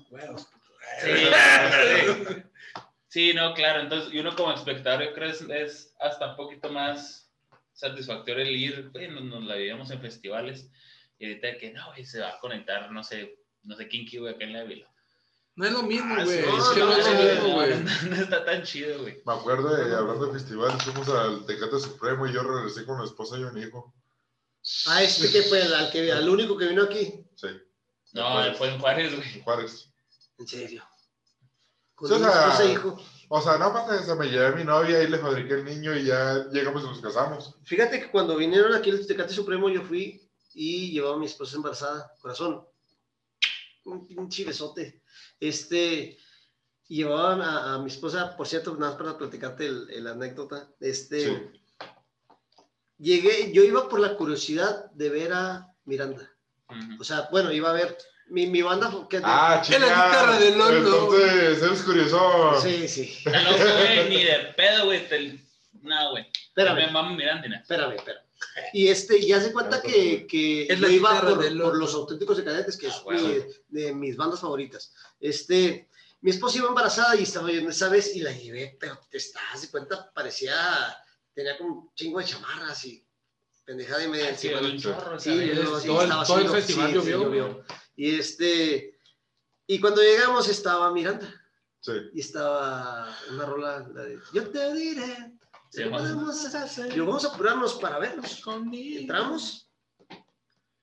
[0.09, 0.47] Huevos.
[1.01, 1.11] Sí,
[2.25, 2.43] sí.
[3.09, 3.81] Sí, no, claro.
[3.81, 7.31] Entonces, y uno como espectador, yo creo es, es hasta un poquito más
[7.73, 8.89] satisfactorio el ir.
[8.91, 10.69] Bueno, nos la vivíamos en festivales
[11.17, 14.33] y ahorita que no, güey, se va a conectar, no sé, no sé, Kinky, güey,
[14.33, 14.87] acá en la vila.
[15.59, 16.37] No es lo mismo, Ah, güey.
[16.41, 17.83] sí, es que no, es no, lo mismo, no, güey.
[17.83, 19.21] no, no está tan chido, güey.
[19.25, 23.03] Me acuerdo de, hablando de festivales, fuimos al Tecate Supremo y yo regresé con mi
[23.03, 23.93] esposa y un hijo.
[24.87, 27.25] Ah, este que fue el, al, que, al único que vino aquí.
[27.35, 27.47] Sí.
[28.13, 29.33] No, él fue en Juárez, güey.
[29.35, 29.89] en Juárez.
[30.37, 30.83] En serio.
[31.93, 33.01] Con Sí, o mi sea, esposa e hijo.
[33.27, 35.93] O sea, no pasa eso, me llevé a mi novia y le fabriqué el niño
[35.93, 37.53] y ya llegamos y nos casamos.
[37.65, 41.57] Fíjate que cuando vinieron aquí el Tecate Supremo, yo fui y llevaba a mi esposa
[41.57, 42.65] embarazada, corazón.
[43.83, 44.98] Un pinche besote.
[45.39, 46.17] Este,
[46.87, 50.69] y llevaba a, a mi esposa, por cierto, nada más para platicarte el, el anécdota.
[50.79, 51.37] Este, Sí.
[52.97, 56.29] llegué, yo iba por la curiosidad de ver a Miranda.
[56.99, 58.91] O sea, bueno, iba a ver mi, mi banda.
[59.09, 60.77] Que, Ah, En la guitarra de Lolo.
[60.77, 62.61] Entonces, eres curioso.
[62.61, 63.17] sí, sí.
[63.25, 65.07] No, güey, ni de pedo, güey.
[65.81, 66.27] No, güey.
[66.47, 66.75] Espérame.
[66.75, 67.47] Me mamo mirando.
[67.47, 68.23] Espérame, espérame.
[68.73, 71.93] Y este, ya se cuenta que, que Es yo la iba por, del por los
[71.93, 73.27] auténticos decadentes, que es Ah, bueno.
[73.27, 74.93] mi- de mis bandas favoritas.
[75.19, 75.89] Este,
[76.21, 79.61] mi esposa iba embarazada y estaba yendo esa vez y la llevé, pero te estás
[79.61, 80.55] de cuenta, parecía,
[81.33, 83.05] tenía como un chingo de chamarras y
[83.65, 84.69] pendejada y media Ah, Sí, encima.
[84.69, 85.55] un chorro, Sí, ¿sabes?
[85.63, 87.65] no, sí, todo el- festival sí, sí, llovió, llovió.
[87.95, 88.97] Y este,
[89.67, 91.33] y cuando llegamos estaba Miranda
[91.81, 91.93] Sí.
[92.13, 95.33] y estaba una rola, la de, yo te diré.
[95.69, 96.01] Sí, ¿qué vamos.
[96.01, 96.93] podemos hacer?".
[96.93, 98.41] Digo, vamos a apurarnos para vernos.
[98.73, 99.67] Entramos.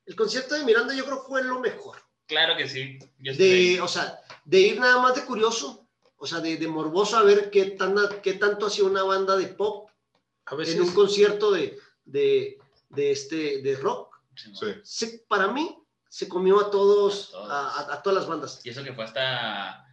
[0.05, 1.97] El concierto de Miranda yo creo fue lo mejor.
[2.27, 2.99] Claro que sí.
[3.19, 5.87] Yo De, o sea, de ir nada más de curioso,
[6.17, 9.49] o sea, de, de morboso a ver qué, tan, qué tanto hacía una banda de
[9.49, 9.91] pop
[10.47, 12.59] A veces en un concierto de, de,
[12.89, 14.17] de este, de rock.
[14.37, 14.55] ahí.
[14.55, 14.67] Sí.
[14.83, 15.77] Se- para mí,
[16.09, 17.51] se comió a todos, Todos.
[17.51, 18.61] a, a- a todas las bandas.
[18.65, 19.86] Y eso que fue hasta.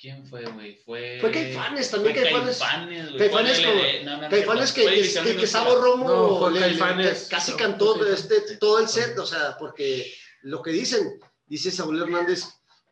[0.00, 0.76] ¿Quién fue, güey?
[0.76, 1.18] Fue.
[1.20, 2.58] Fue Caifanes, también fue Caifanes.
[2.58, 3.18] Caifanes, güey.
[3.18, 4.84] Caifanes como- LD, no, no, no, Caifanes que,
[5.24, 5.46] que, que.
[5.46, 7.26] Sabo Romo No, fue le- le- Caifanes.
[7.28, 10.12] casi No, cantó este, todo el set, o sea, porque
[10.42, 12.44] lo que dicen, dice Saúl Hernández,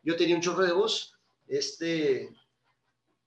[0.03, 1.13] yo tenía un chorro de voz,
[1.47, 2.29] este,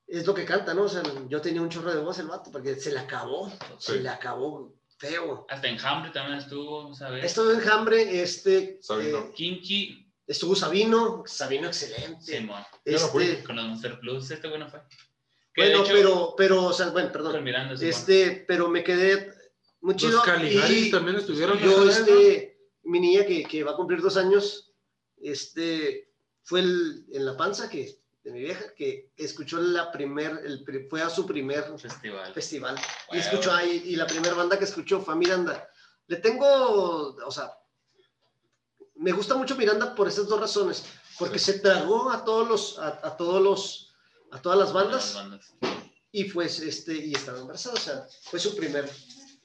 [0.06, 0.82] es lo que canta, ¿no?
[0.82, 3.98] O sea, yo tenía un chorro de voz el vato, porque se le acabó, se
[4.00, 5.46] le acabó feo.
[5.48, 7.24] Hasta Enjambre también estuvo, ¿sabes?
[7.24, 9.18] Estuvo Enjambre, este, Sabino.
[9.20, 9.99] eh, Kinky,
[10.30, 12.20] estuvo Sabino, Sabino excelente.
[12.24, 12.62] Simón.
[12.84, 13.24] Yo no fui.
[13.24, 14.80] Este, Con los Monster Plus, este güey no fue.
[15.52, 17.42] Que Bueno, hecho, pero, pero, o sea, bueno, perdón.
[17.42, 19.32] Miranda, sí, Este, pero me quedé
[19.80, 20.12] muy chido.
[20.12, 21.58] Los Caligaris y también estuvieron.
[21.58, 24.72] yo, este, mi niña que, que va a cumplir dos años,
[25.20, 26.10] este,
[26.44, 31.02] fue el- en la panza que, de mi vieja, que escuchó la primer, el, fue
[31.02, 32.32] a su primer bueno, festival.
[32.32, 32.76] festival.
[33.12, 35.68] Y escuchó ahí, y la primera banda que escuchó fue a Miranda.
[36.06, 37.50] Le tengo, o sea,
[39.00, 40.84] me gusta mucho Miranda por esas dos razones.
[41.18, 43.92] Porque se tragó a todos los, a, a todos los,
[44.30, 45.54] a todas las bandas Las bandas.
[46.12, 47.74] y pues, este, y estaba embarazada.
[47.74, 48.88] O sea, fue su primer,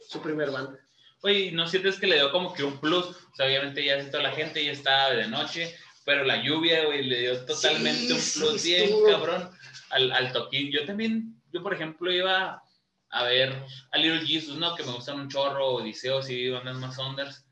[0.10, 0.80] su primer banda.
[1.22, 3.06] Oye, ¿no sientes que le dio como que un plus?
[3.06, 5.76] O sea, obviamente ya toda la gente ya estaba de noche,
[6.06, 9.08] pero la lluvia, güey, le dio totalmente Sí, un sí, plus bien estuvo.
[9.08, 9.50] cabrón
[9.90, 10.72] al, al toquín.
[10.72, 12.62] Yo también, yo por ejemplo iba
[13.10, 13.54] a ver
[13.92, 14.76] a Little Jesus, ¿no?
[14.76, 17.45] Que me gustan un chorro, Odiseos y bandas más onders.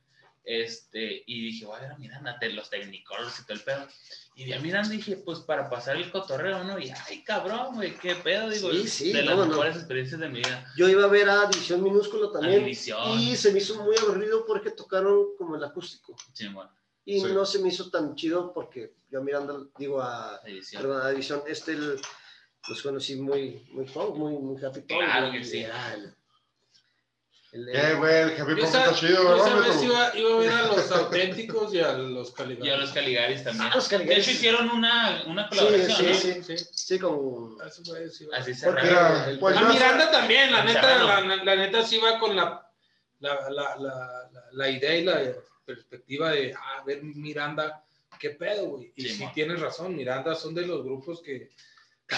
[0.45, 3.87] Este, y dije, voy a ver a Miranda, te- los Technicolors y todo el pedo.
[4.35, 6.77] Y vi a Miranda dije, pues para pasar el cotorreo, ¿no?
[6.79, 9.51] Y ay, cabrón, güey, qué pedo, digo, Sí, sí, de las cómo no.
[9.51, 10.65] mejores experiencias de mi vida.
[10.75, 12.59] Yo iba a ver a División Minúsculo también.
[12.59, 13.19] División.
[13.19, 16.15] Y se me hizo muy aburrido porque tocaron como el acústico.
[16.33, 16.71] Sí, bueno,
[17.05, 17.27] Y Sí.
[17.33, 20.81] no se me hizo tan chido porque yo a Miranda, digo a, edición.
[20.81, 21.99] perdón, a División, este el-
[22.69, 25.65] los conocí muy, muy muy, muy happy Claro que sí.
[27.53, 31.73] El- Eh, güey, el está chido, esa vez iba, iba a ver a los auténticos
[31.73, 32.65] y a los Caligaris.
[32.65, 33.67] Y a los Caligaris también.
[33.71, 34.25] Ah, los Caligaris.
[34.25, 36.43] De hecho, hicieron una, una colaboración, sí, ¿no?
[36.43, 36.57] sí.
[36.57, 37.55] Sí, Sí, como...
[37.61, 37.69] a
[38.23, 38.37] iba.
[38.37, 38.67] Así se
[39.29, 41.27] el- pues a yo- Miranda también, la neta, Serrano.
[41.35, 42.67] la, la neta sí va con la,
[43.19, 45.21] la, la, la, la- la idea y la
[45.65, 47.83] perspectiva de, ah, ver Miranda,
[48.19, 48.91] qué pedo, güey.
[48.95, 51.51] Y Sí, sí, tienes razón, Miranda son de los grupos que...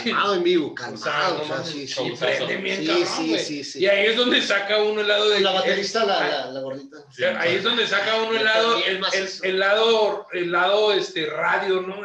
[0.03, 1.41] Calmado en vivo, calmado.
[1.41, 2.15] o sea, sí, sí.
[2.15, 3.79] Sí, sí, sí, sí.
[3.79, 5.39] Y ahí es donde saca uno el lado de...
[5.41, 6.97] La baterista, la, Ah, la, la gordita.
[7.11, 9.01] Sí, ahí es donde saca uno el lado, el
[9.43, 12.01] el, lado, el lado este, radio, ¿no?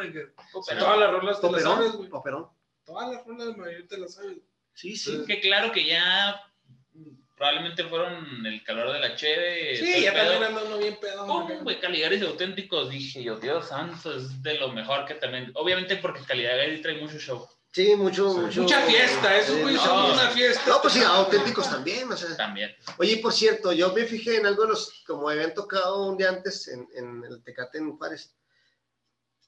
[0.51, 2.09] Todas las rolas te las sabes, güey.
[2.09, 2.47] Poperón.
[2.85, 4.37] Todas las rolas de mayoría te las sabes.
[4.73, 5.23] Sí, sí.
[5.27, 6.41] que claro que ya
[7.41, 9.75] probablemente fueron el calor de la cheve.
[9.75, 11.25] Sí, ya también anda uno bien pedo.
[11.25, 11.79] ¿Cómo, güey?
[11.79, 15.51] Caligaris auténticos, dije yo, Dios santo, es de lo mejor que también.
[15.55, 17.47] Obviamente porque Caligaris trae mucho show.
[17.73, 18.39] Sí, mucho, Sí.
[18.39, 18.61] mucho.
[18.63, 19.87] Mucha fiesta, esos eh, güeyes no.
[19.87, 20.63] son una fiesta.
[20.67, 22.35] No, pues sí, auténticos también, o sea.
[22.35, 22.75] También.
[22.97, 26.17] Oye, y por cierto, yo me fijé en algo de los, como habían tocado un
[26.17, 28.35] día antes en, en el Tecate en Juárez,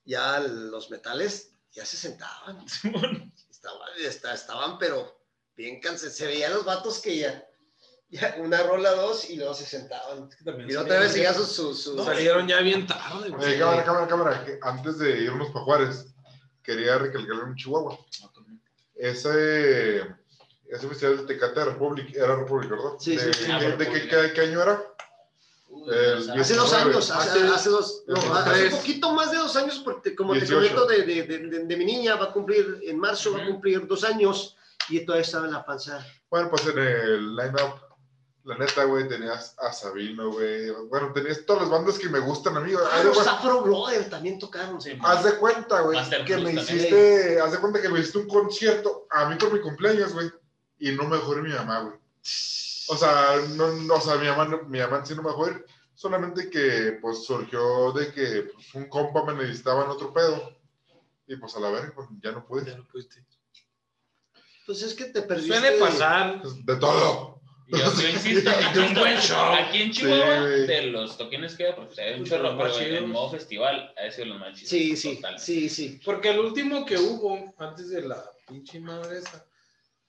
[0.05, 2.63] ya los metales ya se sentaban,
[3.49, 5.19] estaban, esta- estaban pero
[5.55, 7.45] bien cansados, se veían los vatos que ya,
[8.09, 10.29] ya una rola, dos, y luego se sentaban.
[10.29, 13.33] Es que también Y otra vez salieron seguía su, ya- Salieron ya bien tarde.
[13.35, 14.45] Oye, cámara, cámara, cámara.
[14.61, 16.05] Antes de irnos para Juárez,
[16.63, 17.97] quería recalcar en Chihuahua.
[18.95, 19.99] Ese,
[20.69, 22.91] ese festival de Tecate Republic, era Republic, ¿verdad?
[22.99, 23.45] Sí, sí, ¿De, sí.
[23.45, 24.81] de- Ah, qué, qué- qué año era?
[25.87, 26.29] El.
[26.39, 28.75] Hace dos 19, años, hace, hace- hace dos, no, hace tres.
[28.75, 30.55] poquito más de dos años, porque como te 18.
[30.75, 33.45] comento, de, de, de, de- de mi niña va a cumplir, en marzo va a
[33.47, 34.55] cumplir dos años,
[34.89, 36.05] y todavía estaba en la panza.
[36.29, 37.82] Bueno, pues en el line-up,
[38.45, 40.69] la neta, güey, tenías a Sabino, güey.
[40.89, 42.73] Bueno, tenías todas las bandas que me gustan a mí.
[42.73, 42.85] güey.
[42.91, 44.81] Ah, los Afro Brother también tocaron.
[44.81, 46.59] Sí, Haz de cuenta, güey, que Plus me también.
[46.77, 50.29] hiciste, haz de cuenta que me hiciste un concierto a mí por mi cumpleaños, güey,
[50.79, 51.95] y no me dejó ir mi mamá, güey.
[52.89, 55.47] O sea, no, no, o sea, mi mamá, no- mi mamá sí no me dejó
[55.47, 55.65] ir,
[55.95, 60.53] solamente que, pues, surgió de que pues, un compa me necesitaba en otro pedo,
[61.27, 62.65] y pues a la verga, pues, ya no pude.
[62.69, 63.25] Ya no pudiste.
[64.65, 65.57] Pues es que te perdiste.
[65.57, 66.41] Suele pasar.
[66.41, 67.32] De todo.
[67.67, 69.53] Yo, yo insisto, De un buen show.
[69.53, 70.67] Aquí en Chihuahua, güey.
[70.67, 73.07] de los toquines que porque hay un Pues, chorro, pero en- en chidos.
[73.09, 74.69] modo festival, ha sido los más chidos.
[74.69, 75.39] Sí, sí, Total.
[75.39, 75.99] sí, sí.
[76.03, 79.45] Porque el último que hubo, antes de la pinche madre esa,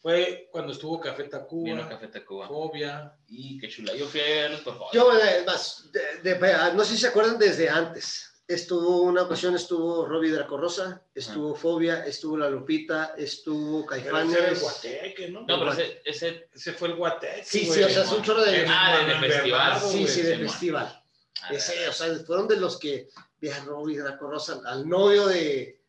[0.00, 2.48] fue cuando estuvo Café Vino Tacuba, Café Tacuba.
[2.48, 3.12] Fobia.
[3.28, 3.94] Y qué chula.
[3.94, 4.88] Yo fui a verlos, por favor.
[4.92, 8.33] Yo, eh, más, de- de- no sé si se acuerdan desde antes.
[8.46, 14.20] Estuvo una ocasión, estuvo Robbie Dracorrosa, estuvo Fobia, estuvo La Lupita, estuvo Pero ese era
[14.20, 14.60] el Caifanes.
[14.60, 15.40] Guateque, ¿no?
[15.46, 17.42] No, pero ese, ese Ese fue el Guateque.
[17.42, 18.66] Sí, sí, o sea, es un chorro de.
[18.68, 19.42] Ah, de- de festival.
[19.72, 20.08] Bernardo, Sí, güey.
[20.14, 21.02] sí, de festival.
[21.42, 23.08] ah, Ese, o sea, fueron de los que
[23.40, 25.80] viajan Robbie Dracorrosa al novio de,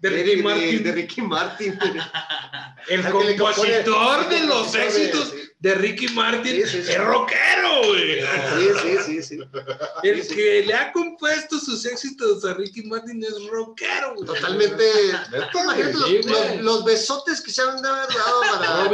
[0.00, 0.82] De Ricky Martin.
[0.82, 1.78] de Ricky Martin.
[2.88, 8.20] El compositor de los éxitos de Ricky Martin es rockero, güey.
[8.20, 9.38] Sí, sí, sí, sí.
[10.02, 14.26] El que le ha compuesto sus éxitos a Ricky Martin es rockero, güey.
[14.26, 14.84] Totalmente.
[16.60, 18.06] Los, besotes que se han dado
[18.52, 18.84] para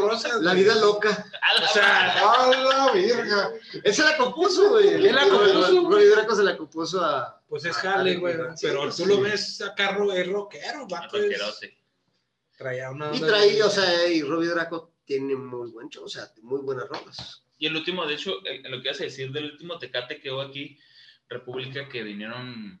[0.00, 0.30] Rosa.
[0.40, 1.26] la vida loca.
[1.62, 3.50] O sea, ¡A la virga!
[3.84, 4.88] Él se la compuso, güey.
[4.88, 5.88] Él la compuso.
[5.88, 7.37] Robbie Draco se la compuso a.
[7.48, 8.34] pues es a- jale, a- güey.
[8.56, 9.08] sí, Pero pues tú sí.
[9.08, 11.18] lo ves acá, ro- es rockero, a vato.
[12.56, 13.14] Traía una.
[13.14, 16.60] Y traía, de- o sea, y Robbie Draco tiene muy buen show, o sea, muy
[16.60, 17.44] buenas rolas.
[17.56, 20.40] Y el último, de hecho, lo que ibas a decir del último Tecate que hubo
[20.42, 20.78] aquí,
[21.28, 22.80] República, que vinieron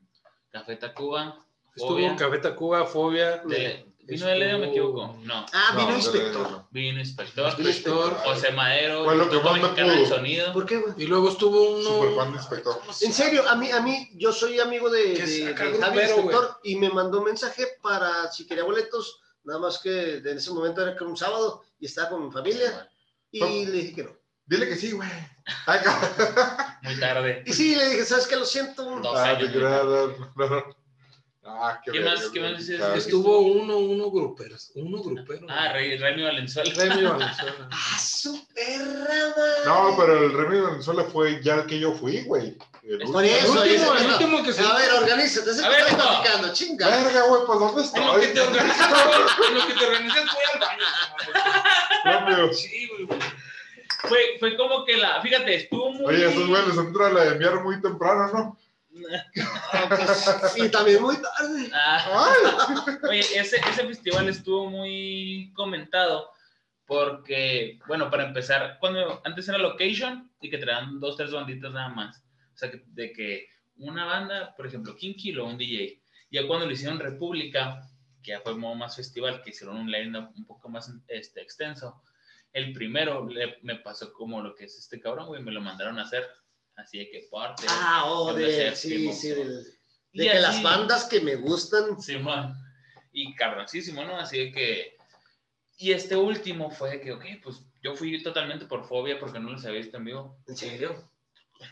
[0.50, 3.36] Café Tacuba, Estuvo Fobia, Café Tacuba, Fobia.
[3.38, 5.16] de- ¿Vino de Led o me equivoco?
[5.22, 5.44] No.
[5.52, 6.50] Ah, vino No, inspector.
[6.50, 6.68] no.
[6.70, 7.56] Vino inspector.
[7.56, 8.14] Vino inspector.
[8.24, 9.04] José Madero.
[9.04, 10.06] Fue lo que más me pudo.
[10.06, 10.52] Sonido.
[10.52, 10.94] ¿Por qué, güey?
[10.96, 11.82] Y luego estuvo uno.
[11.88, 12.80] Super fan de inspector.
[13.02, 16.88] En serio, a mí, a mí, yo soy amigo de, de, de Inspector y me
[16.90, 21.04] mandó un mensaje para si quería boletos, nada más que en ese momento era que
[21.04, 22.88] era un sábado y estaba con mi familia
[23.30, 23.52] y ¿Cómo?
[23.52, 24.10] le dije que no.
[24.46, 25.08] Dile que sí, güey.
[26.82, 27.42] Muy tarde.
[27.46, 28.36] Y sí, le dije, ¿sabes qué?
[28.36, 28.82] Lo siento.
[29.00, 29.54] Dos Ah, años.
[29.54, 30.06] no,
[30.36, 30.77] no.
[31.50, 32.80] Ah, qué ¿Qué más- qué más dices?
[32.96, 34.56] Estuvo uno, uno grupero.
[34.74, 35.46] Uno grupero.
[35.48, 36.72] Ah, Rey, Remy Valenzuela.
[36.76, 37.68] Remy Valenzuela.
[37.72, 39.34] ¡Ah, su perra!
[39.64, 42.56] No, pero el Remy de Venezuela fue ya el que yo fui, güey.
[42.82, 43.20] El Por último.
[43.20, 45.50] eso, El último, el último que se- A ver, organízate.
[45.50, 46.52] Ese A ver, estás no.
[46.52, 46.88] chinga.
[46.88, 48.46] Verga, güey, pues ¿dónde En lo que te estoy?
[48.56, 48.88] organizas,
[49.48, 50.84] en lo que te organizas, voy al baño.
[52.04, 52.52] Rápido.
[52.54, 53.20] Sí, güey.
[54.02, 55.20] Fue, fue como que la.
[55.20, 56.06] Fíjate, estuvo muy.
[56.14, 58.58] Oye, esos güeyes les entra la de enviar muy temprano, ¿no?
[60.56, 61.70] Y también muy tarde.
[61.74, 66.30] Ah, oye, ese, ese festival estuvo muy comentado
[66.86, 71.88] porque, bueno, para empezar, cuando antes era location y que traían dos, tres banditas nada
[71.90, 72.22] más.
[72.54, 73.46] O sea, que, de que
[73.76, 76.00] una banda, por ejemplo, Kinky o un DJ.
[76.30, 77.82] Ya cuando lo hicieron República,
[78.22, 82.02] que ya fue modo más festival, que hicieron un line un poco más este, extenso,
[82.52, 85.98] el primero le- me pasó como lo que es este cabrón, güey, me lo mandaron
[85.98, 86.26] a hacer.
[86.78, 87.64] Así de que parte.
[87.68, 89.12] Ah, oh, de, séptimo.
[89.12, 89.66] sí, sí, del-
[90.12, 91.96] Y de que así- las bandas que me gustan.
[93.12, 94.16] Y cabroncísimo, ¿no?
[94.16, 94.96] Así de que.
[95.76, 99.50] Y este último fue de que, ok, pues yo fui totalmente por fobia porque no
[99.50, 100.38] los había visto en vivo.
[100.46, 101.10] ¿En serio?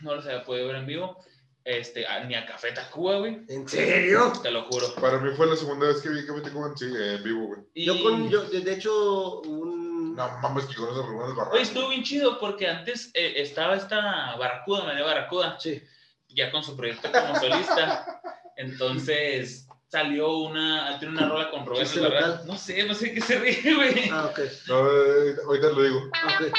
[0.01, 1.23] No los había podido ver en vivo.
[1.63, 3.39] Este, a- ni a Café Tacuba, güey.
[3.49, 4.31] ¿En serio?
[4.43, 4.93] Te lo juro.
[4.95, 7.47] para mí fue la segunda vez que vi que me tocó en, sí, en vivo,
[7.47, 7.61] güey.
[7.73, 9.86] Y, Yo con, yo, de hecho, un...
[10.15, 11.61] No mames, que con esos rumones Oye, barracos.
[11.61, 15.81] estuvo bien chido porque antes eh, estaba esta Barracuda, María Barracuda, Sí.
[16.29, 18.21] ya con su proyecto como solista.
[18.55, 22.41] Entonces salió una, tiene una rola con Roberto ¿Chiste Barra- local?
[22.47, 24.09] No sé, no sé qué se ríe, güey.
[24.11, 24.39] Ah, ok.
[24.67, 26.01] No, eh, ahorita lo digo.
[26.13, 26.51] Ah, ok.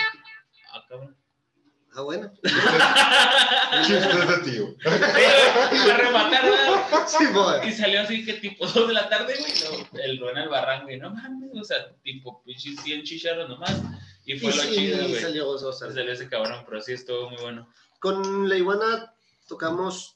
[0.72, 1.16] Ah, cabrón.
[1.98, 2.30] Ah, bueno.
[3.84, 4.76] Chistes de tío.
[4.84, 6.44] Para rematar.
[7.66, 9.52] Y salió así que tipo 2 de la tarde, güey,
[9.92, 13.74] lo- el Rubén Albarrán, güey, no mames, o sea, tipo pinches 100 chicharros nomás.
[14.24, 15.20] Y Y, fue lo sí, chido, güey.
[15.20, 15.92] salió gozosa.
[15.92, 17.68] Salió ese cabrón, pero sí estuvo muy bueno.
[17.98, 19.12] Con la iguana
[19.48, 20.14] tocamos,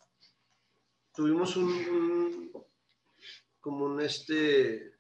[1.17, 2.53] tuvimos un, un-
[3.61, 4.93] como un este,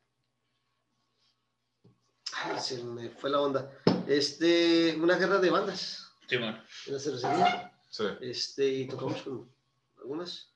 [2.44, 3.70] ay, se me fue la onda,
[4.08, 6.01] este, una guerra de bandas
[6.32, 6.58] Sí, bueno.
[6.86, 8.04] en la cervecería, Sí.
[8.22, 9.50] este, y tocamos con
[9.98, 10.48] algunas,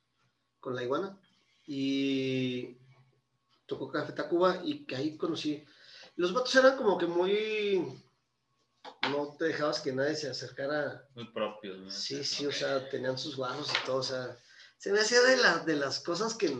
[0.58, 1.18] con la iguana,
[1.66, 2.76] y
[3.66, 5.62] tocó Café Tacuba y que ahí conocí,
[6.16, 8.00] los vatos eran como que muy,
[9.10, 11.90] no te dejabas que nadie se acercara Muy propios, ¿no?
[11.90, 14.34] Sí, sí, o sea, tenían sus barros y todo, o sea,
[14.78, 16.56] se me hacía de, la- de las cosas que...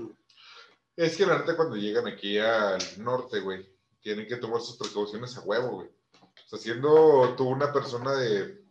[0.94, 3.66] Es que la neta cuando llegan aquí al norte, güey,
[4.02, 5.88] tienen que tomar sus precauciones a huevo, güey.
[6.20, 8.65] O sea, siendo tú una persona de...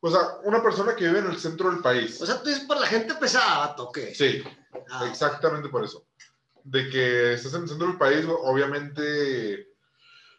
[0.00, 2.20] O sea, una persona que vive en el centro del país.
[2.22, 4.14] O sea, tú dices para la gente pesada, toque.
[4.14, 4.42] Sí,
[4.90, 6.04] Ah, exactamente por eso.
[6.64, 9.68] De que estás en el centro del país, obviamente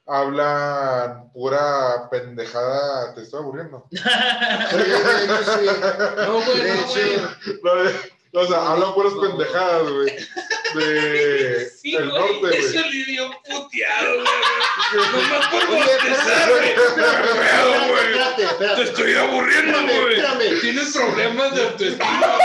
[0.05, 3.13] hablan pura pendejada.
[3.13, 3.87] Te estoy aburriendo.
[3.91, 5.65] sí, hecho, sí.
[6.17, 6.63] No, güey,
[7.63, 7.95] no, güey.
[8.33, 10.15] No, o sea, hablan puras pendejadas, güey.
[10.75, 12.91] De Sí, el norte, güey.
[12.91, 14.25] le dio puteado, güey.
[15.11, 16.69] Nomás por bostezar, güey.
[16.69, 20.15] espérate, espérate, Te estoy aburriendo, güey.
[20.15, 20.61] espérame.
[20.61, 22.37] Tienes problemas de autoestima.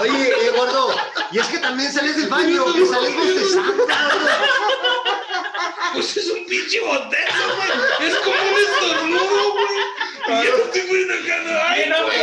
[0.00, 0.94] Oye, eh, gordo,
[1.32, 3.86] y es que también sales del baño y sales bostezando.
[5.94, 8.08] Pues es un pinche botezo, güey.
[8.08, 9.78] Es como un estornudo, güey.
[10.28, 11.64] Y ya estoy muy acá.
[11.68, 12.20] Ay, Bien güey.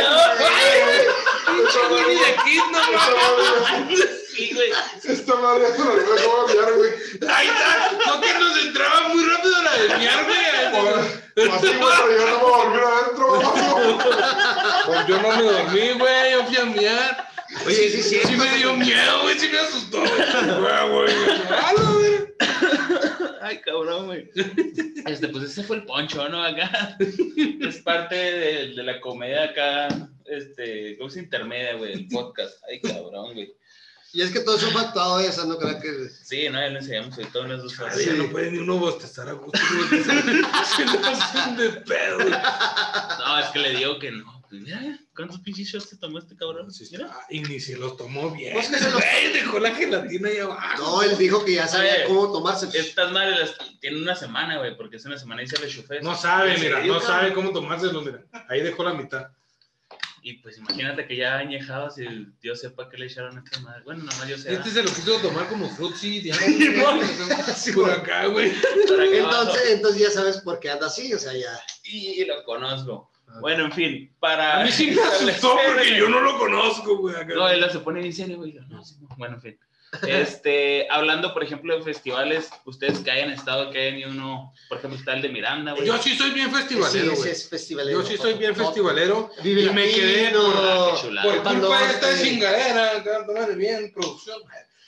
[1.46, 4.10] Pinche güey de aquí, no mames.
[4.34, 4.70] Sí, güey.
[5.04, 6.04] Esta madre se la voy a
[6.46, 6.90] cambiar, güey.
[7.28, 7.92] Ahí está.
[8.06, 11.50] No que nos entraba muy rápido la de miar, güey.
[11.50, 13.26] Así, güey, pero yo no me voy a dormir adentro.
[14.86, 16.32] Pues yo no me dormí, güey.
[16.32, 17.28] Yo fui a miar.
[17.66, 19.38] Oye, sí, sí, Sí me dio miedo, güey.
[19.38, 19.98] Sí me asustó.
[20.00, 21.14] Güey, güey.
[21.50, 22.16] Malo, güey.
[23.42, 24.30] Ay, cabrón, güey.
[25.06, 26.42] Este, pues ese fue el poncho, ¿no?
[26.42, 26.96] Acá.
[26.98, 29.88] Es parte de, de la comedia acá,
[30.24, 32.62] este, cosa intermedia, güey, el podcast.
[32.68, 33.54] Ay, cabrón, güey.
[34.12, 36.08] Y es que todo eso fue actuado eso, no creo que...
[36.08, 38.02] Sí, no, ya lo enseñamos hoy todas las dos horas.
[38.02, 39.58] Ya no puede ni uno bostezar a gusto.
[39.90, 42.30] Se lo hacen de pedo, güey.
[42.30, 44.35] No, es que le digo que no.
[44.48, 46.70] Pues mira, ¿cuántos pinches shots se tomó este cabrón?
[46.72, 47.10] Sí, Mira.
[47.30, 48.52] Y ni se los tomó bien.
[48.54, 50.82] Pues que se los- Güey, dejó la gelatina ahí abajo.
[50.82, 52.68] No, él dijo que ya sabía Oye, cómo tomarse.
[52.78, 56.00] Estas madres las tienen una semana, güey, porque es una semana y se rechufé.
[56.00, 57.02] No sabe, ¿En mira, no cabrón?
[57.06, 58.24] sabe cómo tomárselo, mira.
[58.48, 59.28] Ahí dejó la mitad.
[60.22, 63.82] Y pues imagínate que ya añejados y Dios sepa que le echaron a esta madre.
[63.84, 64.54] Bueno, nada más yo sé.
[64.54, 66.44] Este se lo quiso tomar como frutzi, digamos.
[67.56, 68.52] Sí, por acá, güey.
[69.12, 71.56] Entonces, entonces ya sabes por qué anda así, o sea, ya.
[71.84, 73.08] Y lo conozco.
[73.40, 74.60] Bueno, en fin, para.
[74.60, 77.14] A mí sí me asustó porque yo no lo conozco, güey.
[77.16, 77.34] acá.
[77.34, 78.54] No, él se pone bien serio, güey.
[78.68, 79.08] No, sí, no.
[79.16, 79.58] Bueno, en fin.
[80.06, 84.78] Este, hablando, por ejemplo, de festivales, ustedes que hayan estado, que hayan ido uno, por
[84.78, 85.86] ejemplo, está el de Miranda, güey.
[85.86, 87.30] Yo sí soy bien Sí, festivalero, ese güey.
[87.32, 88.00] es festivalero.
[88.02, 89.30] Yo sí soy bien No, festivalero.
[89.42, 91.32] Vive Y me quedé Latino, Ah, qué chulada.
[91.32, 94.40] Por Pal culpa de esta chingadera, bien, producción.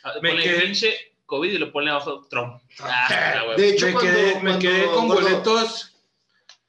[0.02, 0.94] Ah, me ponle quedé- pinche
[1.26, 2.60] COVID y lo pone abajo Trump.
[2.80, 3.56] Ah, güey.
[3.56, 5.94] De hecho, me cuando- quedé, me cuando- quedé con cuando- boletos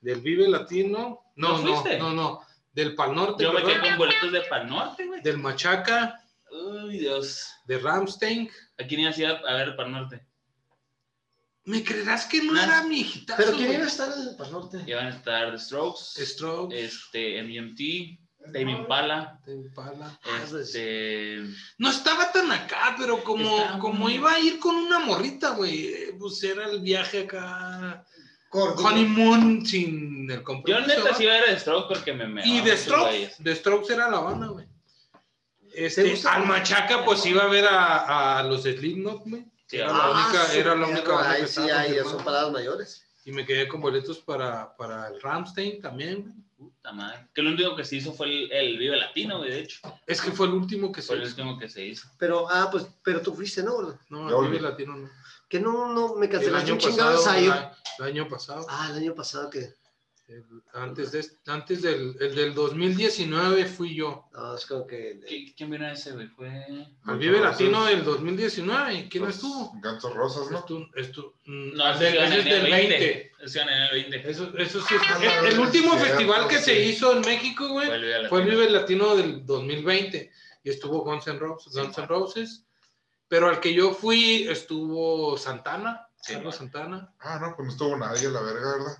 [0.02, 1.22] del Vive Latino.
[1.40, 1.98] No, ¿No no, fuiste?
[1.98, 2.42] no, no.
[2.74, 5.22] Del Pal Norte, Yo me quedé con boletos de Pal Norte, güey.
[5.22, 6.22] del Machaca,
[6.52, 7.48] Uy, Dios.
[7.66, 8.50] de Ramstein.
[8.78, 10.26] ¿A quién ibas a a ver Pal Norte?
[11.66, 14.52] ¿Me creerás que no era mi hijitazo, Pero ¿quién iba a estar en el Pal
[14.52, 14.84] Norte?
[14.88, 18.20] Iban a estar The Strokes, Strokes, este, MGMT,
[18.54, 20.20] Tame Impala, de Impala.
[20.24, 20.54] Ah, pues.
[20.76, 21.44] este...
[21.78, 25.52] No estaba tan acá, pero como, Estaba como muy- iba a ir con una morrita,
[25.52, 28.04] güey, eh, pues era el viaje acá.
[28.50, 28.84] Corto.
[28.84, 30.88] Honeymoon sin el Yo compromiso.
[30.88, 31.14] neta ¿va?
[31.16, 32.28] sí iba a ir a The Strokes porque me...
[32.28, 33.38] me Y The Strokes, güeyes.
[33.44, 34.66] The Strokes era la banda, güey.
[35.72, 39.46] ¿Te Este, al Machaca, pues iba a ver a, a los Slipknot, güey.
[39.68, 42.04] Sí, Era ah, la única, su era la única ahí que sí, estaba ahí ya
[42.04, 43.06] son palabras mayores.
[43.24, 46.34] Y me quedé con boletos para, para el Ramstein también, güey.
[46.58, 47.28] Puta madre.
[47.34, 49.80] Que lo único que se hizo fue el, el Vive Latino, güey, de hecho.
[50.08, 51.32] Es que fue el último que se Fue el hizo.
[51.32, 52.10] último que se hizo.
[52.18, 53.98] Pero, ah, pues, pero tú fuiste, ¿no?
[54.10, 54.62] No, el Vive.
[54.62, 55.10] Latino no.
[55.50, 57.72] Que no, no, me El cancelaste año un chingado pasado, ensayo.
[58.00, 58.66] el, año pasado.
[58.70, 59.74] Ah, el año pasado que.
[60.28, 64.26] El- antes de, antes del, el del 2019 fui yo.
[64.32, 65.20] No, es como que.
[65.22, 66.28] ¿Qui- ¿Quién vino a ese, güey?
[66.28, 66.50] Fue...
[67.06, 68.94] Al Vive Latino del 2019.
[68.94, 69.72] ¿Y quién Los estuvo?
[69.82, 70.64] Gansos Rosas, ¿no?
[70.64, 73.32] Estu- estu- mm, No, del- es del 20.
[73.42, 74.30] Ese en el 20.
[74.30, 74.96] Eso, eso sí.
[75.10, 78.02] Ah, el, el no, último es festival que se hizo en México, güey, Fue el
[78.02, 78.30] Vive Latino.
[78.30, 80.32] fue el Vive Latino del 2020.
[80.64, 81.74] Y estuvo Guns N' Roses.
[81.74, 82.66] Guns N' Roses.
[83.30, 86.08] Pero al que yo fui estuvo Santana.
[86.22, 86.56] Sí, Carlos.
[86.58, 87.14] Santana.
[87.20, 88.98] Ah, no, pues no estuvo nadie, la verga, ¿verdad?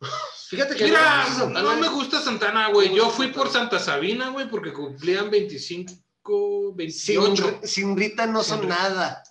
[0.48, 0.84] Fíjate que.
[0.84, 2.94] Mira, no, Santana, no me gusta Santana, güey.
[2.94, 5.92] Yo fui por Santa Sabina, güey, porque cumplían 25,
[6.90, 7.60] Sin, 28.
[7.64, 9.22] sin Rita no son Sin- nada.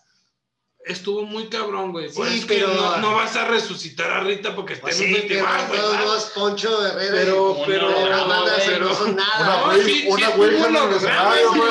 [0.84, 2.10] Estuvo muy cabrón, güey.
[2.10, 4.99] Sí, Pues es que pero- no, no vas a resucitar a Rita porque está Pues
[4.99, 5.80] en un sí, pero festival, güey.
[5.80, 7.12] todos modos, Poncho Herrera.
[7.12, 9.58] Pero, pero, un y las holograma, bandas güey, no son Una nada.
[9.60, 10.49] No, güey, sí, una sí güey
[11.38, 11.62] el güey.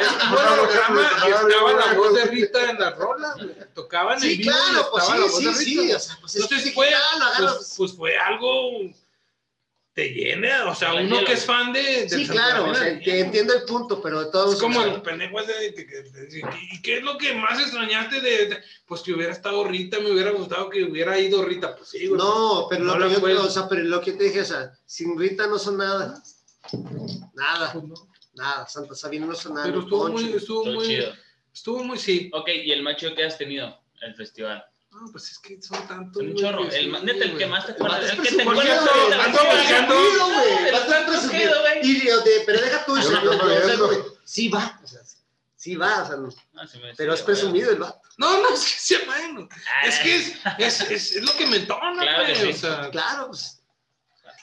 [0.00, 1.96] Estuvo Una el mujer holograma y estaba la güey.
[1.96, 3.50] voz de Rita en la rola, güey.
[3.74, 5.80] Tocaban en Sí, vivo y claro, pues estaba la sí, voz sí, de sí.
[5.80, 5.96] Rita.
[5.96, 6.88] O sea, pues Entonces es fue,
[7.38, 8.70] pues, pues fue algo
[10.00, 13.20] te llena, o sea, uno que es fan de, de Sí, claro, o sea, que
[13.20, 15.74] entiendo el punto, pero de todos Es como o sea, el pendejo ese
[16.72, 20.10] ¿y qué es lo que más extrañaste de, de- pues que hubiera estado Rita, me
[20.10, 22.18] hubiera gustado que hubiera ido Rita, pues sí, güey.
[22.18, 24.44] No, pero No lo que yo puedes- o sea, pero lo que te dije, o
[24.46, 26.22] sea, sin Rita no son nada.
[27.34, 27.94] Nada, Pues no.
[28.34, 28.66] nada.
[28.68, 29.66] Santa Sabina no son nada.
[29.66, 31.12] Pero estuvo muy, estuvo Todo muy, chido.
[31.52, 32.30] estuvo muy, sí.
[32.32, 33.78] Ok, ¿y el macho que has tenido?
[34.00, 34.64] El festival.
[35.00, 36.22] No, pues es que son tantos.
[36.22, 36.68] Un güey, chorro.
[36.68, 37.48] que El, neta, el que güey.
[37.48, 38.04] más te acuerdas.
[38.04, 39.20] es El que te acuerdas güey, güey.
[41.28, 41.80] güey, güey.
[41.82, 43.66] Y yo de- pero deja tú, Yo o sea, lo yo- estoy yo, o sea,
[43.66, 43.86] viendo.
[43.86, 45.00] güey, sí va, o sea,
[45.56, 46.66] sí va, o sea, no- Ah,
[46.96, 48.00] pero es presumido el vato.
[48.18, 49.48] No, no, es que sea bueno.
[49.52, 50.16] Ah, Es que
[50.58, 52.34] es, es, lo que me entona, güey.
[52.36, 52.50] sí.
[52.50, 53.59] O sea, Claro, pues,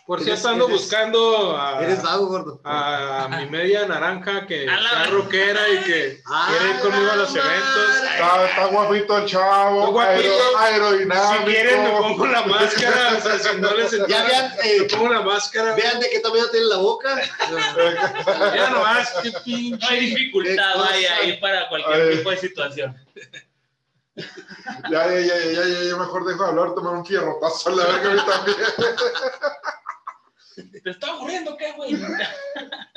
[0.08, 2.62] por cierto, ando eres- buscando a, eres vago, gordo.
[2.64, 7.36] a mi media naranja que sea rockera y que Ah, quiere ir conmigo a los
[7.36, 8.04] eventos.
[8.14, 10.30] Está, está guapito el chavo, Está guapito.
[10.30, 11.34] aero- aerodinámico.
[11.46, 13.18] Si quieren, me pongo la máscara.
[13.18, 15.76] O sea, si no les Ya vean, eh, me pongo la máscara.
[15.76, 17.22] vean de qué tamaño tiene la boca.
[18.56, 19.94] Ya nomás, qué No hay pinche.
[19.96, 22.18] dificultad, vaya, ahí para cualquier Ay.
[22.18, 22.96] tipo de situación.
[24.90, 27.86] Ya, ya, ya, ya, ya, ya, mejor dejo de hablar, tomar un fierrotazo a la
[27.86, 28.58] verga a mí también.
[30.84, 31.92] ¿Te está aburriendo qué, güey?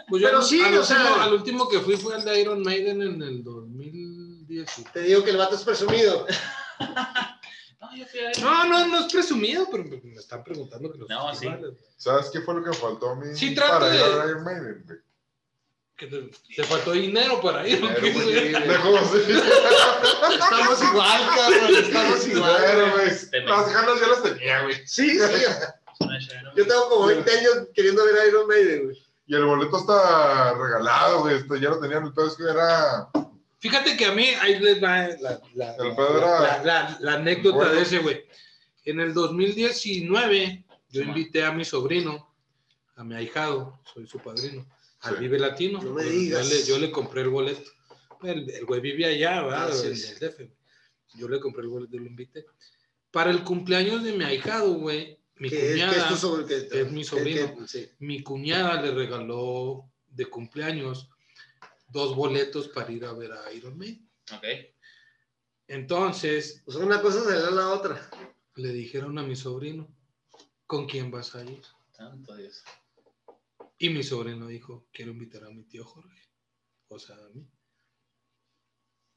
[0.09, 2.41] Pues yo Pero sí, al, o sea- último, al último que fui fue el de
[2.41, 4.85] Iron Maiden en el 2010.
[4.93, 6.27] Te digo que el vato es presumido.
[7.81, 8.39] No, yo fui a ver.
[8.43, 11.47] No, no, no es presumido, pero me me están preguntando que los No, sí.
[11.49, 13.29] festivales, ¿Sabes qué fue lo que faltó a mí?
[13.35, 14.99] Sí, trato para de- a Iron Maiden, güey?
[15.97, 17.83] que te, te faltó dinero para ir.
[17.83, 18.55] ¿o Dinero, qué, güey.
[18.99, 19.33] así.
[20.35, 22.61] Estamos igual, cabrón, estamos igual.
[22.61, 23.45] Dinero, güey.
[23.45, 24.75] Las ganas ya las tenía, güey.
[24.87, 25.45] Sí, sí.
[26.57, 29.03] Yo tengo como 20 años queriendo ver a Iron Maiden, güey.
[29.27, 31.37] Y el boleto está regalado, güey.
[31.37, 32.05] Este, ya lo tenían.
[32.07, 33.09] El pedo es que era.
[33.59, 36.99] Fíjate que a mí, ahí les va la, la, El la- pedo era- la- la-
[37.01, 37.73] la anécdota Bueno.
[37.73, 38.25] de ese, güey.
[38.85, 42.35] En el 2019, yo invité a mi sobrino,
[42.97, 44.67] a mi ahijado, soy su padrino,
[45.03, 45.21] al Sí.
[45.21, 45.81] Vive Latino.
[45.83, 46.49] No me Yo- digas.
[46.49, 47.71] Yo le, yo le compré el boleto.
[48.23, 49.71] El, el güey vivía allá, ¿verdad?
[49.73, 50.51] Ah, En el DF.
[51.15, 52.47] Yo le compré el boleto y lo invité.
[53.11, 56.93] Para el cumpleaños de mi ahijado, güey, mi Que es, que es cuñada, que- es
[56.93, 57.57] mi sobrino.
[57.59, 57.89] que- sí.
[57.99, 61.09] mi cuñada le regaló de cumpleaños
[61.89, 64.09] dos boletos para ir a ver a Iron Man.
[64.33, 64.45] Ok.
[65.67, 68.09] Entonces Pues una cosa se da la otra.
[68.57, 69.89] le dijeron a mi sobrino,
[70.67, 71.63] ¿con quién vas a ir?
[71.93, 72.63] Santo Dios.
[73.79, 76.21] Y mi sobrino dijo, quiero invitar a mi tío Jorge,
[76.89, 77.49] o sea, a mí.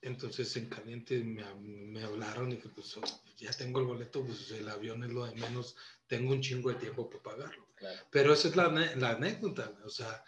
[0.02, 3.02] Entonces en caliente me, me hablaron y dije, pues oh,
[3.38, 5.76] ya tengo el boleto, pues el avión es lo de menos,
[6.18, 7.65] tengo un chingo de tiempo para pagarlo.
[7.76, 7.99] Claro.
[8.11, 10.23] Pero esa es la, la anécdota, o sea,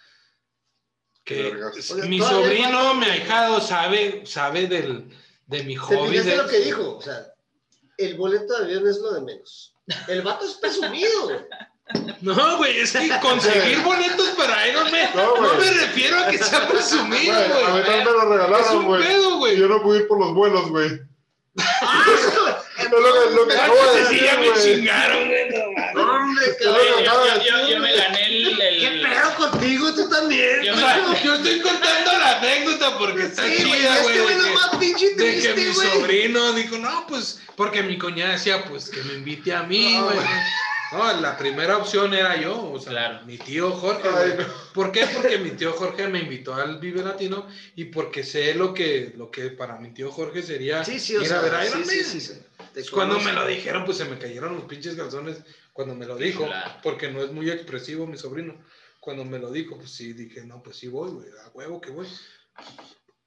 [1.24, 1.54] que
[1.94, 5.10] Oye, mi sobrino, mi ahijado, sabe, sabe del,
[5.46, 6.18] de mi ¿Te hobby.
[6.18, 6.98] de- lo que dijo?
[6.98, 7.28] O sea,
[7.98, 9.74] el boleto de avión es lo de menos.
[10.08, 11.46] El vato es presumido.
[12.22, 16.40] No, güey, es que conseguir boletos para Iron Man, No, no, me refiero a que
[16.40, 18.86] sea presumido, Güey, a mí también me lo regalaron,
[19.38, 19.56] güey.
[19.58, 20.90] yo no pude ir por los vuelos, güey.
[22.78, 25.35] Es lo que, lo que Entonces sí, decir, ya me chingaron, no.
[26.36, 27.04] Hombre, Yo Oye, cabrón.
[27.04, 28.62] yo, acabo de yo- yo- decir, yo me gané el.
[28.62, 29.94] el- ¿Qué pedo contigo?
[29.96, 30.64] Tú también.
[30.64, 34.22] Yo O me- sea, yo estoy contando la anécdota porque está Sí, güey, chida, este
[34.22, 34.36] güey.
[34.36, 38.34] de que- más pinche de que triste, mi sobrino dijo, no, pues, porque mi cuñada
[38.34, 40.18] decía, pues, que me invite a mí, No, güey.
[40.92, 43.26] No, la primera opción era yo, o sea, Claro.
[43.26, 44.48] mi tío Jorge, Ay, güey.
[44.48, 44.54] no.
[44.74, 45.06] ¿Por qué?
[45.08, 49.30] Porque mi tío Jorge me invitó al Vive Latino y porque sé lo que, lo
[49.32, 51.84] que para mi tío Jorge sería Sí, sí, o ir sea, a ver a Iron
[51.84, 52.06] sí, sí, Man.
[52.06, 52.34] sí, sí.
[52.74, 55.38] Te Pues cuando me lo dijeron, pues se me cayeron los pinches calzones
[55.76, 56.72] cuando me lo dijo, Claro.
[56.82, 58.56] porque no es muy expresivo mi sobrino.
[59.02, 61.92] Cuando me lo dijo, pues sí, dije, no, pues sí voy, güey, a huevo que
[61.92, 62.08] voy.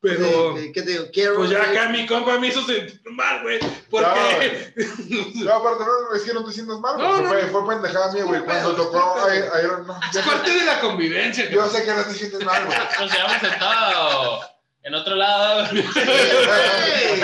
[0.00, 1.04] Pero, ¿Qué- ¿Qué te digo?
[1.12, 1.34] Quiero.
[1.36, 3.58] pues ya acá mi compa me hizo sentir mal, güey,
[3.90, 4.72] porque...
[5.44, 7.06] No, aparte, no, es que no te sientas mal, güey.
[7.22, 8.40] No, fue, no, fue pendejada mía, güey.
[8.44, 9.18] Cuando tocó
[9.62, 11.50] Iron no, es parte de la convivencia.
[11.50, 12.78] Yo sé que no te sientes mal, güey.
[13.00, 14.40] Nos llevamos sentado
[14.84, 15.66] en otro lado.
[15.76, 17.20] Ey,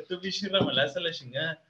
[0.08, 1.62] Tu pinche ramalazo a la chingada.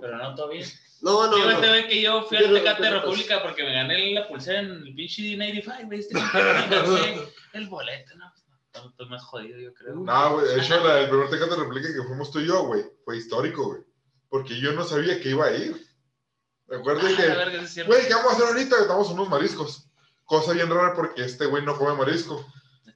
[0.00, 0.66] Pero no, todo bien.
[1.00, 1.68] No, no, Fíjate, no.
[1.68, 4.60] güey, que yo fui Yo al no- Tecate yo República porque me gané la pulsera
[4.60, 5.98] en el pinche D95, güey.
[6.00, 6.14] Este,
[7.54, 8.32] el boleto, no.
[8.88, 9.96] Estoy más jodido, yo creo.
[9.96, 12.84] No, güey, de hecho, la, el primer Tecate Replica que fuimos tú y yo, güey,
[13.04, 13.82] fue histórico, güey.
[14.30, 15.76] Porque yo no sabía que iba a ir.
[16.68, 17.16] Recuerda Ah,
[17.66, 18.76] que, güey, ¿qué vamos a hacer ahorita?
[18.80, 19.88] Estamos unos mariscos.
[20.24, 22.46] Cosa bien rara porque este güey no come marisco.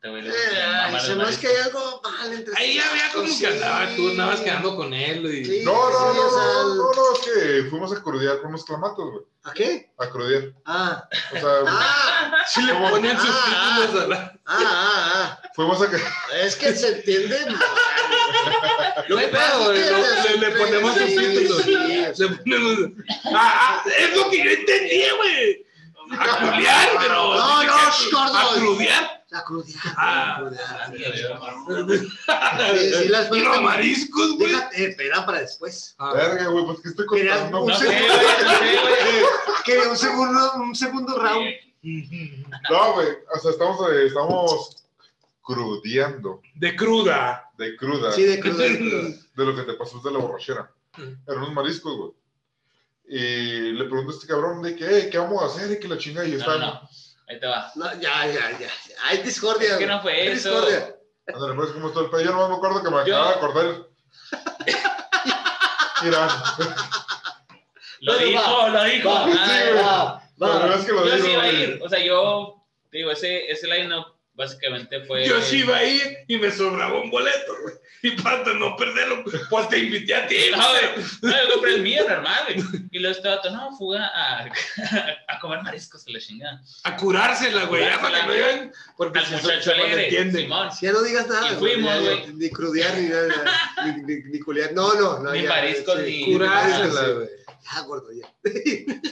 [0.06, 2.78] Este güey le- Eh, ay, mama se me hace que hay algo mal entre Ahí
[2.78, 3.96] había como vatos, que andaba, sí.
[3.96, 5.44] tú andabas quedando con él y...
[5.44, 5.62] Sí.
[5.64, 8.48] No, no, sí, no, o sea, no, no, no, es que fuimos a crudear con
[8.50, 9.24] unos clamatos, güey.
[9.44, 9.90] ¿A qué?
[9.98, 10.52] A crudear.
[10.64, 14.38] Ah, O sea, ah, Sí le ponían sus Ah, títulos a la...
[14.46, 14.58] ah,
[15.14, 15.96] ah, fuimos a que.
[15.96, 16.36] ah.
[16.42, 17.38] Es que se entiende.
[19.08, 21.62] No hay pedo, güey, lo- le, le ponemos sus Sí, títulos.
[21.62, 22.78] sí, Le ponemos...
[23.34, 25.66] Ah, ah, es lo que yo entendí, güey.
[26.18, 27.34] A crudear, pero...
[27.34, 27.72] No, no,
[28.12, 28.36] gordo.
[28.38, 29.15] A crudear.
[29.38, 29.80] A crudear.
[29.96, 30.36] Ah.
[30.36, 30.92] a crudear.
[31.86, 32.00] Dios.
[33.02, 34.52] Sí, las Y los mariscos, güey.
[34.52, 35.96] Déjate, espera para después.
[36.14, 37.64] Verga, güey, pues que estoy contando.
[37.64, 38.14] un segundo-
[39.90, 41.48] un segundo, un segundo round.
[42.70, 44.84] No, güey, o sea, estamos, eh, estamos
[45.42, 47.50] crudeando De cruda.
[47.56, 48.58] de cruda Sí, de crudo.
[48.58, 50.70] de lo que te pasó de la borrachera.
[50.96, 52.10] Eran unos mariscos, güey.
[53.08, 55.70] Y le pregunto a este cabrón de que, "Eh, ¿qué vamos a hacer?
[55.70, 56.26] Y que la chingada.
[56.26, 56.80] Y yo estaba, no.
[57.28, 57.70] Ahí te va.
[57.74, 58.68] No, ya, ya, ya.
[59.04, 59.72] Hay discordia.
[59.72, 59.96] Es que güey.
[59.96, 60.50] no fue Hay eso.
[60.50, 60.96] discordia.
[61.34, 62.20] ándale, pues, ¿cómo está el pedo?
[62.22, 63.86] Yo no me acuerdo que me Yo- acaba de acordar.
[66.02, 66.28] Mira,
[68.00, 69.08] Lo Bueno, dijo, va, lo dijo.
[69.08, 70.74] Va, Ah, va, la verdad va.
[70.80, 71.62] es que lo yo digo, sí iba a güey.
[71.62, 71.80] ir.
[71.82, 75.26] O sea, yo, te digo, ese, ese line-up básicamente fue.
[75.26, 77.74] Yo sí iba a ir y me sobraba un boleto, güey.
[78.02, 80.58] Y para no perderlo, pues te invité a ti, No.
[81.22, 82.82] No, yo compré el mío normal, güey.
[82.92, 84.44] Y luego este vato, no, fuga a,
[85.28, 86.62] a comer mariscos a la chingada.
[86.84, 87.82] A curársela, güey.
[87.84, 88.72] Ya para que no.
[88.96, 90.40] Porque Al muchacho se alegre, malentiende.
[90.42, 90.68] Simón.
[90.80, 91.52] Ya no digas nada.
[91.52, 92.26] Y fuimos, güey.
[92.34, 93.72] Ni crudear, ni nada.
[93.86, 94.72] Ni, ni, ni culiar.
[94.72, 95.18] No, no.
[95.20, 96.24] no Ni ya, mariscos, sí.
[96.26, 97.28] ni- Curársela, güey.
[97.74, 98.32] Ya, gordo, ya.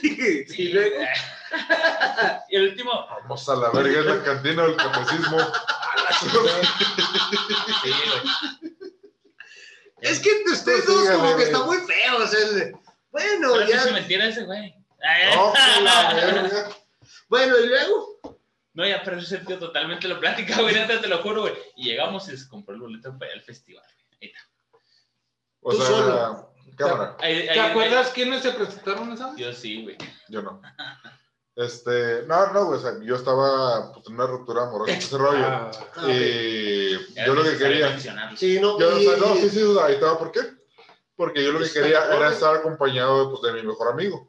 [0.01, 0.95] Sí, Sí, luego.
[2.49, 2.91] Y el último,
[3.23, 5.37] Vamos a la verga, es la cantina del catecismo.
[6.19, 6.61] sí, güey.
[10.01, 11.37] Es que entre ustedes Sí, dos como güey.
[11.37, 12.17] que está muy feo.
[12.17, 12.75] O sea, el-
[13.11, 13.91] bueno, Pero ya.
[13.91, 14.75] mentira ese güey.
[15.35, 16.69] No, pues, la verga.
[17.29, 18.19] Bueno, y luego.
[18.73, 21.53] No, ya perdió sentido totalmente la plática, güey, neta, te lo juro, güey.
[21.77, 23.85] Y llegamos y se compró el boleto para ir al festival.
[24.21, 24.39] Ahí está.
[25.61, 26.44] O Tú sea, solo.
[26.75, 27.17] Cámara.
[27.17, 29.37] ¿Te acuerdas quiénes se presentaron esa vez?
[29.37, 29.97] Yo sí, güey.
[30.29, 30.61] Yo no.
[31.55, 35.45] Este, no, no, güey, o sea, yo estaba pues, en una ruptura amorosa, ese rollo.
[35.45, 35.71] Ah.
[36.05, 37.97] Y Era yo lo que quería.
[38.35, 38.77] Sí, no.
[38.77, 40.41] Yo, o sea, y- no, sí, sí, ahí estaba, ¿por qué?
[41.15, 44.27] Porque yo lo que quería era estar acompañado pues, de mi mejor amigo.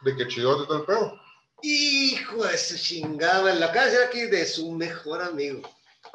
[0.00, 1.20] De que chidote todo el pedo.
[1.62, 3.54] Hijo de su chingada.
[3.54, 5.60] Lo acaba de decir aquí de su mejor amigo.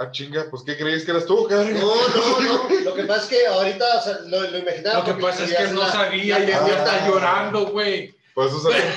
[0.01, 1.75] Ah, chinga, pues ¿qué creías que eras tú, cabrón?
[1.75, 2.79] No, no, no.
[2.85, 4.99] Lo que pasa es que ahorita o sea, lo, lo imaginaba.
[4.99, 8.15] Lo que pasa es que no sabía y ya está llorando, güey.
[8.33, 8.95] Pues, o sea,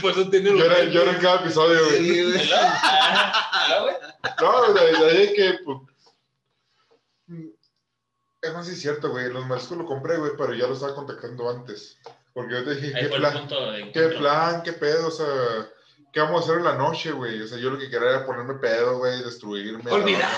[0.00, 1.98] Por eso tiene los llora, llora en cada episodio, güey.
[1.98, 2.40] Sí, güey.
[2.40, 3.94] ¿hello, güey?
[4.40, 5.78] No, de, ahí que, pues.
[8.40, 9.30] Es más, sí es cierto, güey.
[9.30, 11.98] Los mariscos lo compré, güey, pero ya lo estaba contactando antes.
[12.32, 13.32] Porque yo te dije, Ahí ¿qué plan?
[13.32, 13.56] punto
[13.92, 14.62] ¿Qué plan?
[14.62, 15.08] ¿Qué pedo?
[15.08, 15.68] O sea,
[16.16, 17.42] ¿qué vamos a hacer en la noche, güey?
[17.42, 19.90] O sea, yo lo que quería era ponerme pedo, güey, destruirme.
[19.90, 20.30] Olvidar.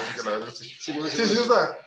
[0.53, 0.77] sí.
[0.77, 1.79] Sí, Sí, o sea,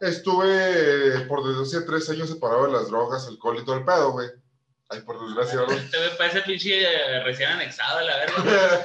[0.00, 4.28] estuve por hace tres años separado de las drogas, alcohol y todo el pedo, güey.
[4.88, 5.60] Ay, por desgracia.
[5.76, 8.84] Este güey parece pinche eh, recién anexado la verga.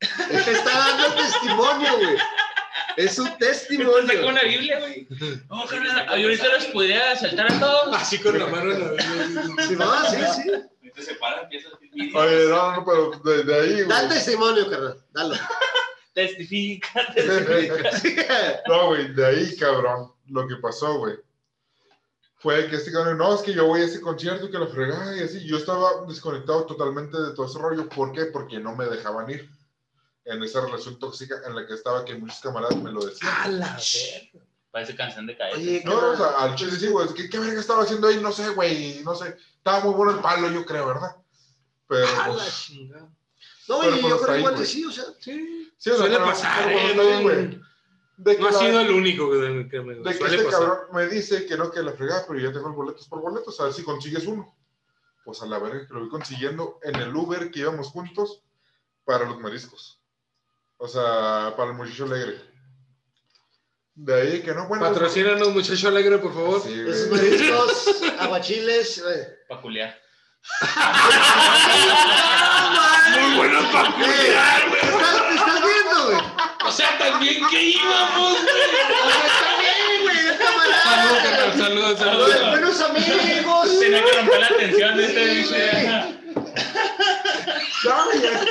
[0.00, 2.16] Te está dando testimonio, güey.
[2.96, 4.28] Es un Sacó testimonio.
[4.28, 5.06] una Biblia, güey.
[5.50, 7.96] No, carnal, yo ahorita los podría asaltar a todos.
[7.96, 9.02] Así con la mano en la
[9.66, 10.50] Sí, no, sí, sí.
[10.50, 14.08] Ahorita se para, empieza a decir, Oye, no, no, pero de, de ahí, Da güey.
[14.14, 14.96] testimonio, carnal.
[15.12, 15.34] Dalo.
[16.14, 18.62] Testifica, testifica.
[18.68, 21.16] No, güey, de ahí, cabrón, lo que pasó, güey.
[22.36, 24.68] Fue que este cabrón, no, es que yo voy a ese concierto y que lo
[24.68, 25.44] fregaba y así.
[25.44, 27.88] Yo estaba desconectado totalmente de todo ese rollo.
[27.88, 28.26] ¿Por qué?
[28.26, 29.50] Porque no me dejaban ir
[30.24, 33.32] en esa relación tóxica en la que estaba, que muchos camaradas me lo decían.
[33.36, 34.46] A la verga.
[34.70, 35.54] Parece canción de caer.
[35.54, 37.06] Oye, No, no, o sea, al chile sí, güey.
[37.06, 38.18] es que, ¿Qué verga estaba haciendo ahí?
[38.20, 39.02] No sé, güey.
[39.04, 39.36] No sé.
[39.58, 41.16] Estaba muy bueno el palo, yo creo, ¿verdad?
[41.86, 43.08] Pero, A la pues, chingada.
[43.68, 45.04] No, Pero y pues yo creo igual que sí, o sea.
[45.20, 45.72] Sí.
[45.76, 47.46] sí, o sea, Suele pasar, eh, güey.
[47.48, 47.64] no-
[48.16, 50.50] De que No ha la- sido el único que, que me De que este pasar.
[50.50, 53.58] cabrón me dice que no, que la fregada, pero ya tengo los boletos por boletos,
[53.60, 54.56] a ver si consigues uno.
[55.24, 58.42] Pues a la verga que lo voy consiguiendo en el Uber que íbamos juntos
[59.04, 59.98] para los mariscos.
[60.78, 62.36] O sea, para el muchacho alegre.
[63.94, 64.84] De ahí que no, bueno.
[64.84, 66.60] Patrocínanos, muchacho alegre, por favor.
[66.62, 66.90] Sí, güey.
[66.94, 68.98] Esos mariscos, aguachiles.
[68.98, 69.38] eh.
[69.48, 69.96] Peculiar.
[73.20, 74.80] Muy bueno para cuidar, güey.
[74.80, 76.18] ¿Te estás, te estás viendo, güey?
[76.66, 78.44] O sea, también que íbamos, güey.
[78.44, 78.46] O
[79.10, 80.24] sea, está bien, güey, es
[81.54, 82.50] Saludos, saludos, saludos.
[82.50, 83.80] buenos amigos.
[83.80, 86.23] Tenía que romper la tensión de este güey.
[87.84, 88.44] Ya, güey, ya.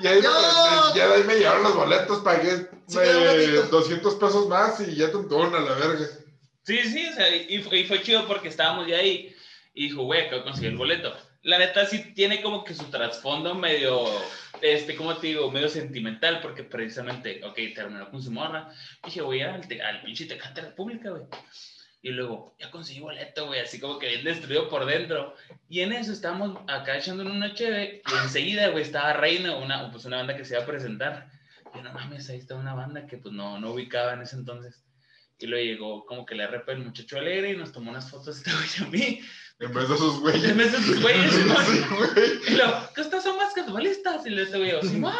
[0.00, 0.30] Y ahí, No.
[0.30, 3.62] me, ya de ahí me llevaron los boletos, pagué Sí, queda un eh, ratito.
[3.78, 6.06] 200 pesos más y ya te a la verga.
[6.64, 9.34] Sí, sí, o sea, y fue, y fue chido porque estábamos ya ahí
[9.74, 11.16] y dijo, güey, acabo de conseguir el boleto.
[11.42, 14.04] La neta sí tiene como que su trasfondo medio,
[14.60, 15.50] este, ¿cómo te digo?
[15.50, 18.68] Medio sentimental porque precisamente, ok, terminó con su morra.
[19.04, 21.22] Dije, voy al, al pinche Tecate República, güey.
[22.04, 25.36] Y luego, ya conseguí boleto, güey, así como que bien destruido por dentro.
[25.68, 30.04] Y en eso estábamos acá echando una cheve y enseguida, güey, estaba Reina, una, pues
[30.04, 31.30] una banda que se iba a presentar.
[31.74, 34.84] Y no mames, ahí está una banda que pues no, no ubicaba en ese entonces.
[35.38, 38.36] Y luego llegó como que le RP el muchacho alegre y nos tomó unas fotos
[38.44, 39.20] este güey a mí.
[39.62, 40.56] En vez de esos En güeyes.
[40.56, 41.64] vez de sus güeyes, Simón.
[41.66, 42.40] Sí, güey.
[42.48, 43.52] Y luego, ¿qué estas son más?
[44.24, 45.14] Y le güey, Simón.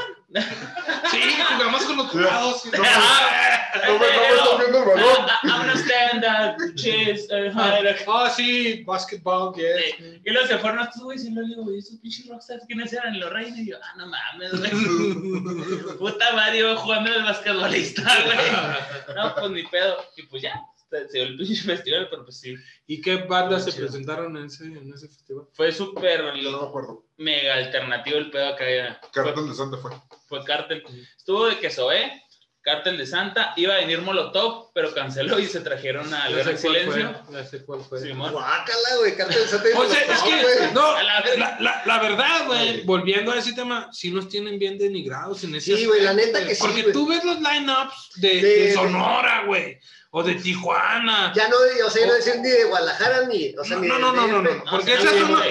[1.11, 1.21] Sí,
[1.57, 2.65] jugamos con los jugados.
[2.67, 5.27] No, no me, no me estás viendo el balón.
[5.43, 7.97] I'm gonna stand up, chase, uh, hide.
[8.07, 10.21] Ah, sí, basketball, yes.
[10.25, 13.19] Y luego se fueron estos güeyes y luego digo, güey, esos pinches rockstars, ¿quiénes eran?
[13.19, 13.57] Los reyes.
[13.57, 15.97] Y yo, ah, no mames, güey.
[15.99, 19.17] Puta Mario jugando el basquetbolista, güey.
[19.17, 19.97] No, pues ni pedo.
[20.17, 20.61] Y pues ya,
[21.09, 22.55] se dio el pinche festival, pero pues sí.
[22.87, 23.87] ¿Y qué bandas se Chido.
[23.87, 25.45] presentaron en ese, en ese festival?
[25.53, 27.05] Fue súper no me acuerdo.
[27.17, 28.65] mega alternativo el pedo acá.
[28.71, 29.01] ya.
[29.13, 29.91] Fue, Cartel de Santa fue.
[30.29, 30.83] fue Cártel.
[31.17, 32.13] Estuvo de Quesoé,
[32.61, 33.53] Cártel de Santa.
[33.57, 37.15] Iba a venir Molotov, pero canceló y se trajeron a Guerra Silencio.
[37.27, 38.01] fue, ya sé cuál fue.
[38.01, 38.31] Simón.
[38.33, 40.73] Guácala, güey, cartel de Santa O sea, es No, que, güey.
[40.75, 44.79] no, la la, la, la verdad, güey, volviendo a ese tema, sí nos tienen bien
[44.79, 46.93] denigrados en ese Sí, güey, la neta que sí, Porque güey.
[46.93, 49.79] tú ves los lineups de, De- de Sonora, güey,
[50.15, 51.33] o de Tijuana.
[51.35, 51.57] Ya no,
[51.87, 54.43] o sea, no decir ni de Guadalajara ni, o sea, No, ni no, no, no,
[54.43, 55.43] no, porque esas son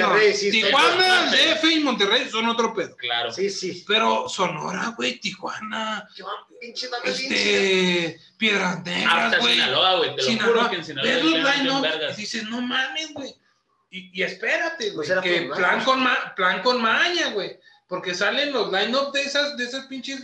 [0.51, 1.31] Tijuana.
[1.31, 2.95] DF y Monterrey son otro pedo.
[2.95, 3.31] Claro.
[3.31, 3.83] Sí, sí.
[3.87, 6.07] Pero Sonora, güey, Tijuana,
[7.01, 9.53] este, Piedras Negras, güey.
[9.55, 10.15] Sinaloa, güey.
[10.15, 13.35] Te lo juro que en Sinaloa ves dices, no mames, güey.
[13.89, 17.59] Y, y espérate, güey, Pues que por plan con, ma- plan con maña, güey.
[17.87, 20.21] Porque salen los lineups de esas, de esas pinches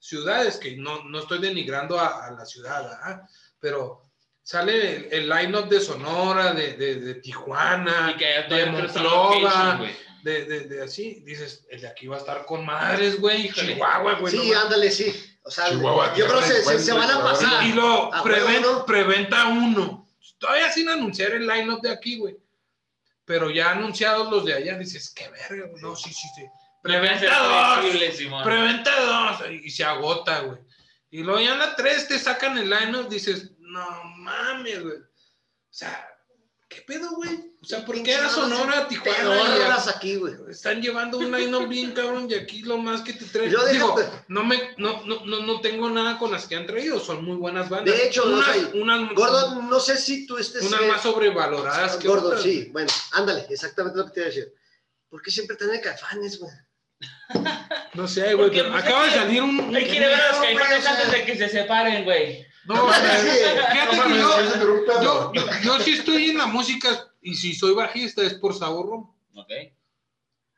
[0.00, 3.22] ciudades, que no, no estoy denigrando a, a la ciudad, ¿ah?
[3.60, 4.02] Pero
[4.42, 8.16] sale el, el lineup de Sonora, de, de, de Tijuana,
[8.48, 9.80] de Monclova,
[10.22, 11.22] de, de, de así.
[11.24, 13.50] Dices, el de aquí va a estar con madres, güey.
[13.52, 14.32] Chihuahua, güey.
[14.36, 15.14] Sí, no ándale, sí.
[15.42, 17.66] O sea, Chihuahua, yo creo que se, se, encuentro, se van a pasar.
[17.66, 18.86] Y luego, A preven- huevo, ¿no?
[18.86, 20.08] preventa uno.
[20.38, 22.36] Todavía sin anunciar el line-up de aquí, güey.
[23.24, 25.82] Pero ya anunciados los de allá, dices, qué verga, güey.
[25.82, 26.44] No, sí, sí, sí.
[26.82, 28.44] Preventa dos.
[28.44, 29.50] Preventa dos.
[29.50, 30.58] Y se agota, güey.
[31.10, 34.96] Y luego ya en la tres te sacan el line-up, dices, no mames, güey.
[34.98, 35.04] O
[35.70, 36.06] sea,
[36.68, 37.54] qué ¿qué pedo, güey?
[37.60, 39.16] O sea, ¿por qué a Sonora, Tijuana?
[39.18, 40.34] Pedorras y a- aquí, güey.
[40.48, 43.50] Están llevando un line bien cabrón y aquí lo más que te traen.
[43.50, 43.96] Yo Digo,
[44.28, 47.36] no me, no, no, no, no tengo nada con las que han traído, son muy
[47.36, 47.96] buenas bandas.
[47.96, 50.62] De hecho, no unas, sé, unas, Gordo, no sé si tú estés.
[50.62, 52.42] unas más sobrevaloradas que Gordo, otras.
[52.42, 52.68] sí.
[52.72, 54.54] Bueno, ándale, exactamente lo que te iba a decir.
[55.08, 56.52] ¿Por qué siempre tienen caifanes, güey?
[57.94, 59.74] No sé, güey, pero pues, acaba de salir un...
[59.74, 62.46] Hay que ir a ver a los caifanes antes de que se separen, güey.
[62.64, 63.28] No, o sea, Sí.
[63.72, 66.88] fíjate que yo, yo, yo, yo sí estoy en la música
[67.22, 69.10] y si soy bajista es por sabor rom.
[69.34, 69.50] Ok.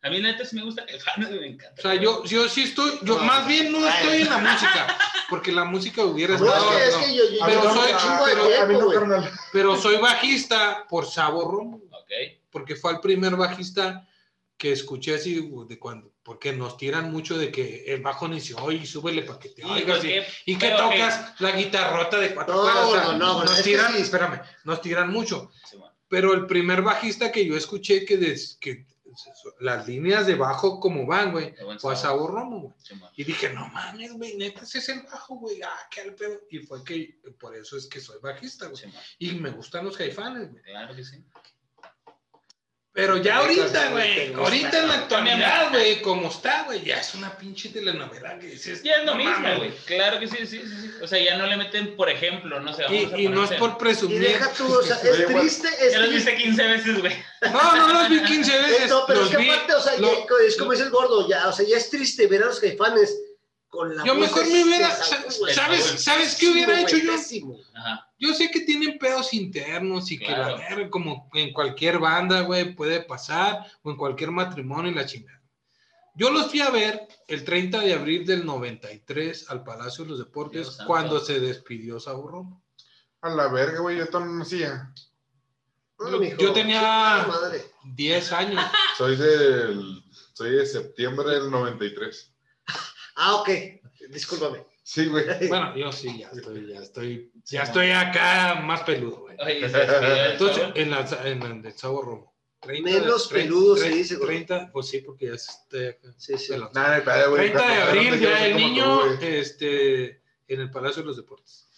[0.02, 1.74] A mí neta sí me gusta caifanes, me encanta.
[1.78, 3.24] O sea, yo, yo sí estoy, yo No.
[3.24, 4.98] más bien no estoy en la música,
[5.28, 6.72] porque la música hubiera No, estado...
[6.78, 9.28] es que, es que yo, yo, A Pero soy- chingo de a- a mí no.
[9.52, 11.74] Pero soy bajista por sabor rom.
[11.74, 12.10] Ok.
[12.50, 14.04] porque fue el primer bajista
[14.60, 18.84] que escuché así de cuando, porque nos tiran mucho de que el bajo inició y
[18.84, 22.34] súbele para que te Y, oigas y, porque- y que pero tocas la guitarrota de
[22.34, 22.84] cuatro No, cuerdas.
[22.84, 24.02] o sea, no, nos es que tiran, sí.
[24.02, 25.50] espérame, nos tiran mucho.
[25.64, 25.96] Sí, bueno.
[26.08, 28.84] Pero el primer bajista que yo escuché que, des- que
[29.60, 31.96] las líneas de bajo como van, güey, fue a sabor.
[31.96, 32.74] Sabor Romo, güey.
[32.82, 32.94] Sí.
[33.16, 35.62] Y dije, no mames, güey, neta, ese es el bajo, güey.
[35.62, 36.38] Ah, qué al pedo.
[36.50, 38.82] Y fue que, por eso es que soy bajista, güey.
[39.18, 40.62] Y me gustan los caifanes, güey.
[40.62, 41.16] Claro que sí.
[43.00, 47.34] Pero ya ahorita, güey, ahorita en la actualidad, güey, como está, güey, ya es una
[47.36, 48.82] pinche telenovela que dices.
[48.82, 49.70] Ya es lo mismo, güey.
[49.86, 50.90] Claro que sí, sí, sí, sí.
[51.02, 53.44] O sea, ya no le meten, por ejemplo, no sé, vamos a Y, y no
[53.44, 54.20] es por Y presumir.
[54.20, 57.16] deja tú, o sea, es triste, es Ya los viste 15 veces, güey.
[57.50, 58.90] No, no los vi 15 veces.
[58.90, 59.50] No, pero los es que vi.
[59.50, 61.88] aparte, o sea, lo- ya- es como dice el gordo, ya, o sea, ya es
[61.88, 63.16] triste ver a los caifanes
[63.70, 64.90] con la Yo mejor me hubiera.
[65.54, 66.02] ¿Sabes.
[66.02, 67.14] ¿sabes qué hubiera hecho yo?
[67.74, 68.08] Ajá.
[68.18, 72.74] Yo sé que tienen pedos internos y que la verga, como en cualquier banda, güey,
[72.74, 75.40] puede pasar, o en cualquier matrimonio y la chingada.
[76.14, 80.18] Yo los fui a ver el 30 de abril del 93 al Palacio de los
[80.18, 80.86] Deportes Dios santo.
[80.88, 82.60] cuando se despidió Saburrón.
[83.22, 84.92] A la verga, güey, yo no hacía.
[85.98, 87.64] Yo- tenía- chingada madre.
[87.84, 88.62] 10 años.
[88.98, 90.02] Soy del.
[90.32, 92.32] Soy de septiembre del 93.
[93.22, 93.50] Ah, ok,
[94.08, 94.64] discúlpame.
[94.82, 95.26] Sí, güey.
[95.48, 99.36] Bueno, yo sí, ya estoy, ya estoy, ya estoy acá más peludo, güey.
[99.38, 102.34] El Entonces, en, la, en, el de Sabor Romo.
[102.60, 104.44] 30 Menos peludo se dice, güey.
[104.46, 106.14] 30, pues sí, porque ya estoy acá.
[106.16, 106.54] Sí, sí.
[106.72, 107.52] Nada, güey.
[107.52, 111.68] 30 de abril, ya el niño, este, en el Palacio de los Deportes.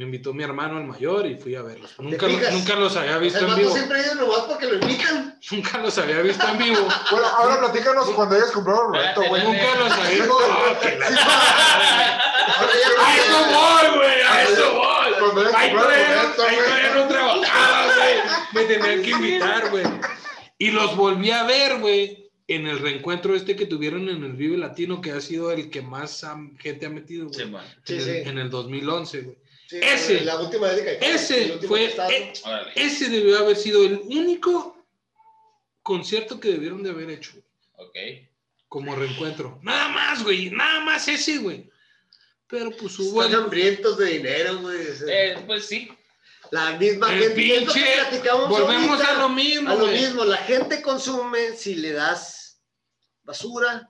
[0.00, 1.90] Me invitó mi hermano el mayor y fui a verlos.
[1.98, 3.70] Nunca, nunca los había visto El en vivo.
[3.70, 5.38] siempre viene nomás porque lo invitan.
[5.50, 6.88] Nunca los había visto en vivo.
[7.10, 9.42] Bueno, ahora platícanos cuando hayas comprado el boleto, güey.
[9.44, 10.40] Nunca los había Ahora
[12.80, 15.44] ya- A eso voy, güey, a eso voy.
[15.54, 18.16] Ahí todavía, no trabajaba, güey.
[18.54, 19.84] Me tenían que invitar, güey.
[20.56, 24.56] Y los volví a ver, güey, en el reencuentro este que tuvieron en el Vive
[24.56, 26.26] Latino, que ha sido el que más
[26.58, 27.42] gente ha metido, güey.
[27.42, 27.96] En, sí.
[28.10, 29.36] el, en el 2011, güey.
[29.70, 30.22] Sí, Ese.
[30.22, 32.72] La última el Ese fue, e- Órale.
[32.74, 34.84] ese debió haber sido el único
[35.84, 37.34] concierto que debieron de haber hecho,
[37.76, 37.94] Ok.
[38.66, 39.60] como reencuentro.
[39.62, 41.70] Nada más, güey, nada más ese, güey.
[42.48, 44.88] Pero pues hubo Están el, hambrientos de dinero, güey.
[45.08, 45.88] Eh, pues sí.
[46.50, 47.34] La misma el gente.
[47.36, 47.84] pinche.
[47.94, 49.10] platicamos Volvemos ahorita.
[49.12, 50.00] a lo mismo, A lo güey.
[50.00, 52.60] mismo, la gente consume si le das
[53.22, 53.88] basura.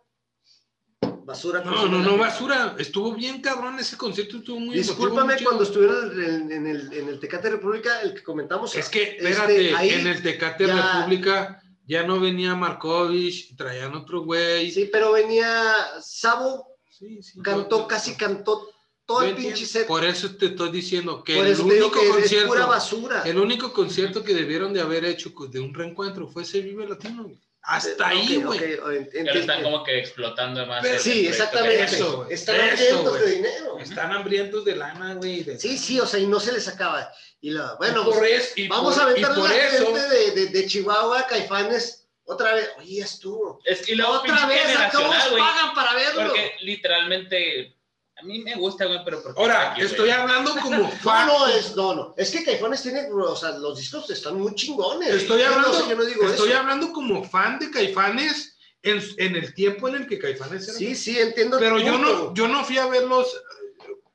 [1.30, 1.62] Basura.
[1.64, 2.74] No, no, no, basura.
[2.78, 7.08] Estuvo bien cabrón ese concierto, estuvo muy Discúlpame emotivo, cuando estuvieron en, en el, en
[7.08, 8.74] el Tecate República, el que comentamos.
[8.74, 13.94] Es que, este, espérate, ahí en el Tecate ya- República ya no venía Markovich, traían
[13.94, 14.70] otro güey.
[14.72, 18.68] Sí, pero venía Sabo, Sí, sí, cantó, yo- casi cantó
[19.06, 19.86] todo el pinche set.
[19.86, 23.22] Por eso te estoy diciendo que Por el único que es concierto, pura basura.
[23.24, 27.22] el único concierto que debieron de haber hecho de un reencuentro fue ese Vive Latino.
[27.24, 27.40] güey.
[27.62, 28.74] Hasta ahí, Ok, güey.
[28.74, 30.82] ok, ent- Pero están como que explotando más.
[30.82, 31.84] Pero Sí, exactamente.
[31.84, 32.26] Eso.
[32.30, 33.78] Están Eso, hambrientos de dinero.
[33.78, 35.42] Están hambrientos de lana, güey.
[35.42, 37.12] de- Sí, sí, o sea, y no se les acaba.
[37.40, 39.54] Y la, bueno, Y por pues, es- y vamos por- a aventar y por a
[39.54, 42.70] la eso, gente de, de, de Chihuahua, Caifanes, otra vez.
[42.78, 43.60] Oye, estuvo.
[43.64, 46.28] Es que luego Otra vez, ¿a todos pagan para verlo?
[46.28, 47.76] Porque literalmente.
[48.20, 49.22] A mí me gusta, güey, pero.
[49.22, 49.86] porque Ahora, güey.
[49.86, 51.26] estoy hablando como No, fan.
[51.26, 52.14] no, es, no, no.
[52.16, 55.08] Es que Caifanes tiene, o sea, los discos están muy chingones.
[55.08, 56.58] Estoy no hablando, sé, yo no digo estoy eso.
[56.58, 60.76] hablando como fan de Caifanes en, en el tiempo en el que Caifanes era.
[60.78, 61.58] Sí, sí, entiendo.
[61.58, 63.26] pero yo no, yo no fui a verlos.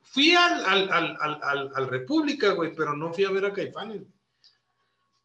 [0.04, 3.54] Fui al, al, al, al, al- al República, güey, pero no fui a ver a
[3.54, 4.02] Caifanes.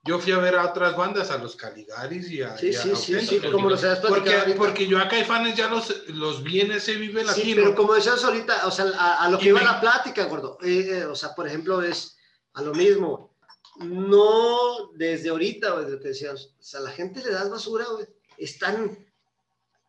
[0.05, 2.57] Yo fui a ver a otras bandas, a los Caligaris y a.
[2.57, 4.57] Sí, y a sí, sí, sí, como los Porque, ahorita.
[4.59, 7.63] porque yo a Caifanes ya los, los vi en ese Vive Sí, Latino.
[7.63, 10.57] pero como decías ahorita, o sea, a, a lo que iba me- la plática, gordo.
[10.63, 12.17] eh, eh, o sea, por ejemplo, es
[12.55, 13.37] a lo mismo.
[13.77, 16.55] No desde ahorita, güey, de lo que decías.
[16.59, 18.07] O sea, la gente le das basura, güey.
[18.39, 19.07] Están,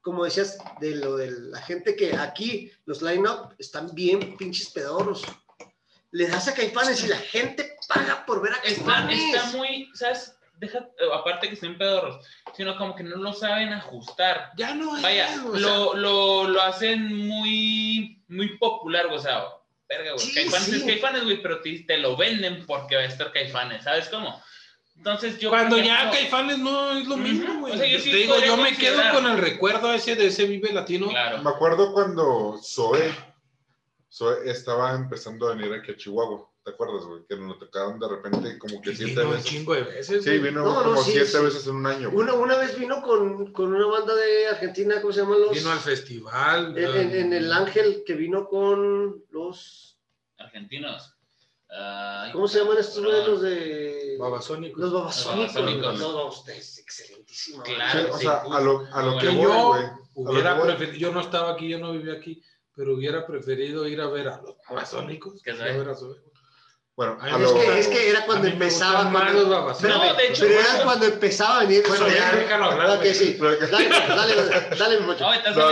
[0.02, 5.24] como decías, de lo de la gente que aquí, los line-up, están bien pinches pedorros.
[6.12, 10.36] Le das a Caifanes y la gente paga por ver a Está, está muy, ¿sabes?
[10.62, 12.24] deja, eh, aparte que estén pedorros,
[12.56, 14.52] sino como que no lo saben ajustar.
[14.56, 15.02] Ya no es.
[15.02, 19.44] Vaya, o sea, lo, lo, lo hacen muy, muy popular, güey, o sea,
[19.90, 20.76] verga, güey, Sí, Caifanes sí.
[20.76, 24.42] es Caifanes, güey, pero te, te lo venden porque va a estar Caifanes, ¿sabes cómo?
[24.96, 25.50] Entonces yo...
[25.50, 27.74] Cuando ya Caifanes no es lo mismo, güey.
[27.74, 30.46] O sea, yo sí Te digo, yo me quedo con el recuerdo ese de ese
[30.46, 31.10] Vive Latino.
[31.10, 31.42] Claro.
[31.42, 33.12] Me acuerdo cuando Zoe,
[34.12, 36.51] Zoe estaba empezando a venir aquí a Chihuahua.
[36.64, 37.26] ¿Te acuerdas, güey?
[37.28, 39.46] Que nos lo tocaron de repente como que siete vino un veces.
[39.46, 41.44] chingo de veces, Sí, vino No, no, como sí, siete sí.
[41.44, 42.12] veces en un año.
[42.12, 42.24] güey.
[42.24, 45.52] Una, una vez vino con, con una banda de Argentina, ¿cómo se llaman los?
[45.54, 46.78] Vino al festival.
[46.78, 49.98] en, en- en el ah, Ángel, que vino con los.
[50.38, 51.16] Argentinos.
[51.70, 53.12] Ay, ¿Cómo se llaman estos cabrón.
[53.14, 53.28] güeyes?
[53.30, 54.18] Los de.
[54.20, 54.80] Babasónicos.
[54.82, 55.54] Los babasónicos.
[55.56, 56.00] Babasónicos.
[56.00, 57.64] No, no, usted es excelentísimo.
[57.66, 58.14] Sí, Claro.
[58.14, 59.84] o sí, sea, a lo, a lo que Que voy, yo güey.
[60.14, 60.66] hubiera voy.
[60.68, 62.44] preferido, yo no estaba aquí, yo no vivía aquí,
[62.76, 65.42] pero hubiera preferido ir a ver a los babasónicos.
[65.42, 66.18] Que a ver a Zoe.
[66.98, 69.10] Bueno, Ay, a Es lo, que, es que era cuando empezaba.
[69.10, 69.44] cuando-.
[69.46, 71.84] No, de hecho, pero era cuando empezaba a venir.
[71.88, 73.38] Bueno, ya déjalo hablar, sí.
[73.42, 75.00] Dale, dale, dale, dale.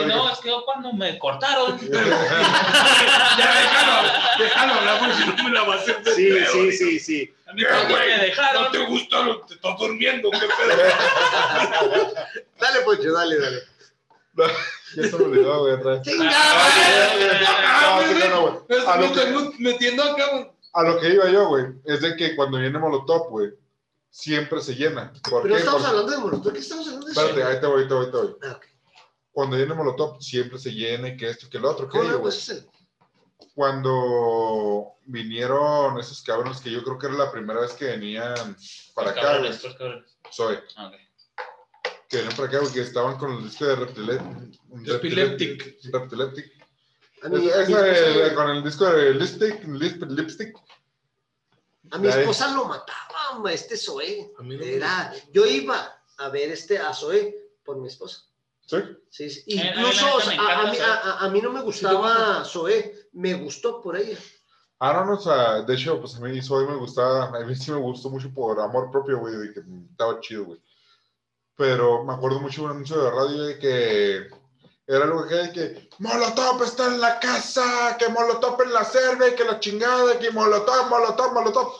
[0.07, 1.77] No, es que yo cuando me cortaron.
[3.37, 4.09] Ya déjalo,
[4.39, 6.99] déjalo hablar porque si no me la va a hacer de Sí, pedo, sí, sí,
[6.99, 7.33] sí.
[7.47, 8.63] A mí me dejaron.
[8.63, 10.49] No te gusta lo que te estás durmiendo, qué pedo.
[12.59, 13.59] Dale, Pocho, dale, dale.
[14.95, 16.01] ya se me olvidó, güey, atrás.
[16.31, 18.01] Ah,
[18.99, 20.49] No, no, no, metiendo acá.
[20.73, 23.51] A lo que iba yo, güey, es de que cuando viene Molotov, güey,
[24.09, 25.11] siempre se llena.
[25.29, 25.59] ¿Por Pero no qué?
[25.59, 27.49] estamos Porque- hablando de Molotov, ¿qué estamos hablando de Espérate, eso?
[27.49, 28.35] ahí te voy, te voy, te voy.
[28.43, 28.65] Ah, ok.
[29.31, 31.87] Cuando viene Molotov, siempre se llena y que esto y que lo otro.
[31.87, 32.31] ¿Qué ¿Cómo digo, güey?
[32.33, 32.65] Pues
[33.55, 38.55] Cuando vinieron esos cabrones, que yo creo que era la primera vez que venían
[38.93, 40.17] para acá, güey, Cabrones, cabrones.
[40.33, 40.93] Zoe, Ah, ok.
[42.09, 45.77] que venían para acá, güey, que estaban con el disco de Reptilet- Repileptic.
[45.91, 46.58] Reptileptic.
[47.23, 50.57] A mí, eh, con el disco de Lipstick, Lip- Lipstick.
[51.91, 54.31] a mi esposa lo mataba, ma, este Zoe.
[54.37, 58.21] A mí no me Era, yo iba a ver este a Zoe por mi esposa.
[58.65, 58.77] ¿Sí?
[59.09, 59.43] Sí, sí.
[59.47, 60.83] Eh, a mí Incluso a, mí, Zoe.
[60.85, 64.17] a- a- a mí no me gustaba Zoe, me gustó por ella.
[64.81, 67.55] Ah, no, no, o sea, de hecho, pues a mí Zoe me gustaba, a mí
[67.55, 70.61] sí me gustó mucho por amor propio, güey, de que estaba chido, güey.
[71.57, 74.29] Pero me acuerdo mucho de un anuncio de radio de que
[74.95, 79.35] era algo que de que Molotov está en la casa, que Molotov en la cerve,
[79.35, 81.71] que la chingada, que Molotov, Molotov, Molotov.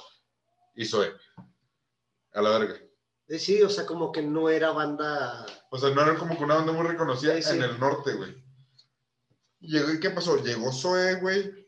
[0.76, 1.12] Y Zoe.
[2.34, 2.76] A la verga.
[3.28, 5.46] Eh, Sí, o sea, como que no era banda.
[5.72, 7.56] O sea, no era como que una banda muy reconocida Sí, sí.
[7.58, 8.36] en el norte, güey.
[9.60, 10.38] Llegó, ¿y qué pasó?
[10.44, 11.68] Llegó Zoe, güey.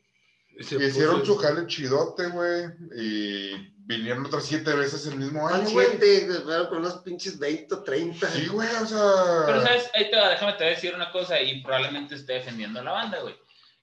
[0.60, 2.66] Hicieron puso- su jale chidote, güey.
[2.98, 7.84] Y vinieron otras siete veces el mismo año, gente, pero con unos pinches 20 o
[7.84, 8.28] 30.
[8.28, 9.44] Sí, güey, o sea.
[9.46, 9.90] Pero, ¿sabes?
[9.94, 12.84] Ahí te va, déjame te voy a decir una cosa y probablemente esté defendiendo a
[12.84, 13.36] la banda, güey.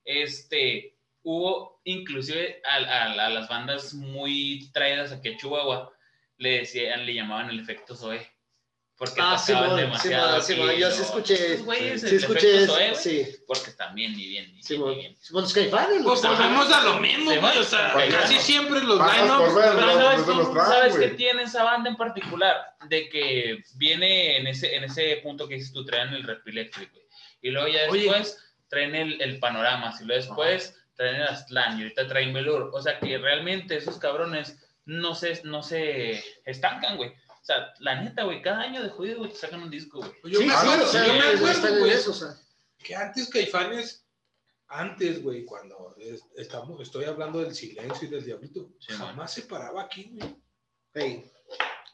[0.05, 5.93] Este, hubo inclusive a, a- a las bandas muy traídas aquí a Chihuahua,
[6.39, 8.27] le decían, le llamaban el efecto Zoe.
[8.99, 10.43] Porque Ah, sí, sí, demasiado.
[10.43, 11.57] sí, yo sí escuché.
[11.59, 12.73] Güeyes, Sí, escuché eso.
[12.75, 15.01] güey, Sí, Porque también, ni bien, ni sí, bien, ni bueno.
[15.01, 15.17] bien.
[15.31, 16.03] Bueno, los caifanes.
[16.03, 17.59] Pues volvemos a lo mismo, güey.
[17.59, 18.13] O sea, bueno.
[18.17, 20.69] casi siempre los Pagas line por ver, Pero no, ¿sabes, no se cómo- los traen,
[20.69, 21.09] ¿sabes güey.
[21.11, 22.57] qué tiene esa banda en particular?
[22.89, 26.95] De que viene en ese, en ese punto que dices tú, traen el rep eléctrico.
[26.95, 27.07] güey.
[27.41, 28.01] Y luego ya Oye.
[28.03, 28.37] después
[28.69, 29.95] traen el, el panorama.
[30.01, 31.79] Y luego después traen el Aztlán.
[31.79, 32.73] Y ahorita traen Velour.
[32.75, 37.13] O sea que realmente esos cabrones no se, no se estancan, güey.
[37.49, 40.13] O sea, la neta, güey, cada año de jodido, güey, te sacan un disco, güey.
[40.35, 42.35] Yo Sí, me sí, acuerdo, o sea, yo me acuerdo, güey, eso, o sea.
[42.85, 44.05] que antes Caifanes,
[44.67, 49.43] antes, güey, cuando es- estamos, estoy hablando del silencio y del diablito, Sí, jamás se
[49.43, 51.25] paraba aquí, güey.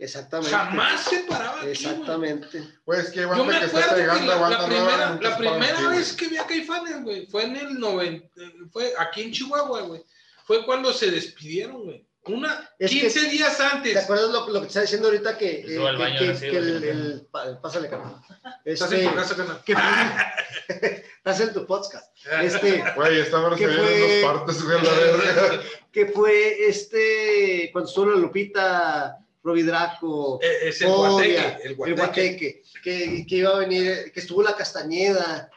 [0.00, 0.50] Exactamente.
[0.50, 1.72] Jamás se paraba aquí, güey.
[1.72, 2.74] Exactamente.
[2.84, 4.58] Güey, es que hay Yo banda me que está acuerdo que pegando la, a banda
[4.58, 8.26] la primera, la primera aquí, vez que vi a Caifanes, güey, fue en el 90,
[8.42, 10.04] eh, fue aquí en Chihuahua, güey.
[10.46, 12.04] Fue cuando se despidieron, güey.
[12.26, 13.96] Una, Es que- 15 días ¿Te antes.
[13.96, 16.34] acuerdas lo, lo que te está diciendo ahorita que, eh, Estuvo al que, baño que-
[16.36, 18.14] sí, que el, el- pa- pásale, carnal.
[18.64, 19.62] Estás Este, en tu casa, canal.
[19.66, 22.16] que estás en tu podcast.
[22.42, 23.94] Este, Güey, esta ¿Qué se viene fue?
[24.16, 25.62] en dos partes, güey, la verga.
[25.92, 31.70] que fue este, cuando estuvo la Lupita, Roby Draco, Eh, Es el Fobia, guateque, el
[31.70, 32.00] el guateque.
[32.00, 35.50] Guateque, que, que iba a venir, que estuvo la Castañeda,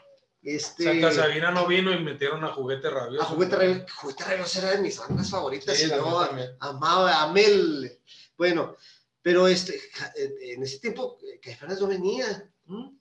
[0.56, 3.26] este, Santa Sabina no vino y metieron a Juguete a Rabioso.
[3.28, 6.50] Juguete Rabioso, Juguete Rabioso era de mis bandas favoritas, Sí, también.
[6.60, 8.00] amaba, amé el,
[8.38, 8.76] bueno,
[9.22, 9.80] pero este,
[10.42, 12.50] en ese tiempo eh, Caifanes no venía,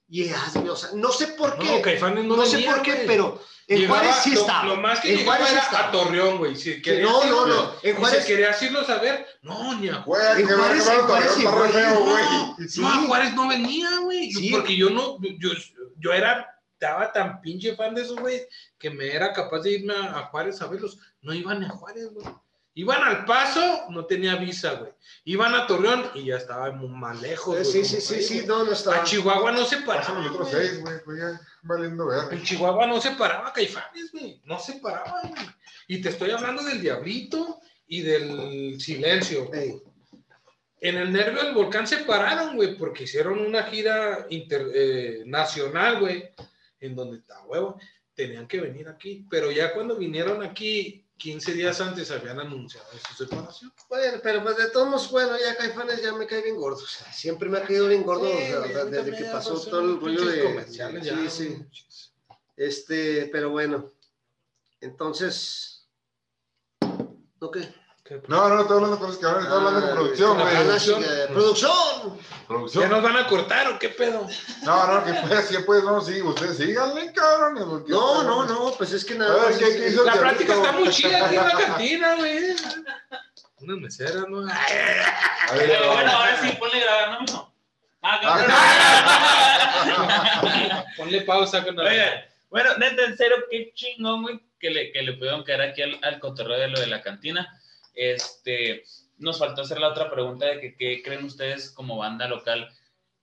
[0.08, 2.82] y hazme, o sea, no sé por qué, No, Caifanes no, no, sé venía, por
[2.82, 3.06] qué, güey.
[3.06, 4.64] pero en Llegaba- Juárez sí lo- estaba.
[4.64, 5.88] Lo, más que En Juárez era sí estaba.
[5.88, 6.54] a Torreón, güey.
[6.56, 9.98] Si no, no, irlo- no, en Juárez, si querías irlo a saber, no, ni a
[9.98, 11.72] Güey, En Juárez- en Juárez güey.
[11.72, 12.68] feo, güey.
[12.68, 12.80] Sí.
[12.80, 14.30] No, a Juárez no venía, güey.
[14.32, 14.50] Sí.
[14.52, 15.50] Porque yo no, yo,
[15.98, 16.48] yo era,
[16.78, 18.46] estaba tan pinche fan de esos, güey,
[18.78, 20.98] que me era capaz de irme a, a Juárez a verlos.
[21.22, 22.26] No iban a Juárez, güey.
[22.74, 24.92] Iban al paso, no tenía visa, güey.
[25.24, 27.54] Iban a Torreón y ya estaba muy más lejos.
[27.54, 28.98] Güey, sí, sí, sí, sí, no, no estaba.
[28.98, 30.28] A Chihuahua no se paraba.
[30.28, 30.50] güey.
[30.50, 32.30] seis, güey, pues ya valiendo ver.
[32.34, 34.42] En Chihuahua no se paraba Caifanes, güey.
[34.44, 35.32] No se paraba, güey.
[35.88, 39.50] Y te estoy hablando del Diablito y del Silencio.
[39.54, 39.80] Ey,
[40.80, 46.00] En el nervio del volcán se pararon, güey, porque hicieron una gira inter- eh, nacional,
[46.00, 46.28] güey,
[46.80, 47.78] en donde está huevo.
[48.14, 49.26] Tenían que venir aquí.
[49.30, 53.72] Pero ya cuando vinieron aquí, 15 días antes habían anunciado su separación.
[53.88, 56.82] Bueno, pero pues de todos modos, bueno, ya Caifanes ya me cae bien gordo.
[56.82, 59.32] O sea, siempre me ha caído bien gordo güey, o sea, a desde que ya
[59.32, 60.42] pasó todo el rollo de.
[60.44, 61.68] comerciales ya, sí, güey.
[61.72, 62.10] sí.
[62.56, 63.92] Este, pero bueno.
[64.80, 65.88] Entonces.
[67.40, 67.58] ¿Ok?
[68.28, 70.56] No, no, estoy hablando con los que estoy hablando Ah, producción, la güey.
[70.56, 71.02] Ah, producción.
[71.02, 72.18] que- ¡Producción!
[72.18, 72.90] ¿Ya Producción.
[72.90, 74.26] nos van a cortar o qué pedo?
[74.62, 77.64] No, no, que pues, sí, pues, no, sí, ustedes síganle, cabrones.
[77.64, 80.12] porque- No, no, no, pues es que A nada ver, ¿qué- qué hizo el La
[80.14, 82.38] práctica está muy chida aquí en la cantina, güey.
[83.58, 84.38] Unas meseras, ¿no?
[84.40, 84.44] A
[85.52, 87.52] ver, Pero bueno, ahora sí, ponle grabar, ¿no, mijo?
[88.08, 88.20] Ah,
[90.96, 95.14] Ponle pausa con Oigan, bueno, neta, en serio, qué chingón, güey, que le, que le
[95.14, 97.60] pudieron caer aquí al, al cotorreo de lo de la cantina.
[97.96, 98.84] Este,
[99.16, 102.68] nos faltó hacer la otra pregunta de que qué creen ustedes como banda local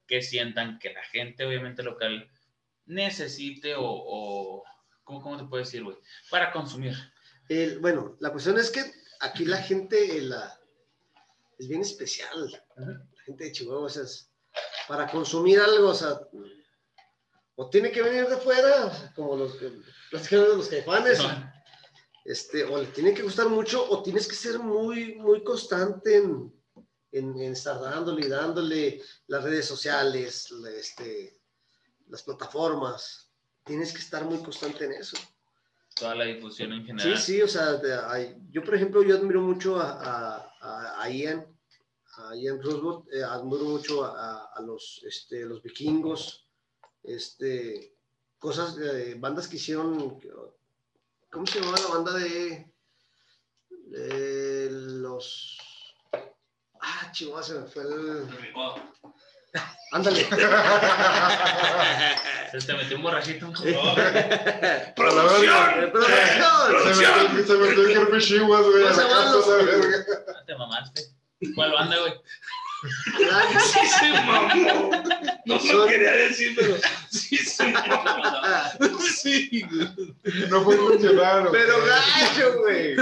[0.07, 2.29] que sientan que la gente, obviamente, local
[2.85, 4.63] necesite o, o
[5.03, 5.95] ¿cómo, ¿cómo te puedo decir, güey?
[6.29, 6.95] Para consumir.
[7.47, 8.81] El- bueno, la cuestión es que
[9.21, 10.59] aquí la gente la,
[11.59, 12.51] es bien especial.
[12.75, 14.29] La gente de Chihuahua, o sea, es-
[14.87, 16.19] para consumir algo, o sea,
[17.55, 19.71] o tiene que venir de fuera, como los que
[20.09, 21.19] platicaron de los caifanes,
[22.25, 26.53] este, o le tiene que gustar mucho, o tienes que ser muy, muy constante en,
[27.11, 31.39] en- en estar dándole y dándole las redes sociales, este,
[32.07, 33.29] las plataformas.
[33.65, 35.17] Tienes que estar muy constante en eso.
[35.95, 37.17] Toda la difusión en Sí, general.
[37.19, 41.45] sí, o sea, de- yo por ejemplo, yo admiro mucho a, a, a- a Ian,
[42.17, 46.47] a Ian Roosevelt, eh, admiro mucho a, a los, este, los vikingos,
[47.03, 47.95] este,
[48.39, 50.19] cosas, eh, bandas que hicieron,
[51.33, 52.65] ¿cómo se llamaba la banda de,
[53.87, 55.57] de los...
[56.79, 58.27] Ah, chihuahua, se me fue el...
[59.91, 60.27] Ándale.
[62.51, 63.51] Se te metió un borrachito.
[64.95, 65.91] ¡Producción!
[65.91, 66.81] ¡Producción!
[66.83, 68.89] Se me se me metió el Kirby Chihuahua, güey, No.
[68.89, 71.01] Ah, Te mamaste.
[71.55, 72.13] ¿Cuál banda, güey?
[73.31, 74.89] Ay, Sí se mamó.
[75.45, 76.55] No lo quería decir,
[77.13, 78.71] sí ah,
[79.15, 80.49] Sí, güey.
[80.49, 81.49] No fue funcionar.
[81.51, 82.95] Pero gacho, güey.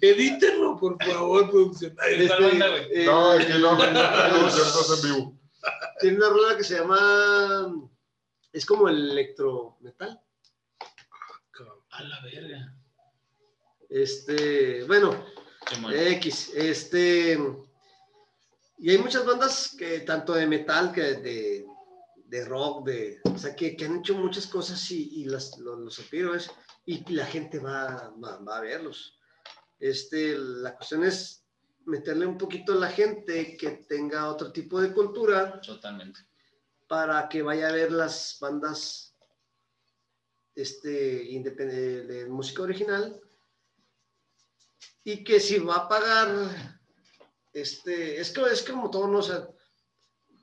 [0.00, 1.96] Edítenlo, por favor, producción.
[2.00, 2.86] Ay, ¿Cuál banda, güey?
[2.92, 5.38] eh, No, aquí no, no, estás en vivo.
[6.00, 7.74] Tiene una rola que se llama.
[8.52, 10.20] Es como el electrometal.
[11.90, 12.74] A la verga.
[13.88, 15.24] Este, bueno.
[15.92, 16.52] X.
[16.54, 17.38] Este.
[18.78, 21.66] Y hay muchas bandas que, tanto de metal que de,
[22.26, 25.78] de rock, de, o sea, que, que han hecho muchas cosas y, y las, los,
[25.78, 26.50] los admiro, es-
[26.86, 29.18] y la gente va, va, va a verlos.
[29.78, 31.44] Este, la cuestión es
[31.86, 36.20] meterle un poquito a la gente que tenga otro tipo de cultura Totalmente.
[36.88, 39.14] para que vaya a ver las bandas
[40.54, 43.20] este, independ- de música original
[45.02, 46.80] y que si va a pagar,
[47.52, 49.18] este, es, que, es como todo, ¿no?
[49.18, 49.48] O sea,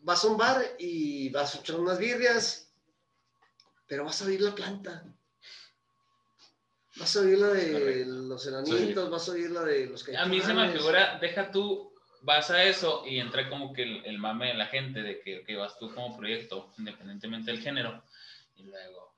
[0.01, 2.73] vas a un bar y vas a echar unas birrias,
[3.87, 5.03] pero vas a oír la planta.
[6.97, 10.41] Vas a oír la de los enanitos, vas a oír la de los A mí
[10.41, 14.47] se me figura, deja tú, vas a eso y entra como que el, el mame
[14.47, 18.03] de la gente de que, que vas tú como proyecto, independientemente del género,
[18.55, 19.13] y luego,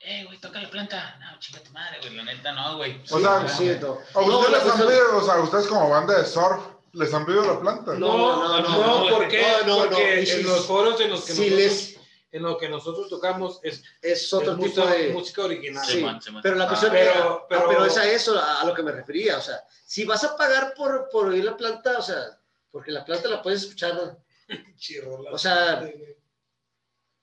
[0.00, 1.18] eh, güey, toca la planta.
[1.18, 3.02] No, chinga tu madre, güey, la neta no, güey.
[3.10, 3.98] O sea, Sí, sí, no.
[4.14, 5.02] ¿A No, ustedes
[5.42, 6.62] ustedes como banda de surf,
[6.98, 7.94] les han pedido la planta?
[7.94, 9.42] No, no, no, no, no, ¿por qué?
[9.66, 11.98] no, no, Porque no, y si- en los foros en los que si nosotros, les-
[12.30, 15.08] en lo que nosotros tocamos es, es otro es tipo música, de...
[15.12, 15.86] música original.
[15.86, 16.04] Sí.
[16.42, 18.74] Pero la Ah, cuestión pero- era- ah, pero- pero, es a eso a, a lo
[18.74, 19.38] que me refería.
[19.38, 22.38] O sea, si vas a pagar por, por oír la planta, o sea,
[22.70, 24.18] porque la planta la puedes escuchar,
[24.76, 25.30] Chirrola.
[25.32, 25.88] O sea,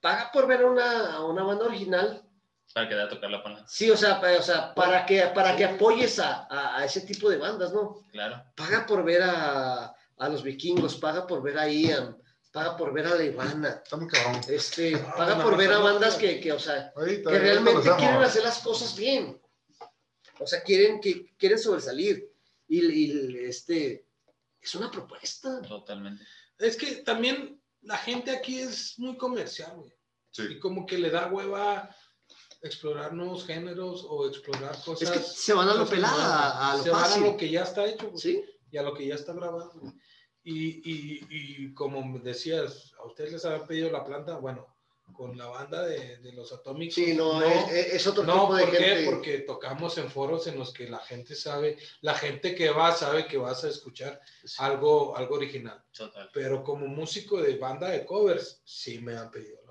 [0.02, 2.24] paga por ver una, a una banda original.
[2.76, 5.22] Para que dé a tocar la planta, Sí, o sea, pa- o sea para, que,
[5.34, 8.04] para que apoyes a, a, a ese tipo de bandas, ¿no?
[8.12, 8.44] claro.
[8.54, 12.18] Paga por ver a, a los vikingos, paga por ver a Ian,
[12.52, 14.42] paga por ver a la Iguana, Está muy cabrón.
[14.50, 18.22] este, Ah, paga por ver a bandas que, que, o sea, Ahorita, que realmente quieren
[18.22, 19.42] hacer las cosas bien.
[20.40, 22.30] O sea, quieren, que, quieren sobresalir.
[22.68, 24.06] Y, y, este,
[24.62, 25.62] es una propuesta.
[25.62, 26.26] Totalmente.
[26.58, 29.94] Es que también la gente aquí es muy comercial, güey.
[30.32, 30.44] Sí.
[30.50, 31.90] Y como que le da hueva
[32.66, 35.04] explorar nuevos géneros o explorar cosas.
[35.04, 37.50] Es que se van a lo pelada, a, a lo se van a lo que
[37.50, 38.44] ya está hecho ¿Sí?
[38.72, 39.74] y a lo que ya está grabado.
[40.44, 44.76] Y, y, y como decías, a ustedes les habían pedido la planta, bueno,
[45.14, 46.96] con la banda de, de los Atomics.
[46.96, 49.04] Sí, no, no, es, es otro no, tipo de ¿por qué?
[49.06, 53.28] Porque tocamos en foros en los que la gente sabe, la gente que va sabe
[53.28, 54.56] que vas a escuchar Sí.
[54.60, 55.84] algo, algo original.
[55.92, 56.30] Total.
[56.34, 59.65] Pero como músico de banda de covers, sí me han pedido la planta.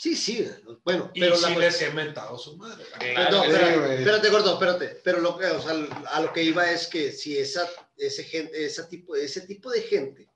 [0.00, 0.50] Sí, sí,
[0.82, 2.86] bueno, Y pero sí la les he mentado su madre.
[2.98, 5.00] Claro no, que sí, espérate, espérate, gordo, espérate.
[5.04, 5.72] Pero lo que, o sea,
[6.06, 7.68] a lo que iba es que si esa,
[7.98, 10.32] ese gente, ese tipo, ese tipo de gente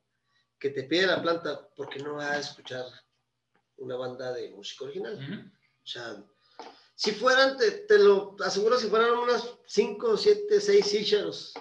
[0.58, 2.84] que te pide la planta, ¿por qué no va a escuchar
[3.78, 5.14] una banda de música original?
[5.14, 5.48] Ujú.
[5.82, 6.22] O sea,
[6.94, 11.54] si fueran, te, te lo aseguro, si fueran unas 5, 7, 6 ficheros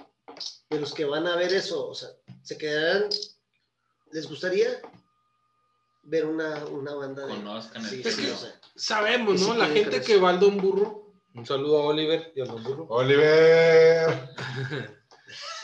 [0.69, 2.09] de los que van a ver eso, o sea,
[2.41, 3.07] se quedarán,
[4.11, 4.81] ¿les gustaría
[6.03, 7.35] ver una, una banda de...
[7.35, 9.53] Conozcan el Sí, Es sí, que- o sea, Sabemos, ¿no?
[9.55, 10.03] La gente crecer.
[10.05, 11.11] que va al Don Burro.
[11.35, 12.85] Un saludo a Oliver y al Don Burro.
[12.89, 14.29] Oliver.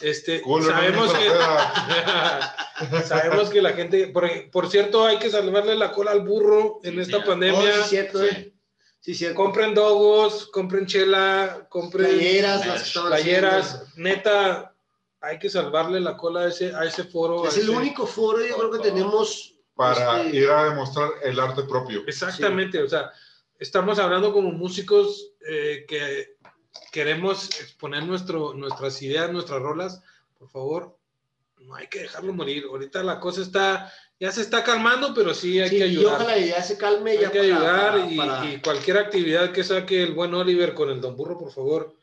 [0.01, 1.29] Este, Culo, no sabemos me que
[3.05, 6.93] sabemos que la gente, por, por cierto, hay que salvarle la cola al burro en
[6.95, 7.23] Sí, esta señor.
[7.25, 7.83] Oh, pandemia.
[7.83, 8.27] sí, cierto, Sí.
[8.31, 8.53] eh.
[9.01, 9.35] Sí, cierto.
[9.35, 13.83] Compren dogos, compren chela, compren playeras, las playeras.
[13.95, 14.73] Neta,
[15.21, 17.45] hay que salvarle la cola a ese, a ese foro.
[17.45, 19.55] a Es el ese- único foro, yo creo que tenemos.
[19.79, 22.03] Para ir a demostrar el arte propio.
[22.05, 23.11] Exactamente, o sea,
[23.57, 26.35] estamos hablando como músicos eh, que
[26.91, 30.01] queremos exponer nuestro, nuestras ideas, nuestras rolas.
[30.37, 30.97] Por favor,
[31.59, 32.65] no hay que dejarlo morir.
[32.69, 33.89] Ahorita la cosa está,
[34.19, 36.15] ya se está calmando, pero sí hay sí, que y ayudar.
[36.15, 37.11] ojalá ya se calme.
[37.11, 40.73] Hay ya que para- ayudar para- y, y cualquier actividad que saque el buen Oliver
[40.73, 41.95] con el Don Burro, por favor,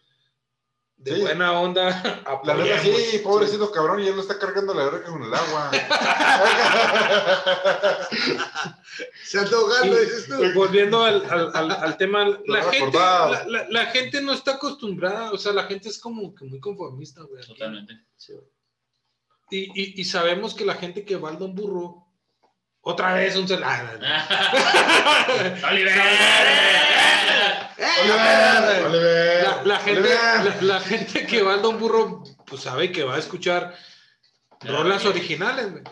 [1.07, 1.21] de Sí.
[1.21, 5.23] buena onda, La neta, sí, pobrecito cabrón, y él lo está cargando la verga con
[5.23, 5.71] el agua.
[9.25, 10.43] Se anda ahogando, dices tú.
[10.43, 14.53] Y volviendo al, al- al- al tema, la gente, la, la- la gente no está
[14.53, 17.45] acostumbrada, o sea, la gente es como que muy conformista, güey.
[17.47, 17.95] Totalmente.
[18.17, 18.35] Sí.
[19.51, 22.06] Y, y, y sabemos que la gente que va al Don Burro,
[22.89, 23.99] otra vez un celular.
[25.71, 25.93] ¡Oliver!
[28.03, 30.45] Oliver, Oliver, La, la gente, Oliver.
[30.45, 33.75] la, la gente que va al Don Burro, pues sabe que va a escuchar
[34.61, 35.83] rolas originales, güey.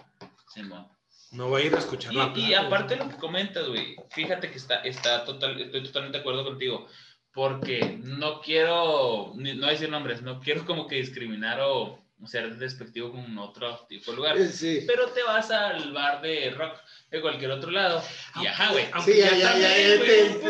[1.32, 3.08] No va a ir a escuchar la Y, y aparte güey.
[3.08, 6.86] lo que comentas, güey, fíjate que está, está total, estoy totalmente de acuerdo contigo,
[7.32, 12.57] porque no quiero, no voy a decir nombres, no quiero como que discriminar o ser
[12.57, 14.85] despectivo con otro tipo de lugar, Sí.
[14.86, 16.78] pero te vas al bar de rock
[17.11, 18.03] de cualquier otro lado
[18.41, 18.86] y ajá, güey.
[19.05, 19.69] Sí, ya, ya, ya,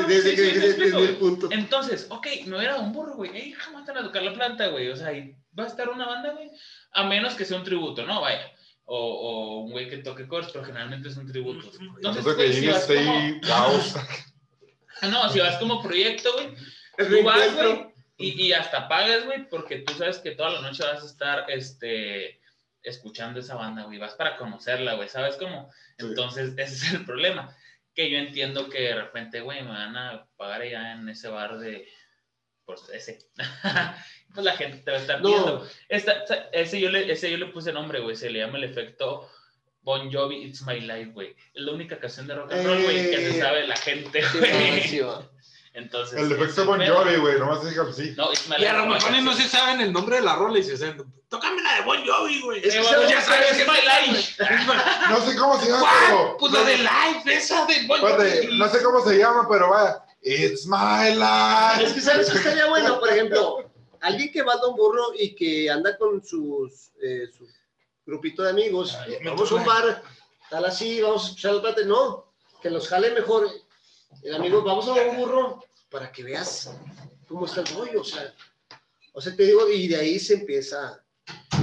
[0.06, 1.48] desde que me el punto.
[1.50, 3.36] Entonces, ok, no era un burro, güey.
[3.36, 4.88] Ey, jamás te van a tocar la planta, güey.
[4.88, 6.50] O sea, y va a estar una banda, güey.
[6.92, 8.20] A menos que sea un tributo, ¿no?
[8.20, 8.50] Vaya.
[8.84, 11.70] O, o un güey que toque covers, pero generalmente es un tributo.
[11.96, 12.98] Entonces, que güey, si llegue vas como...
[13.18, 13.94] ahí, caos.
[15.02, 16.54] No, si vas como proyecto, güey.
[16.96, 17.93] Tú vas, güey.
[18.16, 21.50] Y, y hasta pagas, güey, porque tú sabes que toda la noche vas a estar,
[21.50, 22.40] este
[22.82, 25.70] escuchando esa banda, güey, vas para conocerla, güey, ¿sabes cómo?
[25.98, 26.04] Sí.
[26.06, 27.56] Entonces, ese es el problema,
[27.94, 31.56] que yo entiendo que de repente, güey, me van a pagar allá en ese bar
[31.58, 31.88] de,
[32.66, 33.18] pues, ese.
[34.34, 35.28] pues la gente te va a estar No.
[35.30, 35.68] viendo.
[35.88, 39.30] Esta- ese, yo le, ese yo le puse nombre, güey, se le llama el efecto
[39.80, 41.30] Bon Jovi, It's My Life, güey.
[41.54, 43.40] Es la única canción de rock and roll, güey, que se Eh.
[43.40, 44.80] sabe la gente, güey.
[44.82, 45.00] sí.
[45.74, 46.80] Entonces, El efecto es Bon.
[46.80, 48.14] Jovi, güey, nomás dígalo así.
[48.16, 50.62] No, Y a Life, lo mejor no se saben el nombre de la rola y
[50.62, 52.60] se dicen, tócame la de Bon Jovi, güey.
[52.64, 54.44] Es que Eh, bueno, ya sabes, It's My Life.
[55.10, 56.36] No sé cómo se llama, pero.
[56.38, 58.56] Pues la de Live, esa de Bon Jovi.
[58.56, 60.00] no sé cómo se llama, pero vaya.
[60.22, 61.84] It's my life.
[61.84, 63.68] Es que sabes que estaría bueno, por ejemplo,
[64.00, 67.46] alguien que va a Don Burro y que anda con sus, eh, su
[68.06, 70.02] grupito de amigos, Ay, vamos a un bar,
[70.48, 72.32] tal así, vamos a escuchar el plate, no,
[72.62, 73.50] que los jale mejor.
[74.22, 76.74] El amigo, vamos a un burro para que veas
[77.28, 78.32] cómo está el rollo, o sea,
[79.12, 81.00] o sea, te digo, y de ahí se empieza.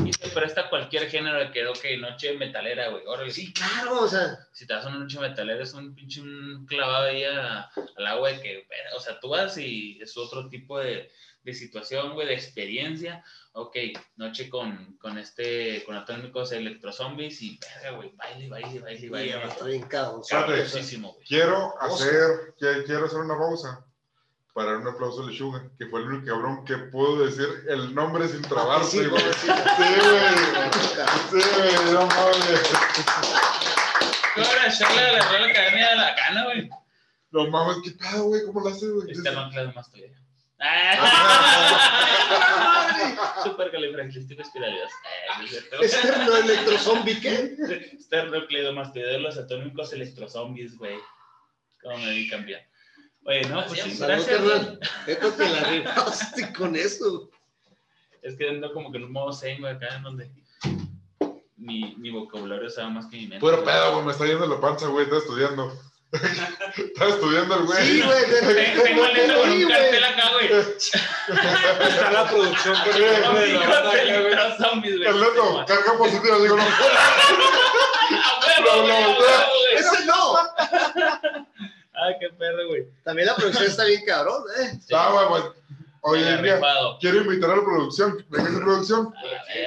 [0.06, 3.06] Y se presta cualquier género de que, ok, noche metalera, güey.
[3.06, 6.22] Órale, Sí, claro, o sea, si te vas a una noche metalera es un pinche
[6.22, 10.50] un clavado ahí a- al agua de que, o sea, tú vas y es otro
[10.50, 11.12] tipo de,
[11.44, 13.24] de situación, güey, de experiencia.
[13.54, 13.76] Ok,
[14.16, 19.44] noche con, con este, con atómicos electrozombies y, verga, güey, baile, baile, baile, baile.
[19.48, 20.22] está bien cabrón.
[20.22, 20.52] Espérate.
[20.54, 21.26] Cabrosísimo, güey.
[21.28, 23.86] Quiero hacer, qui- quiero hacer una pausa
[24.54, 28.28] para un aplauso a Lechuga, que fue el único cabrón que pudo decir el nombre
[28.28, 29.22] sin trabarse, Sí, güey.
[29.22, 31.42] sí, Sí, güey.
[31.42, 32.72] Sí, güey, no mames.
[34.36, 36.70] ¿Qué hora echarle a la Real Academia de la Cana, güey?
[37.32, 38.46] No mames, ¿qué pedo, güey?
[38.46, 39.12] ¿Cómo lo haces, güey?
[39.12, 40.08] Este no clase más tuya.
[43.44, 44.96] Super califragilístico espiralidoso.
[45.06, 45.84] Eh, no es cierto.
[45.84, 47.56] Externo electrozombie, ¿qué?
[47.98, 50.98] Esternocleidomastoideo, los atómicos electrozombies, güey.
[51.82, 52.62] Como me di cambiar.
[53.26, 54.42] Oye, no, pues sí, gracias.
[55.08, 57.30] Esto te la rifaste con eso.
[58.22, 60.32] Es que ando como que en un modo zen, güey, acá en donde
[61.58, 63.40] mi, mi vocabulario sabe más que mi mente.
[63.40, 65.74] Puro pedo, güey, me está yendo la panza, güey, está estudiando.
[66.12, 67.88] Está estudiando el güey.
[67.88, 68.26] Sí, güey.
[68.26, 69.68] Tengo tengo el neto con un güey.
[69.68, 70.46] cartel acá, güey.
[70.52, 73.52] Está la producción con el güey.
[74.58, 75.08] zombies, güey.
[75.10, 76.64] El neto, carga positiva, digo, no.
[76.64, 79.76] ¡A huevo, güey, huevo, güey!
[79.76, 80.38] Ese no.
[81.94, 82.88] Ay, qué perro, güey.
[83.04, 84.80] También la producción está bien cabrón, ¿eh?
[84.94, 85.44] Ah, güey, pues,
[86.02, 86.60] hoy en día
[87.00, 88.18] quiero invitar a la producción.
[88.30, 89.14] ¿De qué es la producción?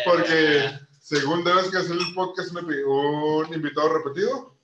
[0.05, 4.55] Porque según debes que hacer el podcast un invitado repetido.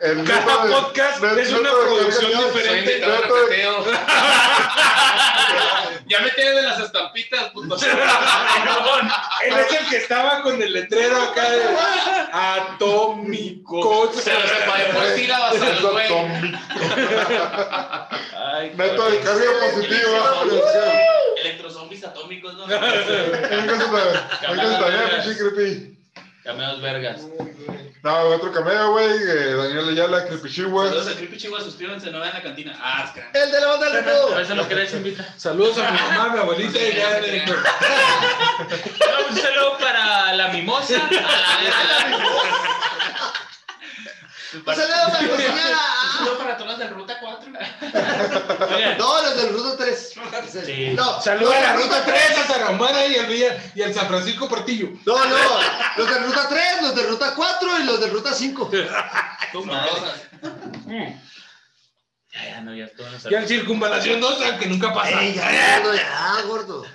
[0.00, 2.98] El Cada de- podcast es una producción diferente.
[2.98, 3.84] de- repetido.
[6.06, 7.76] ya me tienen de las estampitas, puto.
[9.44, 11.62] Él es el que estaba con el letrero acá de
[12.32, 14.10] atómico.
[14.12, 16.06] Se lo sepa de por sílabas al güey.
[16.06, 16.58] atómico.
[18.54, 20.42] Ay, Neto de carga positiva.
[21.42, 22.66] Electrozombies atómicos, ¿no?
[22.66, 22.90] Venga,
[24.42, 25.96] también, pinche creepy.
[26.42, 27.20] Cameos vergas.
[28.06, 29.18] No, otro cameo, güey.
[29.20, 30.90] eh, Daniel Ayala, Creepy Chihuahua.
[30.90, 32.78] Saludos a Creepy Chihuahua, suscríbanse, no vean la cantina.
[32.80, 34.36] Ah, que- El de la banda del A recodo.
[34.36, 35.26] veces lo querés invitar.
[35.36, 37.20] Saludos a mi mamá, mi abuelita y ya
[39.28, 40.94] un saludo para la mimosa.
[41.04, 41.10] A
[42.10, 42.22] la Un
[44.52, 44.64] saludo
[45.12, 45.78] para mi señora.
[46.16, 47.52] Saludos para todas las de Ruta 4.
[48.76, 50.14] Oigan, No, los del Ruta 3.
[50.64, 50.90] Sí.
[50.94, 53.34] No, Saludos a la los Ruta 3, a Tarahumara y al
[53.74, 54.88] y al San Francisco Portillo.
[55.04, 55.36] No, no,
[55.96, 58.70] los de Ruta 3, los de Ruta 4 y los de Ruta 5.
[58.70, 58.76] tu
[59.52, 59.90] Son madre.
[59.90, 60.22] rosas.
[62.32, 65.20] Ya, ya, no, ya estuvo en Y al Circunvalación 2, aunque nunca pasa.
[65.22, 66.86] Ey, ya, gordo, ya, gordo.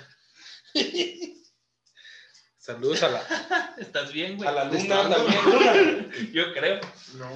[2.62, 4.48] Saludos a la, ¿Estás bien, güey?
[4.48, 6.12] a la luna Está también.
[6.32, 6.80] Yo creo.
[7.14, 7.28] No,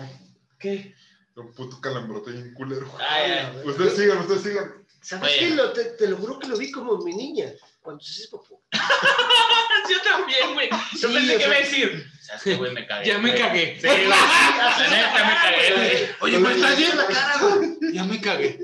[0.57, 0.95] ¿Qué?
[1.35, 2.91] un puto calambrote bien culero.
[3.11, 3.63] Ay, ay.
[3.65, 4.87] Ustedes sigan, ustedes sigan.
[5.03, 5.39] ¿Sabes Oye.
[5.41, 5.55] qué?
[5.57, 7.47] Lo- te, te lo juro que lo vi como mi niña.
[7.83, 8.63] Cuando se hizo popó.
[9.91, 10.71] Yo también, güey.
[10.71, 12.07] Yo Sí, pensé que iba a decir.
[12.23, 12.73] ¿Sabes qué, güey?
[12.73, 13.07] Me cagué.
[13.09, 13.79] Ya me cagué.
[13.81, 14.07] Sí, güey.
[14.09, 16.17] La neta me cagué.
[16.21, 16.97] Oye, pues estás en bien.
[16.97, 17.79] la cara, güey.
[17.93, 18.59] Ya me cagué.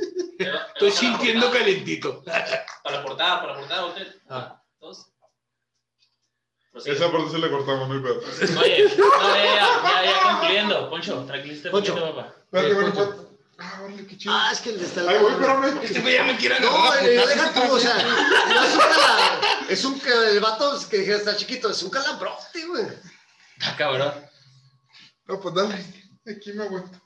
[0.74, 2.22] Estoy sintiendo calentito.
[2.24, 4.06] Para la portada, para la portada, usted.
[4.30, 4.62] Ah.
[4.80, 5.11] Todos.
[6.72, 6.94] Prosigue.
[6.96, 8.20] Esa parte sí la cortamos, muy pedo.
[8.60, 10.90] Oye, no, ya, ya, ya, ya concluyendo.
[10.90, 11.94] Poncho, tranquilízate un Poncho.
[11.94, 12.34] poquito, papá.
[12.44, 13.02] Espérate, güey, Poncho.
[13.02, 13.32] espérate.
[13.58, 14.34] Ah, órale, qué chido.
[14.34, 15.78] Ah, es que el de esta Ahí voy, espérame.
[15.84, 17.94] Este güey ya me quiere No, agarrar eh, deja tú, o sea,
[18.48, 20.00] no es un cala- es un
[20.32, 22.86] el vato que dije está chiquito, es un calambrote, güey.
[23.60, 24.12] Ah, cabrón.
[25.26, 25.74] No, pues dale.
[26.26, 26.98] Aquí me aguanto.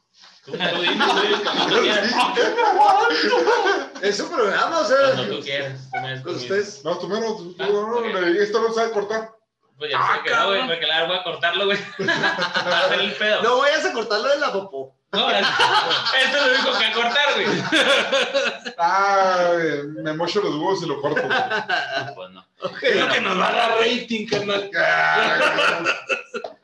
[0.45, 1.05] Tú, tú dime,
[1.69, 2.13] tú quieras.
[4.01, 5.81] Es un programa, o sea, Cuando tú quieras.
[6.27, 6.85] ustedes.
[6.85, 7.37] No, tú menos.
[7.37, 9.36] tú- Ah, no, le- esto no sabe cortar.
[9.79, 11.79] Pues ya Ah, sé que no, güey, porque la voy a cortarlo, güey.
[11.99, 13.43] Para hacer el pedo.
[13.43, 14.95] No vayas a cortarlo de la popó.
[15.13, 17.47] No, es- esto es lo único que cortar, güey.
[18.79, 19.51] Ah,
[20.03, 21.23] me mocho los huevos y lo corto.
[21.23, 21.39] güey.
[22.15, 22.45] Pues no,
[22.83, 24.71] Es lo que nos va a dar rating, carnal.
[24.77, 25.85] Ah,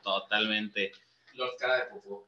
[0.03, 0.91] totalmente.
[1.35, 2.27] Los cara de popó.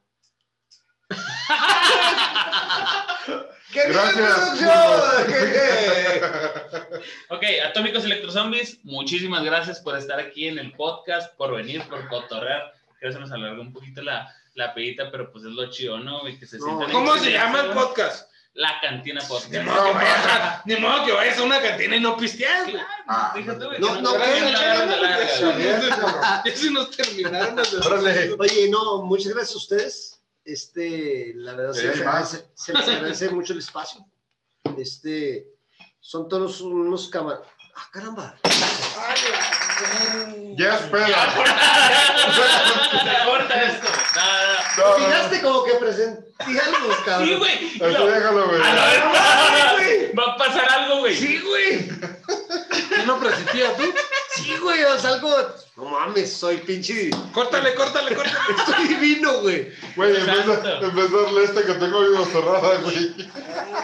[3.72, 4.38] ¡Qué bien, Gracias.
[4.38, 5.26] producción!
[5.26, 6.20] ¡Qué-
[7.28, 12.72] Ok, Atómicos Electrozombies, muchísimas gracias por estar aquí en el podcast, por venir, por cotorrear.
[12.98, 15.98] Creo que se nos alargó un poquito la, la pedita, pero pues es lo chido,
[15.98, 16.20] ¿no?
[16.20, 16.38] güey?
[16.38, 18.30] que se No, ¿Cómo se llama el podcast?
[18.54, 19.64] La Cantina Ni Podcast.
[19.66, 22.82] modo, que vayas a, ni modo que vayas a una cantina y no pisteas, güey.
[23.06, 24.10] Ah, Fíjate, No, no,
[26.54, 28.32] se nos terminaron las Órale.
[28.38, 30.15] Oye, no, muchas gracias a ustedes.
[30.46, 34.06] Este, la verdad, se, les agradece, se les agradece mucho el espacio.
[34.78, 35.48] Este,
[35.98, 37.40] son todos unos cámaras.
[37.74, 38.36] ¡Ah, caramba!
[40.56, 41.34] Ya espera.
[42.92, 43.88] Se corta esto.
[44.14, 44.56] No, no, no.
[44.76, 45.04] No, no, no.
[45.04, 47.28] Fijaste como que presenté algo, cabrón.
[47.28, 47.78] Sí, güey.
[47.80, 48.62] No, déjalo, güey.
[48.62, 51.16] a la vez, Va a pasar algo, güey.
[51.16, 51.90] Sí, güey.
[53.06, 53.84] ¿No presentías tú?
[54.34, 55.34] Sí, güey, o sea, algo.
[55.76, 57.10] No mames, soy pinche.
[57.32, 58.38] Córtale, córtale, córtale.
[58.58, 59.72] Estoy divino, güey.
[59.94, 60.86] Güey, en vez, de, Exacto.
[60.86, 63.14] en vez de darle esta que tengo vivo cerrada, güey.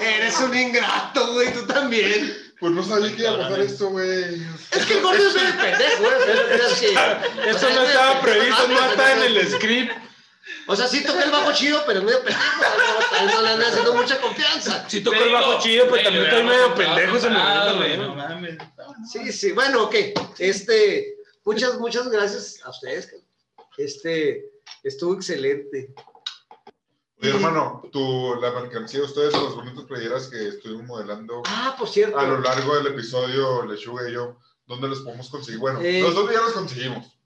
[0.01, 2.37] Eres un ingrato, güey, tú también.
[2.61, 4.43] Pues no sabía que iba a pasar esto, güey.
[4.71, 6.13] Es que el gordo es medio pendejo, güey.
[6.47, 9.93] pero Eso no es estaba previsto, no está en el script.
[10.67, 12.45] O sea, sí toqué el bajo chido, pero es medio pendejo.
[12.61, 14.85] No, no, no le andan haciendo mucha confianza.
[14.89, 17.97] Si Te toco el bajo chido, pues güey, también estoy medio pendejo, se me.
[17.97, 18.59] No mames.
[19.11, 19.53] Sí, sí.
[19.53, 19.95] Bueno, ok.
[20.39, 23.15] Este, muchas, muchas gracias a ustedes.
[23.79, 24.51] Este,
[24.83, 25.95] estuvo excelente.
[27.21, 31.89] Oye, hermano, tu, la mercancía de ustedes, las bonitas playeras que estuvimos modelando Ah, por
[31.89, 32.19] cierto.
[32.19, 35.61] a lo largo del episodio, Lechuga y yo, ¿dónde les podemos conseguir?
[35.61, 36.01] Bueno, Eh.
[36.03, 37.17] nosotros ya las conseguimos,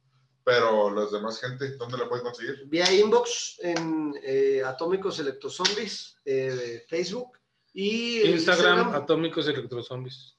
[0.44, 2.62] pero las demás gente, ¿dónde la pueden conseguir?
[2.66, 7.38] Vía inbox en eh, Atómicos Electrozombies, eh, Facebook.
[7.72, 10.36] Y el Instagram, Atómicos Electrozombies.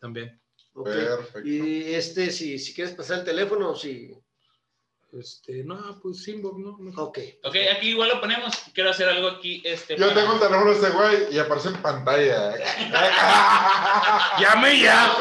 [0.00, 0.41] También.
[0.74, 1.40] Perfecto.
[1.48, 4.14] Y este, si, si quieres pasar el teléfono, si.
[5.12, 6.78] Este, no, pues Inbox, ¿no?
[6.78, 7.08] Mejor.
[7.08, 7.18] Ok.
[7.44, 8.54] Ok, aquí igual lo ponemos.
[8.72, 9.60] Quiero hacer algo aquí.
[9.62, 12.54] Este, Yo para- tengo el teléfono de este güey y aparece en pantalla.
[14.40, 15.14] ¡Llame ya!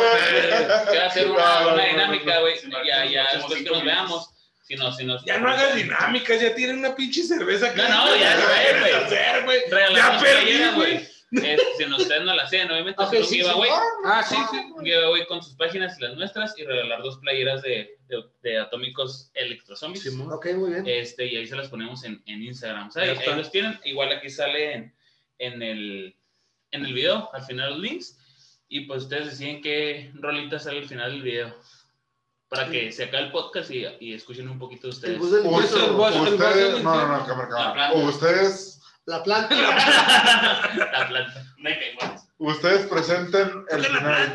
[0.89, 2.41] Quiero hacer No, una, no, una no, dinámica, no.
[2.41, 2.55] güey.
[2.87, 4.29] Ya, ya, después que nos veamos.
[4.63, 5.25] Si no, si nos.
[5.25, 9.61] Ya no hagas dinámicas, ya tienen una pinche cerveza que No, no, ya, güey,
[9.93, 11.07] Ya perdí, güey.
[11.31, 13.41] Eh, si no, ustedes no la hacen, obviamente hacer un sí, sí.
[13.41, 13.69] giveaway.
[14.03, 14.57] Ah, sí, sí.
[14.75, 18.59] Un giveaway con sus páginas y las nuestras y regalar dos playeras de, de, de
[18.59, 20.03] atómicos electrozombies.
[20.03, 20.31] Simón.
[20.33, 20.83] Ok, muy bien.
[20.85, 22.89] Este, y ahí se las ponemos en, en Instagram.
[22.93, 23.79] Ya ahí, los tienen.
[23.85, 24.95] Igual aquí sale en,
[25.39, 26.15] en, el,
[26.71, 28.17] en el video, al final los links.
[28.67, 31.55] Y pues ustedes deciden qué rolita sale al final del video.
[32.49, 35.17] Para que se acabe el podcast y, y escuchen un poquito de ustedes.
[35.17, 37.93] bus- el Ustedes, del no, no, no, cámara, cámara.
[37.93, 38.80] Ustedes,
[39.11, 39.53] La planta.
[39.55, 41.43] La planta.
[41.59, 42.15] Igual.
[42.37, 44.33] ustedes presenten el final.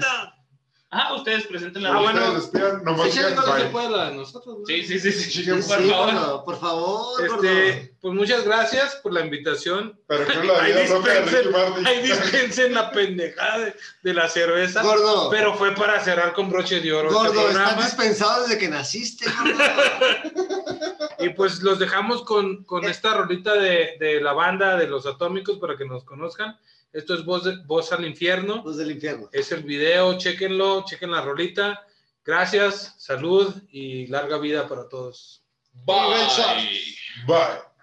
[0.90, 2.12] Ah, ustedes presenten la Ah, rolita.
[2.12, 2.26] bueno.
[2.38, 4.66] Ustedes despidan, nomás Sí, no se puede la de nosotros, ¿no?
[4.66, 5.42] Sí, sí, sí, sí.
[5.44, 6.44] Sí, por sí, favor.
[6.44, 7.42] por favor, gordo.
[7.42, 9.98] Este, pues muchas gracias por la invitación.
[10.06, 13.74] Pero que la Ahí vida dispensen, ahí dispensen la pendejada de,
[14.04, 14.80] de la cerveza.
[14.80, 17.82] Gordo, Pero fue para cerrar con broche de oro este gordo, estás programa.
[17.82, 19.56] dispensado desde que naciste, gordo.
[21.18, 25.58] Y pues los dejamos con, con esta rolita de, de la banda de los atómicos
[25.58, 26.56] para que nos conozcan.
[26.92, 28.62] Esto es Voz, de- Voz al Infierno.
[28.64, 29.28] Los del infierno.
[29.32, 31.82] Es el video, chequenlo, chequen la rolita.
[32.24, 35.42] Gracias, salud y larga vida para todos.
[35.72, 36.28] Bye.
[37.26, 37.75] Bye.